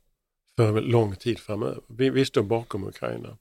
för 0.56 0.80
lång 0.80 1.16
tid 1.16 1.38
framöver. 1.38 1.82
Vi, 1.88 2.10
vi 2.10 2.24
står 2.24 2.42
bakom 2.42 2.84
Ukraina. 2.84 3.38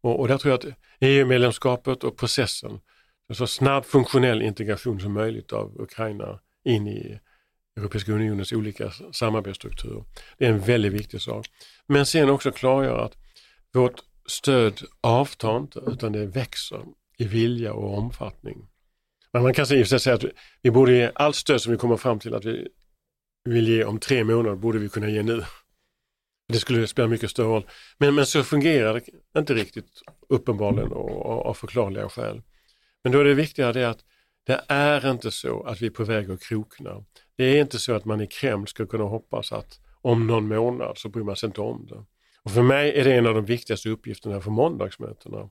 Och, 0.00 0.20
och 0.20 0.28
där 0.28 0.38
tror 0.38 0.50
jag 0.50 0.58
att 0.58 0.78
EU-medlemskapet 1.00 2.04
och 2.04 2.16
processen, 2.16 2.80
en 3.28 3.34
så 3.34 3.46
snabb 3.46 3.84
funktionell 3.84 4.42
integration 4.42 5.00
som 5.00 5.12
möjligt 5.12 5.52
av 5.52 5.80
Ukraina 5.80 6.40
in 6.64 6.88
i 6.88 7.18
Europeiska 7.76 8.12
unionens 8.12 8.52
olika 8.52 8.90
samarbetsstrukturer. 9.12 10.04
Det 10.38 10.46
är 10.46 10.52
en 10.52 10.60
väldigt 10.60 10.92
viktig 10.92 11.20
sak. 11.20 11.46
Men 11.86 12.06
sen 12.06 12.30
också 12.30 12.50
klargöra 12.50 13.04
att 13.04 13.16
vårt 13.74 14.00
stöd 14.26 14.80
avtar 15.00 15.56
inte 15.56 15.80
utan 15.86 16.12
det 16.12 16.26
växer 16.26 16.84
i 17.18 17.24
vilja 17.24 17.72
och 17.72 17.98
omfattning. 17.98 18.68
Men 19.32 19.42
man 19.42 19.54
kan 19.54 19.66
säga 19.66 20.14
att 20.14 20.24
vi 20.62 20.70
borde 20.70 20.92
ge 20.92 21.10
allt 21.14 21.36
stöd 21.36 21.60
som 21.60 21.72
vi 21.72 21.78
kommer 21.78 21.96
fram 21.96 22.18
till 22.18 22.34
att 22.34 22.44
vi 22.44 22.68
vill 23.44 23.68
ge 23.68 23.84
om 23.84 23.98
tre 23.98 24.24
månader 24.24 24.56
borde 24.56 24.78
vi 24.78 24.88
kunna 24.88 25.08
ge 25.08 25.22
nu. 25.22 25.44
Det 26.52 26.58
skulle 26.58 26.86
spela 26.86 27.08
mycket 27.08 27.30
större 27.30 27.46
roll. 27.46 27.66
Men, 27.98 28.14
men 28.14 28.26
så 28.26 28.42
fungerar 28.42 28.94
det 28.94 29.38
inte 29.40 29.54
riktigt 29.54 30.02
uppenbarligen 30.28 30.92
och 30.92 31.46
av 31.46 31.54
förklarliga 31.54 32.08
skäl. 32.08 32.42
Men 33.08 33.12
då 33.12 33.20
är 33.20 33.24
det 33.24 33.34
viktiga 33.34 33.72
det 33.72 33.88
att 33.88 34.04
det 34.46 34.60
är 34.68 35.10
inte 35.10 35.30
så 35.30 35.62
att 35.62 35.82
vi 35.82 35.86
är 35.86 35.90
på 35.90 36.04
väg 36.04 36.30
att 36.30 36.42
krokna. 36.42 37.04
Det 37.36 37.44
är 37.44 37.60
inte 37.60 37.78
så 37.78 37.92
att 37.92 38.04
man 38.04 38.20
i 38.20 38.26
Kreml 38.26 38.66
ska 38.66 38.86
kunna 38.86 39.04
hoppas 39.04 39.52
att 39.52 39.80
om 40.02 40.26
någon 40.26 40.48
månad 40.48 40.98
så 40.98 41.08
bryr 41.08 41.24
man 41.24 41.36
sig 41.36 41.46
inte 41.46 41.60
om 41.60 41.86
det. 41.86 42.04
Och 42.42 42.50
för 42.50 42.62
mig 42.62 42.98
är 42.98 43.04
det 43.04 43.14
en 43.14 43.26
av 43.26 43.34
de 43.34 43.44
viktigaste 43.44 43.88
uppgifterna 43.88 44.40
för 44.40 44.50
måndagsmötena. 44.50 45.50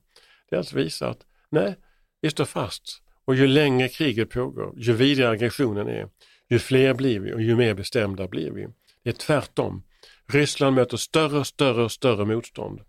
Det 0.50 0.56
är 0.56 0.60
att 0.60 0.72
visa 0.72 1.08
att 1.08 1.26
nej, 1.50 1.76
vi 2.20 2.30
står 2.30 2.44
fast. 2.44 3.02
Och 3.24 3.34
ju 3.34 3.46
längre 3.46 3.88
kriget 3.88 4.30
pågår, 4.30 4.74
ju 4.76 4.92
vidare 4.92 5.30
aggressionen 5.30 5.88
är, 5.88 6.08
ju 6.48 6.58
fler 6.58 6.94
blir 6.94 7.20
vi 7.20 7.32
och 7.32 7.42
ju 7.42 7.56
mer 7.56 7.74
bestämda 7.74 8.28
blir 8.28 8.50
vi. 8.50 8.66
Det 9.02 9.10
är 9.10 9.14
tvärtom. 9.14 9.82
Ryssland 10.26 10.76
möter 10.76 10.96
större 10.96 11.38
och 11.38 11.46
större 11.46 11.82
och 11.82 11.92
större 11.92 12.24
motstånd 12.24 12.80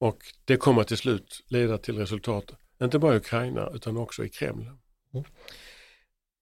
och 0.00 0.18
det 0.44 0.56
kommer 0.56 0.84
till 0.84 0.96
slut 0.96 1.44
leda 1.48 1.78
till 1.78 1.98
resultat, 1.98 2.54
inte 2.84 2.98
bara 2.98 3.14
i 3.14 3.16
Ukraina 3.16 3.70
utan 3.74 3.96
också 3.96 4.24
i 4.24 4.28
Kreml. 4.28 4.62
Mm. 5.14 5.24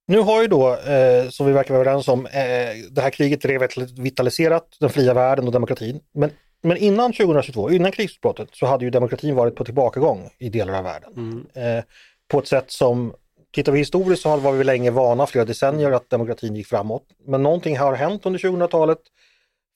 Nu 0.06 0.18
har 0.18 0.42
ju 0.42 0.48
då, 0.48 0.76
eh, 0.76 1.28
som 1.28 1.46
vi 1.46 1.52
verkar 1.52 1.74
vara 1.74 1.80
överens 1.80 2.08
om, 2.08 2.26
eh, 2.26 2.90
det 2.90 3.00
här 3.00 3.10
kriget 3.10 3.44
revitaliserat 3.44 4.76
den 4.80 4.90
fria 4.90 5.14
världen 5.14 5.46
och 5.46 5.52
demokratin. 5.52 6.00
Men, 6.12 6.30
men 6.62 6.76
innan 6.76 7.12
2022, 7.12 7.70
innan 7.70 7.92
krigsutbrottet, 7.92 8.48
så 8.52 8.66
hade 8.66 8.84
ju 8.84 8.90
demokratin 8.90 9.34
varit 9.34 9.56
på 9.56 9.64
tillbakagång 9.64 10.30
i 10.38 10.48
delar 10.48 10.74
av 10.74 10.84
världen. 10.84 11.12
Mm. 11.16 11.76
Eh, 11.78 11.84
på 12.28 12.38
ett 12.38 12.48
sätt 12.48 12.70
som, 12.70 13.14
tittar 13.52 13.72
vi 13.72 13.78
historiskt 13.78 14.22
så 14.22 14.36
var 14.36 14.52
vi 14.52 14.64
länge 14.64 14.90
vana, 14.90 15.26
flera 15.26 15.44
decennier, 15.44 15.92
att 15.92 16.10
demokratin 16.10 16.56
gick 16.56 16.66
framåt. 16.66 17.04
Men 17.26 17.42
någonting 17.42 17.78
har 17.78 17.94
hänt 17.94 18.26
under 18.26 18.38
2000-talet 18.38 18.98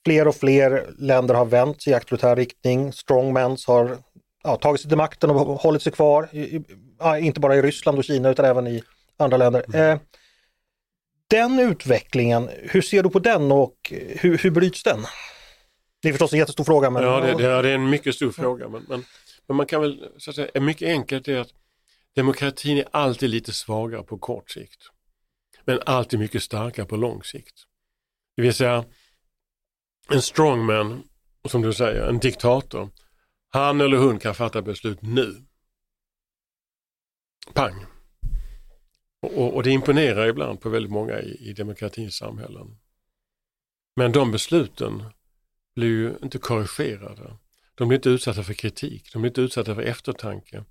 Fler 0.05 0.29
och 0.29 0.35
fler 0.35 0.87
länder 0.99 1.35
har 1.35 1.45
vänt 1.45 1.87
i 1.87 1.95
auktoritär 1.95 2.37
riktning. 2.37 2.93
Strongmans 2.93 3.67
har 3.67 3.97
ja, 4.45 4.57
tagit 4.57 4.81
sig 4.81 4.89
till 4.89 4.99
makten 4.99 5.31
och 5.31 5.61
hållit 5.61 5.83
sig 5.83 5.93
kvar, 5.93 6.29
i, 6.33 6.65
ja, 6.99 7.19
inte 7.19 7.41
bara 7.41 7.57
i 7.57 7.63
Ryssland 7.63 7.99
och 7.99 8.05
Kina 8.05 8.31
utan 8.31 8.45
även 8.45 8.67
i 8.67 8.83
andra 9.17 9.37
länder. 9.37 9.65
Mm. 9.69 9.91
Eh, 9.91 10.01
den 11.29 11.59
utvecklingen, 11.59 12.51
hur 12.63 12.83
ser 12.83 13.03
du 13.03 13.11
på 13.11 13.19
den 13.19 13.53
och 13.53 13.93
hur, 13.93 14.39
hur 14.39 14.51
bryts 14.51 14.83
den? 14.83 15.07
Det 16.03 16.09
är 16.09 16.13
förstås 16.13 16.33
en 16.33 16.39
jättestor 16.39 16.65
fråga. 16.65 16.91
Men... 16.91 17.03
Ja, 17.03 17.21
det, 17.21 17.33
det, 17.33 17.63
det 17.63 17.69
är 17.69 17.75
en 17.75 17.91
mycket 17.91 18.15
stor 18.15 18.31
fråga. 18.31 18.69
Men, 18.69 18.87
men, 18.89 19.05
men, 19.47 19.57
man 19.57 19.67
kan 19.67 19.81
väl 19.81 20.09
så 20.19 20.31
att 20.31 20.37
säga, 20.37 20.61
mycket 20.61 20.89
enkelt 20.89 21.29
är 21.29 21.39
att 21.39 21.53
demokratin 22.15 22.79
är 22.79 22.85
alltid 22.91 23.31
lite 23.31 23.53
svagare 23.53 24.03
på 24.03 24.19
kort 24.19 24.51
sikt. 24.51 24.83
Men 25.65 25.81
alltid 25.87 26.19
mycket 26.19 26.43
starkare 26.43 26.87
på 26.87 26.97
lång 26.97 27.23
sikt. 27.23 27.55
Det 28.37 28.43
vill 28.43 28.55
säga, 28.55 28.85
en 30.11 30.23
strongman, 30.23 31.03
som 31.49 31.63
du 31.63 31.73
säger, 31.73 32.03
en 32.03 32.19
diktator, 32.19 32.89
han 33.55 33.81
eller 33.81 33.97
hon 33.97 34.19
kan 34.19 34.35
fatta 34.35 34.63
beslut 34.63 35.03
nu. 35.03 35.45
Pang! 37.53 37.87
Och, 39.23 39.55
och 39.55 39.63
det 39.63 39.71
imponerar 39.71 40.29
ibland 40.29 40.61
på 40.61 40.69
väldigt 40.69 40.93
många 40.93 41.21
i, 41.21 41.51
i 41.51 41.53
demokratins 41.53 42.17
samhällen. 42.17 42.79
Men 43.97 44.13
de 44.13 44.33
besluten 44.33 45.05
blir 45.75 45.89
ju 45.89 46.15
inte 46.23 46.39
korrigerade. 46.39 47.37
De 47.75 47.89
blir 47.89 47.99
inte 47.99 48.09
utsatta 48.09 48.43
för 48.43 48.55
kritik, 48.55 49.13
de 49.13 49.23
blir 49.23 49.31
inte 49.31 49.41
utsatta 49.41 49.75
för 49.75 49.83
eftertanke. 49.83 50.65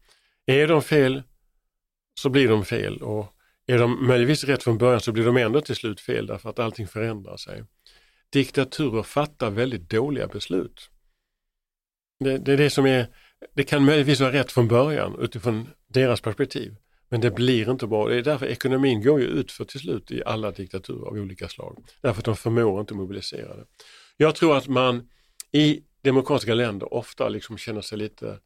Är 0.46 0.68
de 0.68 0.82
fel 0.82 1.24
så 2.20 2.30
blir 2.30 2.48
de 2.48 2.66
fel 2.66 3.02
och 3.02 3.34
är 3.68 3.78
de 3.78 4.08
möjligtvis 4.08 4.44
rätt 4.44 4.64
från 4.64 4.78
början 4.78 5.02
så 5.02 5.12
blir 5.12 5.26
de 5.26 5.38
ändå 5.38 5.62
till 5.62 5.76
slut 5.76 6.02
fel 6.02 6.28
därför 6.28 6.50
att 6.50 6.60
allting 6.60 6.88
förändrar 6.88 7.38
sig. 7.38 7.64
Diktaturer 8.30 9.04
fattar 9.04 9.50
väldigt 9.50 9.90
dåliga 9.90 10.28
beslut. 10.28 10.90
Det, 12.24 12.38
det 12.38 12.54
är 12.54 12.58
det 12.58 12.70
som 12.70 12.86
är, 12.86 13.08
det 13.56 13.64
kan 13.64 13.86
möjligtvis 13.86 14.20
vara 14.20 14.32
rätt 14.32 14.52
från 14.52 14.68
början 14.68 15.16
utifrån 15.20 15.70
deras 15.88 16.22
perspektiv. 16.22 16.76
Men 17.10 17.22
det 17.22 17.32
blir 17.32 17.72
inte 17.72 17.88
bra. 17.88 18.08
Det 18.08 18.16
är 18.16 18.22
därför 18.22 18.46
ekonomin 18.46 19.04
går 19.04 19.20
ju 19.20 19.26
ut 19.26 19.52
för 19.52 19.66
till 19.66 19.80
slut 19.80 20.12
i 20.12 20.24
alla 20.26 20.52
diktaturer 20.52 21.08
av 21.08 21.14
olika 21.14 21.48
slag. 21.50 21.86
Därför 22.02 22.20
att 22.20 22.26
de 22.26 22.36
förmår 22.36 22.82
inte 22.82 22.94
mobilisera 22.94 23.56
det. 23.56 23.66
Jag 24.18 24.36
tror 24.36 24.58
att 24.58 24.68
man 24.68 25.10
i 25.52 25.84
demokratiska 26.02 26.54
länder 26.54 26.94
ofta 26.94 27.30
liksom 27.30 27.58
känner 27.58 27.82
sig 27.82 27.98
lite, 27.98 28.26
det 28.26 28.40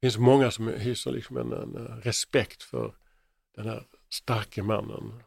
finns 0.00 0.18
många 0.18 0.50
som 0.50 0.68
hyser 0.68 1.12
liksom 1.12 1.36
en, 1.36 1.52
en 1.52 2.00
respekt 2.02 2.62
för 2.62 2.94
den 3.56 3.66
här 3.66 3.86
starke 4.12 4.62
mannen. 4.62 5.22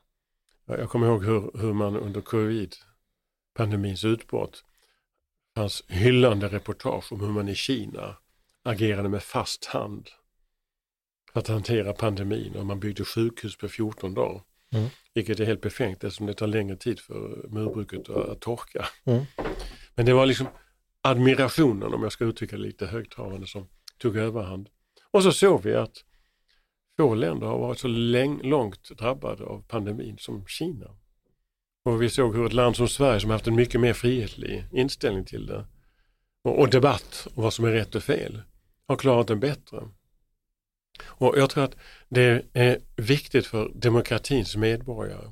Jag 0.68 0.90
kommer 0.90 1.08
ihåg 1.08 1.26
hur, 1.26 1.52
hur 1.60 1.74
man 1.74 1.96
under 1.96 2.22
covid-pandemins 2.22 4.04
utbrott 4.04 4.64
fanns 5.56 5.84
hyllande 5.88 6.48
reportage 6.48 7.12
om 7.12 7.20
hur 7.20 7.30
man 7.30 7.50
i 7.50 7.56
Kina 7.56 8.18
agerade 8.64 9.10
med 9.10 9.24
fast 9.24 9.66
hand 9.66 10.10
för 11.34 11.40
att 11.40 11.48
hantera 11.48 11.94
pandemin 11.94 12.56
och 12.56 12.66
man 12.66 12.80
byggde 12.80 13.06
sjukhus 13.06 13.58
på 13.58 13.68
14 13.68 14.14
dagar. 14.14 14.42
Mm. 14.72 14.90
Vilket 15.14 15.40
är 15.40 15.46
helt 15.46 15.62
befängt 15.62 16.04
eftersom 16.04 16.26
det 16.26 16.34
tar 16.34 16.48
längre 16.48 16.78
tid 16.78 17.00
för 17.00 17.48
murbruket 17.50 18.10
att 18.10 18.42
torka. 18.42 18.86
Mm. 19.06 19.26
Men 19.96 20.06
det 20.06 20.14
var 20.14 20.26
liksom 20.26 20.48
admirationen, 21.02 21.94
om 21.94 22.04
jag 22.04 22.12
ska 22.12 22.26
uttrycka 22.26 22.56
det 22.56 22.62
lite 22.62 22.86
högtravande, 22.86 23.48
som 23.48 23.68
tog 23.98 24.18
överhand. 24.18 24.70
Och 25.12 25.24
så 25.24 25.32
såg 25.32 25.64
vi 25.64 25.76
att 25.76 26.04
få 26.98 27.16
länder 27.16 27.48
har 27.48 27.60
varit 27.60 27.80
så 27.80 27.88
långt 27.88 28.98
drabbade 28.98 29.44
av 29.44 29.64
pandemin 29.68 30.18
som 30.18 30.48
Kina. 30.48 30.98
Och 31.86 32.02
vi 32.02 32.10
såg 32.10 32.36
hur 32.36 32.46
ett 32.46 32.54
land 32.54 32.76
som 32.76 32.88
Sverige 32.88 33.20
som 33.20 33.30
haft 33.30 33.48
en 33.48 33.56
mycket 33.56 33.82
mer 33.82 33.94
frihetlig 33.94 34.66
inställning 34.72 35.26
till 35.26 35.46
det 35.46 35.66
och, 36.44 36.60
och 36.60 36.70
debatt 36.70 37.28
om 37.34 37.44
vad 37.44 37.54
som 37.54 37.66
är 37.66 37.72
rätt 37.72 37.96
och 37.96 38.04
fel 38.04 38.42
har 38.88 38.96
klarat 38.96 39.28
det 39.28 39.36
bättre. 39.36 39.82
Och 41.04 41.38
jag 41.38 41.50
tror 41.50 41.64
att 41.64 41.76
det 42.10 42.46
är 42.54 42.80
viktigt 42.96 43.48
för 43.48 43.72
demokratins 43.76 44.56
medborgare 44.56 45.32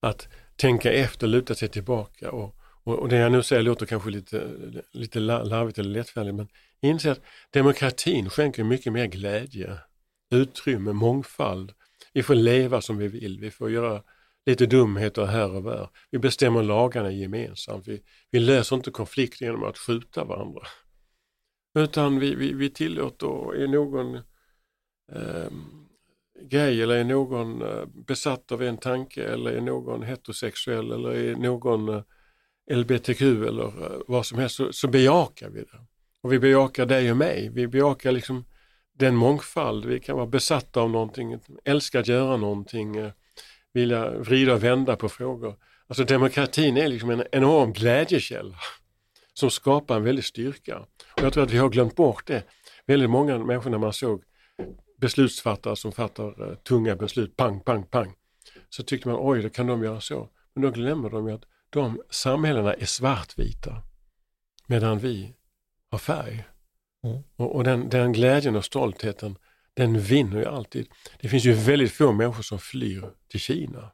att 0.00 0.28
tänka 0.56 0.92
efter, 0.92 1.26
luta 1.26 1.54
sig 1.54 1.68
tillbaka 1.68 2.30
och, 2.30 2.56
och, 2.84 2.98
och 2.98 3.08
det 3.08 3.16
jag 3.16 3.32
nu 3.32 3.42
säger 3.42 3.62
låter 3.62 3.86
kanske 3.86 4.10
lite, 4.10 4.50
lite 4.92 5.20
larvigt 5.20 5.78
eller 5.78 5.90
lättfärdigt 5.90 6.34
men 6.34 6.48
inse 6.80 7.12
att 7.12 7.20
demokratin 7.50 8.30
skänker 8.30 8.64
mycket 8.64 8.92
mer 8.92 9.06
glädje, 9.06 9.78
utrymme, 10.30 10.92
mångfald. 10.92 11.72
Vi 12.12 12.22
får 12.22 12.34
leva 12.34 12.80
som 12.80 12.98
vi 12.98 13.08
vill, 13.08 13.40
vi 13.40 13.50
får 13.50 13.70
göra 13.70 14.02
lite 14.48 14.66
dumheter 14.66 15.24
här 15.26 15.54
och 15.54 15.62
där. 15.62 15.88
Vi 16.10 16.18
bestämmer 16.18 16.62
lagarna 16.62 17.10
gemensamt. 17.10 17.88
Vi, 17.88 18.02
vi 18.30 18.40
löser 18.40 18.76
inte 18.76 18.90
konflikter 18.90 19.46
genom 19.46 19.64
att 19.64 19.78
skjuta 19.78 20.24
varandra. 20.24 20.62
Utan 21.78 22.18
vi, 22.18 22.34
vi, 22.34 22.52
vi 22.52 22.70
tillåter, 22.70 23.54
är 23.62 23.68
någon 23.68 24.14
eh, 25.12 25.50
gay 26.42 26.82
eller 26.82 26.96
är 26.96 27.04
någon 27.04 27.62
eh, 27.62 27.84
besatt 28.06 28.52
av 28.52 28.62
en 28.62 28.78
tanke 28.78 29.24
eller 29.24 29.50
är 29.50 29.60
någon 29.60 30.02
heterosexuell 30.02 30.92
eller 30.92 31.10
är 31.10 31.36
någon 31.36 31.88
eh, 31.88 32.02
LBTQ 32.70 33.22
eller 33.22 33.64
eh, 33.64 34.00
vad 34.06 34.26
som 34.26 34.38
helst 34.38 34.56
så, 34.56 34.72
så 34.72 34.88
bejakar 34.88 35.50
vi 35.50 35.60
det. 35.60 35.80
Och 36.20 36.32
vi 36.32 36.38
bejakar 36.38 36.86
dig 36.86 37.10
och 37.10 37.16
mig. 37.16 37.50
Vi 37.54 37.68
bejakar 37.68 38.12
liksom 38.12 38.44
den 38.92 39.16
mångfald. 39.16 39.84
Vi 39.84 40.00
kan 40.00 40.16
vara 40.16 40.26
besatta 40.26 40.80
av 40.80 40.90
någonting, 40.90 41.38
älska 41.64 42.00
att 42.00 42.08
göra 42.08 42.36
någonting, 42.36 42.96
eh, 42.96 43.12
vilja 43.78 44.10
vrida 44.10 44.54
och 44.54 44.64
vända 44.64 44.96
på 44.96 45.08
frågor. 45.08 45.56
Alltså 45.86 46.04
demokratin 46.04 46.76
är 46.76 46.88
liksom 46.88 47.10
en 47.10 47.24
enorm 47.32 47.72
glädjekälla 47.72 48.56
som 49.34 49.50
skapar 49.50 49.96
en 49.96 50.04
väldig 50.04 50.24
styrka. 50.24 50.78
Och 51.16 51.22
jag 51.22 51.32
tror 51.32 51.44
att 51.44 51.50
vi 51.50 51.58
har 51.58 51.68
glömt 51.68 51.96
bort 51.96 52.26
det. 52.26 52.42
Väldigt 52.86 53.10
många 53.10 53.38
människor 53.38 53.70
när 53.70 53.78
man 53.78 53.92
såg 53.92 54.22
beslutsfattare 55.00 55.76
som 55.76 55.92
fattar 55.92 56.42
uh, 56.42 56.54
tunga 56.54 56.96
beslut, 56.96 57.36
pang, 57.36 57.60
pang, 57.60 57.86
pang. 57.86 58.14
Så 58.68 58.82
tyckte 58.82 59.08
man 59.08 59.18
oj, 59.20 59.42
då 59.42 59.48
kan 59.48 59.66
de 59.66 59.82
göra 59.82 60.00
så. 60.00 60.28
Men 60.54 60.62
då 60.62 60.70
glömmer 60.70 61.10
de 61.10 61.28
ju 61.28 61.34
att 61.34 61.44
de 61.70 62.02
samhällena 62.10 62.74
är 62.74 62.86
svartvita. 62.86 63.82
Medan 64.66 64.98
vi 64.98 65.34
har 65.90 65.98
färg. 65.98 66.44
Mm. 67.04 67.22
Och, 67.36 67.56
och 67.56 67.64
den, 67.64 67.88
den 67.88 68.12
glädjen 68.12 68.56
och 68.56 68.64
stoltheten, 68.64 69.36
den 69.78 70.00
vinner 70.00 70.38
ju 70.38 70.44
alltid. 70.44 70.86
Det 71.20 71.28
finns 71.28 71.44
ju 71.44 71.52
väldigt 71.52 71.92
få 71.92 72.12
människor 72.12 72.42
som 72.42 72.58
flyr 72.58 73.10
till 73.28 73.40
Kina. 73.40 73.90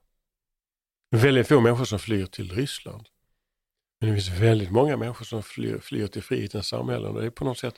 Väldigt 1.10 1.48
få 1.48 1.60
människor 1.60 1.84
som 1.84 1.98
flyr 1.98 2.26
till 2.26 2.50
Ryssland. 2.52 3.06
Men 4.00 4.10
det 4.10 4.16
finns 4.16 4.40
väldigt 4.40 4.70
många 4.70 4.96
människor 4.96 5.24
som 5.24 5.42
flyr, 5.42 5.78
flyr 5.78 6.06
till 6.06 6.22
frihetens 6.22 6.68
samhällen 6.68 7.14
och 7.14 7.20
det 7.20 7.26
är 7.26 7.30
på 7.30 7.44
något 7.44 7.58
sätt 7.58 7.74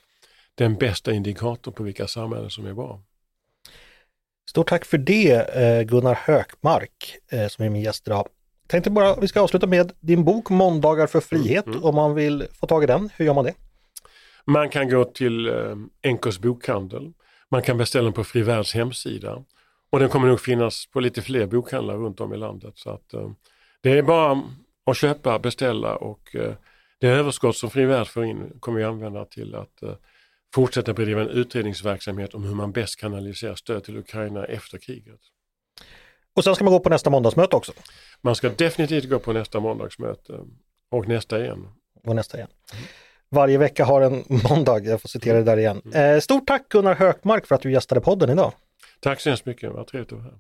den 0.55 0.75
bästa 0.75 1.13
indikatorn 1.13 1.75
på 1.75 1.83
vilka 1.83 2.07
samhällen 2.07 2.51
som 2.51 2.67
är 2.67 2.73
bra. 2.73 3.03
Stort 4.51 4.69
tack 4.69 4.85
för 4.85 4.99
det 4.99 5.57
eh, 5.57 5.83
Gunnar 5.83 6.15
Hökmark 6.15 7.17
eh, 7.31 7.49
som 7.49 7.65
är 7.65 7.71
min 7.71 7.83
gäst 7.83 8.07
idag. 8.07 8.29
Tänkte 8.67 8.91
bara 8.91 9.21
vi 9.21 9.29
ska 9.29 9.41
avsluta 9.41 9.67
med 9.67 9.93
din 10.01 10.25
bok 10.25 10.51
Måndagar 10.51 11.07
för 11.07 11.21
frihet. 11.21 11.67
Mm. 11.67 11.85
Om 11.85 11.95
man 11.95 12.15
vill 12.15 12.47
få 12.53 12.67
tag 12.67 12.83
i 12.83 12.87
den, 12.87 13.11
hur 13.17 13.25
gör 13.25 13.35
man 13.35 13.45
det? 13.45 13.55
Man 14.45 14.69
kan 14.69 14.89
gå 14.89 15.05
till 15.05 15.49
eh, 15.49 16.13
NKs 16.13 16.39
bokhandel. 16.39 17.13
Man 17.51 17.63
kan 17.63 17.79
beställa 17.79 18.05
den 18.05 18.13
på 18.13 18.25
Frivärds 18.25 18.75
hemsida. 18.75 19.45
Och 19.91 19.99
den 19.99 20.09
kommer 20.09 20.29
nog 20.29 20.41
finnas 20.41 20.87
på 20.87 21.01
lite 21.01 21.23
fler 21.23 21.47
bokhandlar 21.47 21.97
runt 21.97 22.21
om 22.21 22.35
i 22.35 22.37
landet. 22.37 22.79
Så 22.79 22.91
att, 22.91 23.15
eh, 23.15 23.31
det 23.81 23.99
är 23.99 24.03
bara 24.03 24.43
att 24.87 24.97
köpa, 24.97 25.39
beställa 25.39 25.97
och 25.97 26.37
eh, 26.37 26.55
det 26.99 27.09
överskott 27.09 27.57
som 27.57 27.71
Frivärd 27.71 28.07
får 28.07 28.25
in 28.25 28.61
kommer 28.61 28.79
vi 28.79 28.85
använda 28.85 29.25
till 29.25 29.55
att 29.55 29.83
eh, 29.83 29.95
fortsätta 30.55 30.93
bedriva 30.93 31.21
en 31.21 31.29
utredningsverksamhet 31.29 32.35
om 32.35 32.45
hur 32.45 32.55
man 32.55 32.73
bäst 32.73 33.01
kanaliserar 33.01 33.55
stöd 33.55 33.85
till 33.85 33.97
Ukraina 33.97 34.45
efter 34.45 34.79
kriget. 34.79 35.21
Och 36.35 36.45
sen 36.45 36.55
ska 36.55 36.65
man 36.65 36.73
gå 36.73 36.81
på 36.81 36.89
nästa 36.89 37.11
måndagsmöte 37.11 37.57
också? 37.57 37.73
Man 38.21 38.35
ska 38.35 38.49
definitivt 38.49 39.11
gå 39.11 39.19
på 39.19 39.33
nästa 39.33 39.61
måndagsmöte 39.61 40.41
och 40.91 41.09
nästa 41.09 41.41
igen. 41.45 41.69
Och 42.05 42.17
nästa 42.17 42.37
igen. 42.37 42.49
Varje 43.29 43.59
vecka 43.59 43.85
har 43.85 44.01
en 44.01 44.25
måndag, 44.51 44.79
jag 44.85 45.01
får 45.01 45.09
citera 45.09 45.39
det 45.39 45.45
där 45.45 45.57
igen. 45.57 45.83
Mm. 45.85 46.15
Eh, 46.15 46.21
stort 46.21 46.47
tack 46.47 46.69
Gunnar 46.69 46.95
Hökmark 46.95 47.47
för 47.47 47.55
att 47.55 47.61
du 47.61 47.73
gästade 47.73 48.01
podden 48.01 48.31
idag. 48.31 48.53
Tack 49.01 49.21
så 49.21 49.29
hemskt 49.29 49.47
mycket, 49.47 49.73
vad 49.73 49.87
trevligt 49.87 50.13
att 50.13 50.19
vara 50.19 50.25
här. 50.25 50.39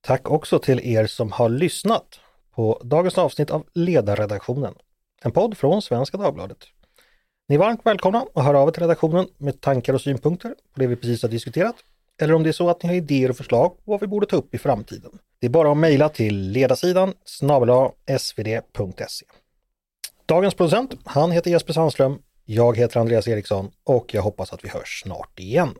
Tack 0.00 0.30
också 0.30 0.58
till 0.58 0.80
er 0.80 1.06
som 1.06 1.32
har 1.32 1.48
lyssnat 1.48 2.20
på 2.54 2.80
dagens 2.84 3.18
avsnitt 3.18 3.50
av 3.50 3.66
Ledarredaktionen, 3.74 4.74
en 5.22 5.32
podd 5.32 5.58
från 5.58 5.82
Svenska 5.82 6.16
Dagbladet. 6.16 6.58
Ni 7.48 7.54
är 7.54 7.58
varmt 7.58 7.80
välkomna 7.84 8.26
att 8.34 8.44
höra 8.44 8.58
av 8.58 8.68
er 8.68 8.72
till 8.72 8.82
redaktionen 8.82 9.26
med 9.38 9.60
tankar 9.60 9.94
och 9.94 10.00
synpunkter 10.00 10.48
på 10.48 10.80
det 10.80 10.86
vi 10.86 10.96
precis 10.96 11.22
har 11.22 11.28
diskuterat 11.28 11.76
eller 12.20 12.34
om 12.34 12.42
det 12.42 12.50
är 12.50 12.52
så 12.52 12.70
att 12.70 12.82
ni 12.82 12.88
har 12.88 12.96
idéer 12.96 13.30
och 13.30 13.36
förslag 13.36 13.76
på 13.84 13.90
vad 13.90 14.00
vi 14.00 14.06
borde 14.06 14.26
ta 14.26 14.36
upp 14.36 14.54
i 14.54 14.58
framtiden. 14.58 15.10
Det 15.40 15.46
är 15.46 15.50
bara 15.50 15.72
att 15.72 15.76
mejla 15.76 16.08
till 16.08 16.50
ledarsidan 16.50 17.14
snabel 17.24 17.90
svd.se. 18.18 19.26
Dagens 20.28 20.54
producent, 20.54 20.94
han 21.04 21.30
heter 21.30 21.50
Jesper 21.50 21.72
Sandström, 21.72 22.18
jag 22.44 22.76
heter 22.76 23.00
Andreas 23.00 23.28
Eriksson 23.28 23.70
och 23.84 24.14
jag 24.14 24.22
hoppas 24.22 24.52
att 24.52 24.64
vi 24.64 24.68
hörs 24.68 25.02
snart 25.02 25.38
igen. 25.38 25.74